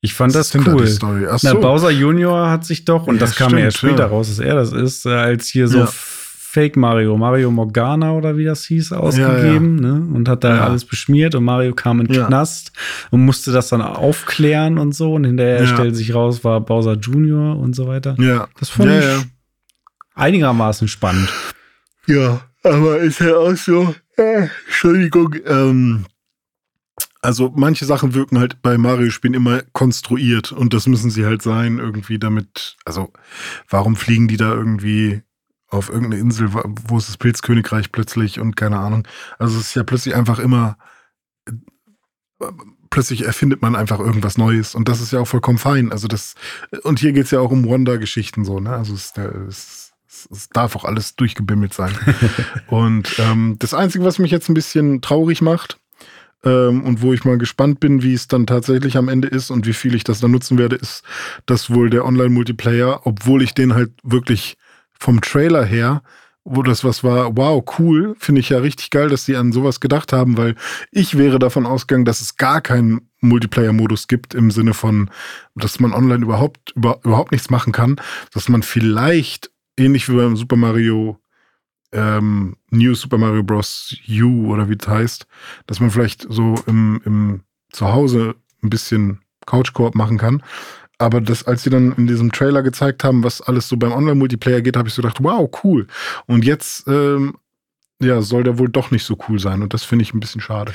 [0.00, 0.98] Ich fand das cool.
[0.98, 1.36] Da.
[1.42, 4.06] Na, Bowser Junior hat sich doch, und ja, das kam stimmt, ja erst später ja.
[4.06, 5.86] raus, dass er das ist, äh, als hier so ja.
[6.52, 9.94] Fake Mario, Mario Morgana oder wie das hieß, ausgegeben ja, ja.
[9.94, 10.14] Ne?
[10.14, 10.64] und hat da ja.
[10.66, 12.72] alles beschmiert und Mario kam in den Knast
[13.10, 17.56] und musste das dann aufklären und so und hinterher stellt sich raus, war Bowser Junior
[17.58, 18.16] und so weiter.
[18.18, 18.48] Ja.
[18.60, 19.26] Das fand ich
[20.14, 21.32] einigermaßen spannend.
[22.06, 26.04] Ja, aber ist ja auch so, äh, Entschuldigung, ähm,
[27.22, 31.78] also manche Sachen wirken halt bei Mario-Spielen immer konstruiert und das müssen sie halt sein,
[31.78, 33.10] irgendwie damit, also
[33.70, 35.22] warum fliegen die da irgendwie
[35.72, 39.08] auf irgendeine Insel, wo ist das Pilzkönigreich plötzlich und keine Ahnung.
[39.38, 40.76] Also es ist ja plötzlich einfach immer,
[42.90, 45.90] plötzlich erfindet man einfach irgendwas Neues und das ist ja auch vollkommen fein.
[45.90, 46.34] Also das,
[46.82, 48.70] und hier geht es ja auch um Wonder-Geschichten so, ne?
[48.70, 49.14] Also es,
[49.48, 49.92] es,
[50.30, 51.96] es, darf auch alles durchgebimmelt sein.
[52.66, 55.78] und ähm, das Einzige, was mich jetzt ein bisschen traurig macht,
[56.44, 59.64] ähm, und wo ich mal gespannt bin, wie es dann tatsächlich am Ende ist und
[59.64, 61.02] wie viel ich das dann nutzen werde, ist,
[61.46, 64.56] dass wohl der Online-Multiplayer, obwohl ich den halt wirklich
[65.02, 66.02] vom Trailer her,
[66.44, 69.80] wo das was war, wow, cool, finde ich ja richtig geil, dass die an sowas
[69.80, 70.56] gedacht haben, weil
[70.90, 75.10] ich wäre davon ausgegangen, dass es gar keinen Multiplayer-Modus gibt im Sinne von,
[75.54, 77.96] dass man online überhaupt, über, überhaupt nichts machen kann,
[78.32, 81.18] dass man vielleicht, ähnlich wie beim Super Mario,
[81.92, 83.94] ähm, New Super Mario Bros.
[84.08, 85.26] U oder wie das heißt,
[85.66, 87.40] dass man vielleicht so im, im
[87.70, 90.42] Zuhause ein bisschen Couch-Koop machen kann
[91.02, 94.60] aber das, als sie dann in diesem Trailer gezeigt haben, was alles so beim Online-Multiplayer
[94.60, 95.86] geht, habe ich so gedacht, wow, cool.
[96.26, 97.34] Und jetzt, ähm,
[98.00, 99.62] ja, soll der wohl doch nicht so cool sein.
[99.62, 100.72] Und das finde ich ein bisschen schade.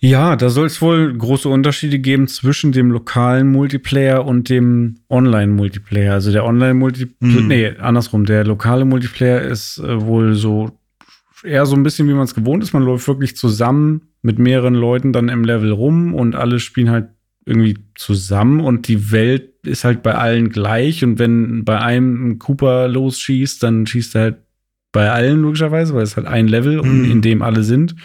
[0.00, 6.12] Ja, da soll es wohl große Unterschiede geben zwischen dem lokalen Multiplayer und dem Online-Multiplayer.
[6.12, 7.48] Also der Online-Multiplayer, mhm.
[7.48, 10.78] nee, andersrum, der lokale Multiplayer ist äh, wohl so
[11.42, 12.74] eher so ein bisschen, wie man es gewohnt ist.
[12.74, 17.08] Man läuft wirklich zusammen mit mehreren Leuten dann im Level rum und alle spielen halt
[17.46, 22.38] irgendwie zusammen und die Welt ist halt bei allen gleich und wenn bei einem ein
[22.38, 24.36] Cooper losschießt, dann schießt er halt
[24.92, 27.10] bei allen logischerweise, weil es halt ein Level, mhm.
[27.10, 27.96] in dem alle sind.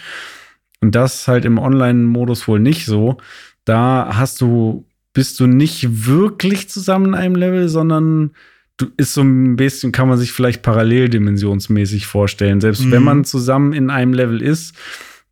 [0.81, 3.17] Und das halt im Online-Modus wohl nicht so.
[3.63, 8.31] Da hast du, bist du nicht wirklich zusammen in einem Level, sondern
[8.77, 12.61] du ist so ein bisschen, kann man sich vielleicht paralleldimensionsmäßig vorstellen.
[12.61, 12.91] Selbst mhm.
[12.91, 14.73] wenn man zusammen in einem Level ist,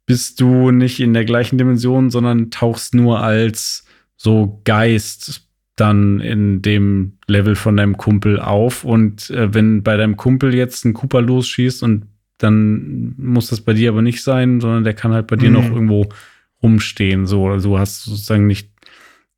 [0.05, 5.46] bist du nicht in der gleichen Dimension, sondern tauchst nur als so Geist
[5.77, 8.83] dann in dem Level von deinem Kumpel auf.
[8.83, 12.07] Und äh, wenn bei deinem Kumpel jetzt ein Cooper losschießt und
[12.39, 15.65] dann muss das bei dir aber nicht sein, sondern der kann halt bei dir noch
[15.65, 15.73] mhm.
[15.73, 16.09] irgendwo
[16.61, 17.25] rumstehen.
[17.25, 18.69] So, also du hast sozusagen nicht,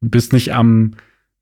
[0.01, 0.95] bist nicht am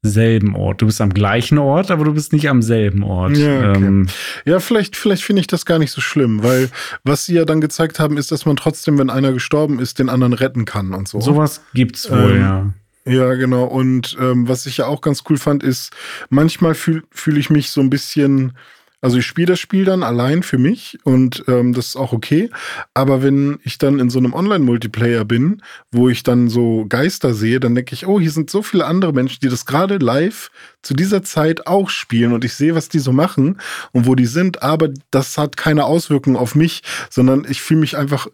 [0.03, 0.81] selben Ort.
[0.81, 3.37] Du bist am gleichen Ort, aber du bist nicht am selben Ort.
[3.37, 3.85] Ja, okay.
[3.85, 4.07] ähm,
[4.45, 6.69] ja vielleicht, vielleicht finde ich das gar nicht so schlimm, weil
[7.03, 10.09] was sie ja dann gezeigt haben, ist, dass man trotzdem, wenn einer gestorben ist, den
[10.09, 11.19] anderen retten kann und so.
[11.19, 12.73] Sowas gibt's wohl, ähm, ja.
[13.07, 13.63] Ja, genau.
[13.65, 15.93] Und ähm, was ich ja auch ganz cool fand, ist,
[16.29, 18.57] manchmal fühle fühl ich mich so ein bisschen,
[18.99, 22.49] also ich spiele das Spiel dann allein für mich und ähm, das ist auch okay.
[22.93, 27.61] Aber wenn ich dann in so einem Online-Multiplayer bin, wo ich dann so Geister sehe,
[27.61, 30.51] dann denke ich, oh, hier sind so viele andere Menschen, die das gerade live
[30.81, 33.61] zu dieser Zeit auch spielen und ich sehe, was die so machen
[33.93, 37.95] und wo die sind, aber das hat keine Auswirkungen auf mich, sondern ich fühle mich
[37.95, 38.27] einfach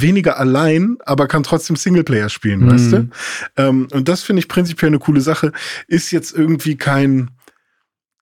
[0.00, 2.70] weniger allein, aber kann trotzdem Singleplayer spielen, mhm.
[2.70, 3.08] weißt du?
[3.56, 5.52] Ähm, und das finde ich prinzipiell eine coole Sache.
[5.88, 7.30] Ist jetzt irgendwie kein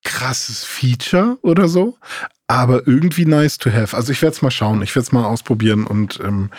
[0.04, 1.98] krasses Feature oder so,
[2.46, 3.96] aber irgendwie nice to have.
[3.96, 6.50] Also ich werde es mal schauen, ich werde es mal ausprobieren und, ähm,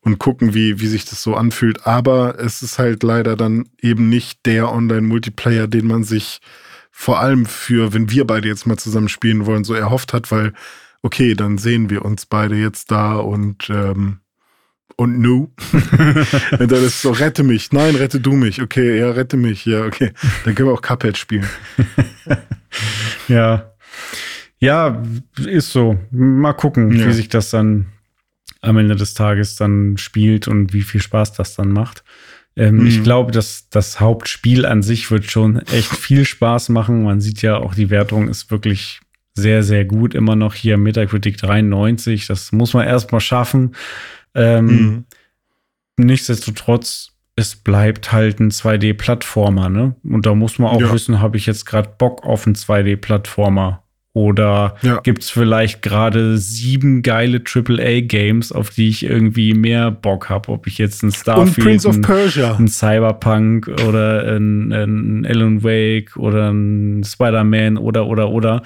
[0.00, 1.86] und gucken, wie, wie sich das so anfühlt.
[1.86, 6.40] Aber es ist halt leider dann eben nicht der Online-Multiplayer, den man sich
[6.90, 10.52] vor allem für, wenn wir beide jetzt mal zusammen spielen wollen, so erhofft hat, weil,
[11.02, 14.20] okay, dann sehen wir uns beide jetzt da und ähm,
[14.96, 15.52] und nu.
[16.58, 17.72] und dann ist so, rette mich.
[17.72, 18.62] Nein, rette du mich.
[18.62, 19.64] Okay, ja, rette mich.
[19.64, 20.12] Ja, okay.
[20.44, 21.46] Dann können wir auch Cuphead spielen.
[23.28, 23.72] ja.
[24.58, 25.02] Ja,
[25.44, 25.98] ist so.
[26.10, 27.06] Mal gucken, ja.
[27.06, 27.86] wie sich das dann
[28.60, 32.02] am Ende des Tages dann spielt und wie viel Spaß das dann macht.
[32.56, 32.86] Ähm, mhm.
[32.86, 37.04] Ich glaube, dass das Hauptspiel an sich wird schon echt viel Spaß machen.
[37.04, 39.00] Man sieht ja auch, die Wertung ist wirklich
[39.34, 40.14] sehr, sehr gut.
[40.14, 42.26] Immer noch hier Metacritic 93.
[42.26, 43.74] Das muss man erstmal schaffen.
[44.34, 45.04] Ähm, mhm.
[45.96, 49.96] Nichtsdestotrotz, es bleibt halt ein 2D-Plattformer, ne?
[50.04, 50.92] Und da muss man auch ja.
[50.92, 53.83] wissen, habe ich jetzt gerade Bock auf einen 2D-Plattformer?
[54.16, 55.00] Oder ja.
[55.00, 60.52] gibt es vielleicht gerade sieben geile AAA-Games, auf die ich irgendwie mehr Bock habe?
[60.52, 62.04] Ob ich jetzt ein Starfield, ein,
[62.60, 68.62] ein, Cyberpunk oder ein, ein Alan Wake oder ein Spider-Man oder, oder, oder.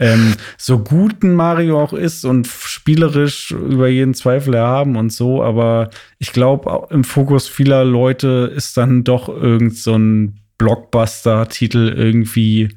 [0.00, 5.44] Ähm, so gut ein Mario auch ist und spielerisch über jeden Zweifel erhaben und so,
[5.44, 12.70] aber ich glaube, im Fokus vieler Leute ist dann doch irgend so ein Blockbuster-Titel irgendwie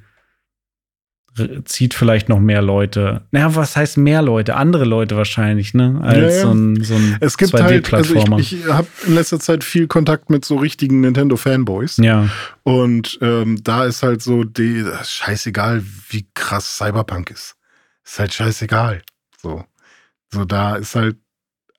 [1.63, 3.21] zieht vielleicht noch mehr Leute.
[3.31, 4.55] Naja, was heißt mehr Leute?
[4.55, 5.99] Andere Leute wahrscheinlich, ne?
[6.03, 6.41] Als ja, ja.
[6.41, 9.87] so ein, so ein Es gibt halt, also ich, ich habe in letzter Zeit viel
[9.87, 11.97] Kontakt mit so richtigen Nintendo-Fanboys.
[11.97, 12.29] Ja.
[12.63, 17.55] Und ähm, da ist halt so die, scheißegal, wie krass Cyberpunk ist.
[18.05, 19.01] Ist halt scheißegal.
[19.41, 19.63] So.
[20.33, 21.17] So, da ist halt,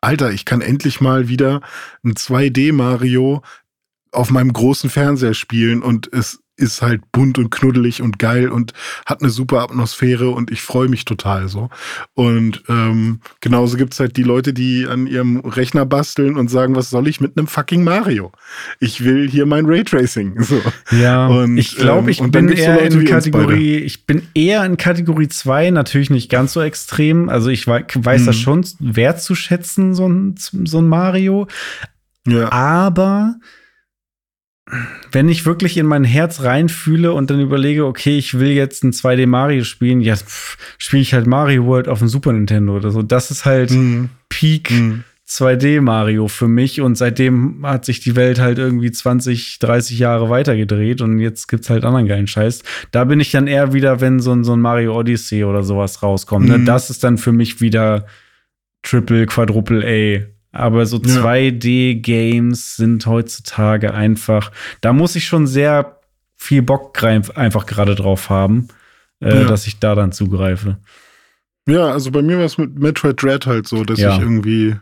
[0.00, 1.60] Alter, ich kann endlich mal wieder
[2.04, 3.42] ein 2D-Mario
[4.12, 8.72] auf meinem großen Fernseher spielen und es ist halt bunt und knuddelig und geil und
[9.06, 11.70] hat eine super Atmosphäre und ich freue mich total so.
[12.14, 16.76] Und ähm, genauso gibt es halt die Leute, die an ihrem Rechner basteln und sagen,
[16.76, 18.32] was soll ich mit einem fucking Mario?
[18.80, 20.40] Ich will hier mein Raytracing.
[20.52, 20.60] So.
[20.90, 24.76] Ja, und, ich glaube, ich ähm, bin eher so in Kategorie, ich bin eher in
[24.76, 27.28] Kategorie 2, natürlich nicht ganz so extrem.
[27.28, 28.26] Also ich weiß mhm.
[28.26, 31.46] das schon wertzuschätzen, so ein, so ein Mario.
[32.26, 32.50] Ja.
[32.52, 33.36] Aber
[35.10, 38.92] wenn ich wirklich in mein Herz reinfühle und dann überlege, okay, ich will jetzt ein
[38.92, 40.14] 2D Mario spielen, ja,
[40.78, 43.02] spiele ich halt Mario World auf dem Super Nintendo oder so.
[43.02, 44.10] Das ist halt mhm.
[44.28, 45.04] Peak mhm.
[45.28, 50.30] 2D Mario für mich und seitdem hat sich die Welt halt irgendwie 20, 30 Jahre
[50.30, 52.62] weitergedreht und jetzt gibt's halt anderen geilen Scheiß.
[52.90, 56.02] Da bin ich dann eher wieder, wenn so ein, so ein Mario Odyssey oder sowas
[56.02, 56.46] rauskommt.
[56.48, 56.58] Ne?
[56.58, 56.64] Mhm.
[56.64, 56.66] Ne?
[56.66, 58.06] Das ist dann für mich wieder
[58.82, 64.52] Triple, Quadruple A aber so 2D-Games sind heutzutage einfach,
[64.82, 65.98] da muss ich schon sehr
[66.36, 68.68] viel Bock einfach gerade drauf haben,
[69.20, 69.44] äh, ja.
[69.44, 70.76] dass ich da dann zugreife.
[71.68, 74.16] Ja, also bei mir war es mit Metroid Dread halt so, dass ja.
[74.16, 74.74] ich irgendwie,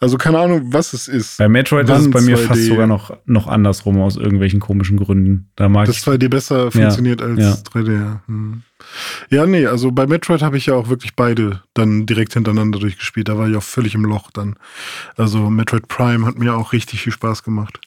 [0.00, 1.38] also keine Ahnung, was es ist.
[1.38, 2.46] Bei Metroid ist es bei mir 2D.
[2.46, 5.48] fast sogar noch, noch andersrum aus irgendwelchen komischen Gründen.
[5.56, 7.26] Da mag das 2D besser funktioniert ja.
[7.26, 7.52] als ja.
[7.80, 7.94] 3D.
[7.94, 8.22] Ja.
[8.26, 8.62] Hm.
[9.30, 13.28] ja, nee, also bei Metroid habe ich ja auch wirklich beide dann direkt hintereinander durchgespielt.
[13.28, 14.56] Da war ich auch völlig im Loch dann.
[15.16, 17.80] Also Metroid Prime hat mir auch richtig viel Spaß gemacht.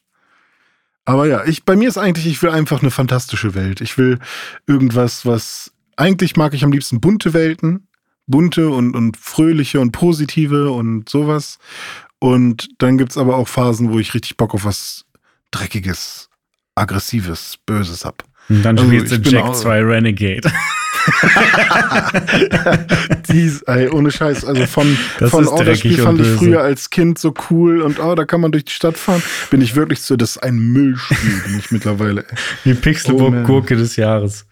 [1.05, 3.79] Aber ja, ich, bei mir ist eigentlich, ich will einfach eine fantastische Welt.
[3.81, 4.17] Ich will
[4.65, 7.88] irgendwas, was, eigentlich mag ich am liebsten bunte Welten
[8.29, 11.59] bunte und, und fröhliche und positive und sowas.
[12.19, 15.05] Und dann gibt es aber auch Phasen, wo ich richtig Bock auf was
[15.51, 16.29] Dreckiges,
[16.75, 18.23] Aggressives, Böses hab.
[18.49, 20.51] Und dann also, spielst du Jack 2 Renegade.
[23.29, 24.43] Dies, ey, ohne Scheiß.
[24.45, 27.99] Also von, das von oh, das Spiel fand ich früher als Kind so cool und
[27.99, 29.23] oh, da kann man durch die Stadt fahren.
[29.49, 32.25] Bin ich wirklich so, das ist ein Müllspiel, bin ich mittlerweile.
[32.65, 34.45] Die Pixelburg-Gurke oh, des Jahres.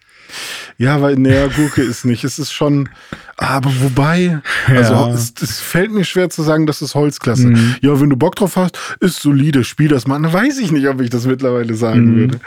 [0.76, 2.24] Ja, weil, naja, Gurke ist nicht.
[2.24, 2.88] Es ist schon,
[3.36, 5.10] aber wobei, also ja.
[5.10, 7.48] es, es, fällt mir schwer zu sagen, das ist Holzklasse.
[7.48, 7.76] Mhm.
[7.80, 10.20] Ja, wenn du Bock drauf hast, ist solide, spiel das mal.
[10.20, 12.16] Dann weiß ich nicht, ob ich das mittlerweile sagen mhm.
[12.16, 12.40] würde.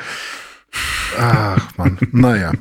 [1.17, 2.53] Ach, Mann, naja.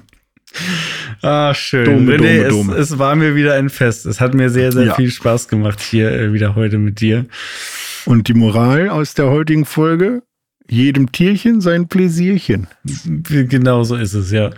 [1.23, 1.85] Ah, schön.
[1.85, 2.75] Dome, René, Dome, Dome.
[2.75, 4.07] Es, es, war mir wieder ein Fest.
[4.07, 4.95] Es hat mir sehr, sehr ja.
[4.95, 7.27] viel Spaß gemacht hier äh, wieder heute mit dir.
[8.07, 10.23] Und die Moral aus der heutigen Folge?
[10.71, 12.69] Jedem Tierchen sein Pläsierchen.
[13.05, 14.51] Genau so ist es, ja.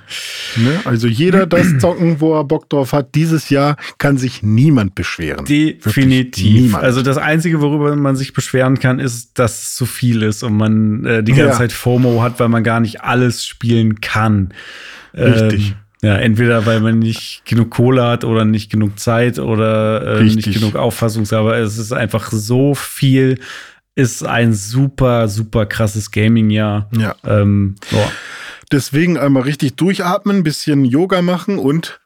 [0.57, 0.81] Ne?
[0.85, 3.15] Also jeder das zocken, wo er Bock drauf hat.
[3.15, 5.45] Dieses Jahr kann sich niemand beschweren.
[5.47, 6.75] Definitiv.
[6.75, 10.57] Also das Einzige, worüber man sich beschweren kann, ist, dass es zu viel ist und
[10.57, 11.59] man äh, die ganze ja.
[11.59, 14.53] Zeit FOMO hat, weil man gar nicht alles spielen kann.
[15.15, 15.71] Richtig.
[15.71, 15.75] Ähm,
[16.05, 20.53] ja, entweder weil man nicht genug Kohle hat oder nicht genug Zeit oder äh, nicht
[20.53, 21.55] genug Auffassungsgabe.
[21.55, 23.39] Es ist einfach so viel
[23.95, 26.89] ist ein super, super krasses Gaming-Jahr.
[26.97, 27.15] Ja.
[27.25, 27.77] Ähm,
[28.71, 32.01] Deswegen einmal richtig durchatmen, bisschen Yoga machen und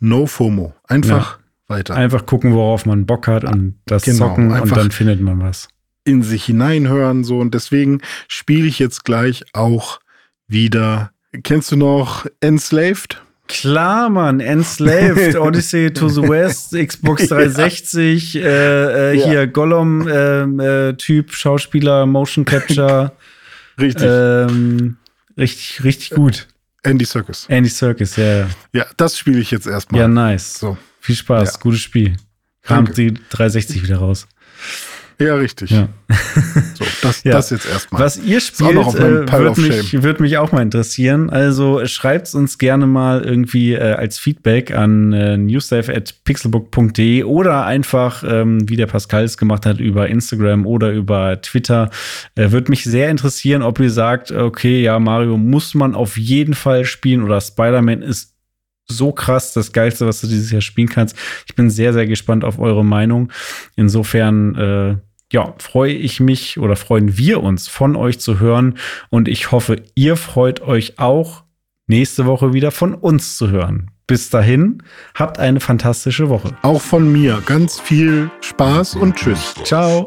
[0.00, 0.74] no FOMO.
[0.88, 1.44] Einfach ja.
[1.68, 1.94] weiter.
[1.94, 5.68] Einfach gucken, worauf man Bock hat und das genau, zocken und dann findet man was.
[6.04, 10.00] In sich hineinhören so und deswegen spiele ich jetzt gleich auch
[10.48, 11.12] wieder.
[11.44, 13.22] Kennst du noch Enslaved?
[13.50, 18.42] Klar, Mann, Enslaved, Odyssey to the West, Xbox 360, ja.
[18.42, 19.26] äh, äh, ja.
[19.26, 23.12] hier Gollum-Typ, äh, äh Schauspieler, Motion Capture.
[23.80, 24.06] richtig.
[24.06, 24.96] Ähm,
[25.36, 26.46] richtig, richtig gut.
[26.84, 27.46] Andy Circus.
[27.48, 28.48] Andy Circus, ja.
[28.72, 30.02] Ja, das spiele ich jetzt erstmal.
[30.02, 30.54] Ja, nice.
[30.54, 30.78] So.
[31.00, 31.60] Viel Spaß, ja.
[31.60, 32.16] gutes Spiel.
[32.62, 34.28] Kam die 360 wieder raus.
[35.20, 35.70] Ja, richtig.
[35.70, 35.88] Ja.
[36.74, 37.32] So, das, ja.
[37.32, 38.00] das jetzt erstmal.
[38.00, 41.28] Was ihr spielt, äh, wird, mich, wird mich auch mal interessieren.
[41.28, 48.66] Also schreibt uns gerne mal irgendwie äh, als Feedback an äh, newsdive.pixelbook.de oder einfach, ähm,
[48.68, 51.90] wie der Pascal es gemacht hat, über Instagram oder über Twitter.
[52.34, 56.54] Äh, würde mich sehr interessieren, ob ihr sagt, okay, ja, Mario muss man auf jeden
[56.54, 58.30] Fall spielen oder Spider-Man ist
[58.90, 61.16] so krass das Geilste, was du dieses Jahr spielen kannst.
[61.46, 63.32] Ich bin sehr, sehr gespannt auf eure Meinung.
[63.76, 64.96] Insofern, äh,
[65.32, 68.78] ja, freue ich mich oder freuen wir uns von euch zu hören
[69.10, 71.44] und ich hoffe, ihr freut euch auch
[71.86, 73.90] nächste Woche wieder von uns zu hören.
[74.06, 74.82] Bis dahin,
[75.14, 76.56] habt eine fantastische Woche.
[76.62, 79.54] Auch von mir ganz viel Spaß und tschüss.
[79.62, 80.04] Ciao.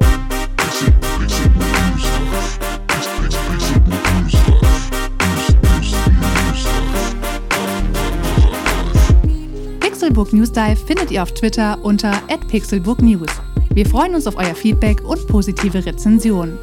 [9.80, 12.12] Pixelbook News Dive findet ihr auf Twitter unter
[12.50, 13.53] @pixelbooknews.
[13.74, 16.60] Wir freuen uns auf euer Feedback und positive Rezensionen.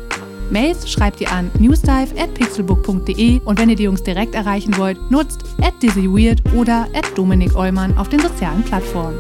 [0.51, 5.45] Mails schreibt ihr an newsdive@pixelbook.de und wenn ihr die Jungs direkt erreichen wollt, nutzt
[5.83, 9.19] @dizzyweird oder @dominik Eulmann auf den sozialen Plattformen.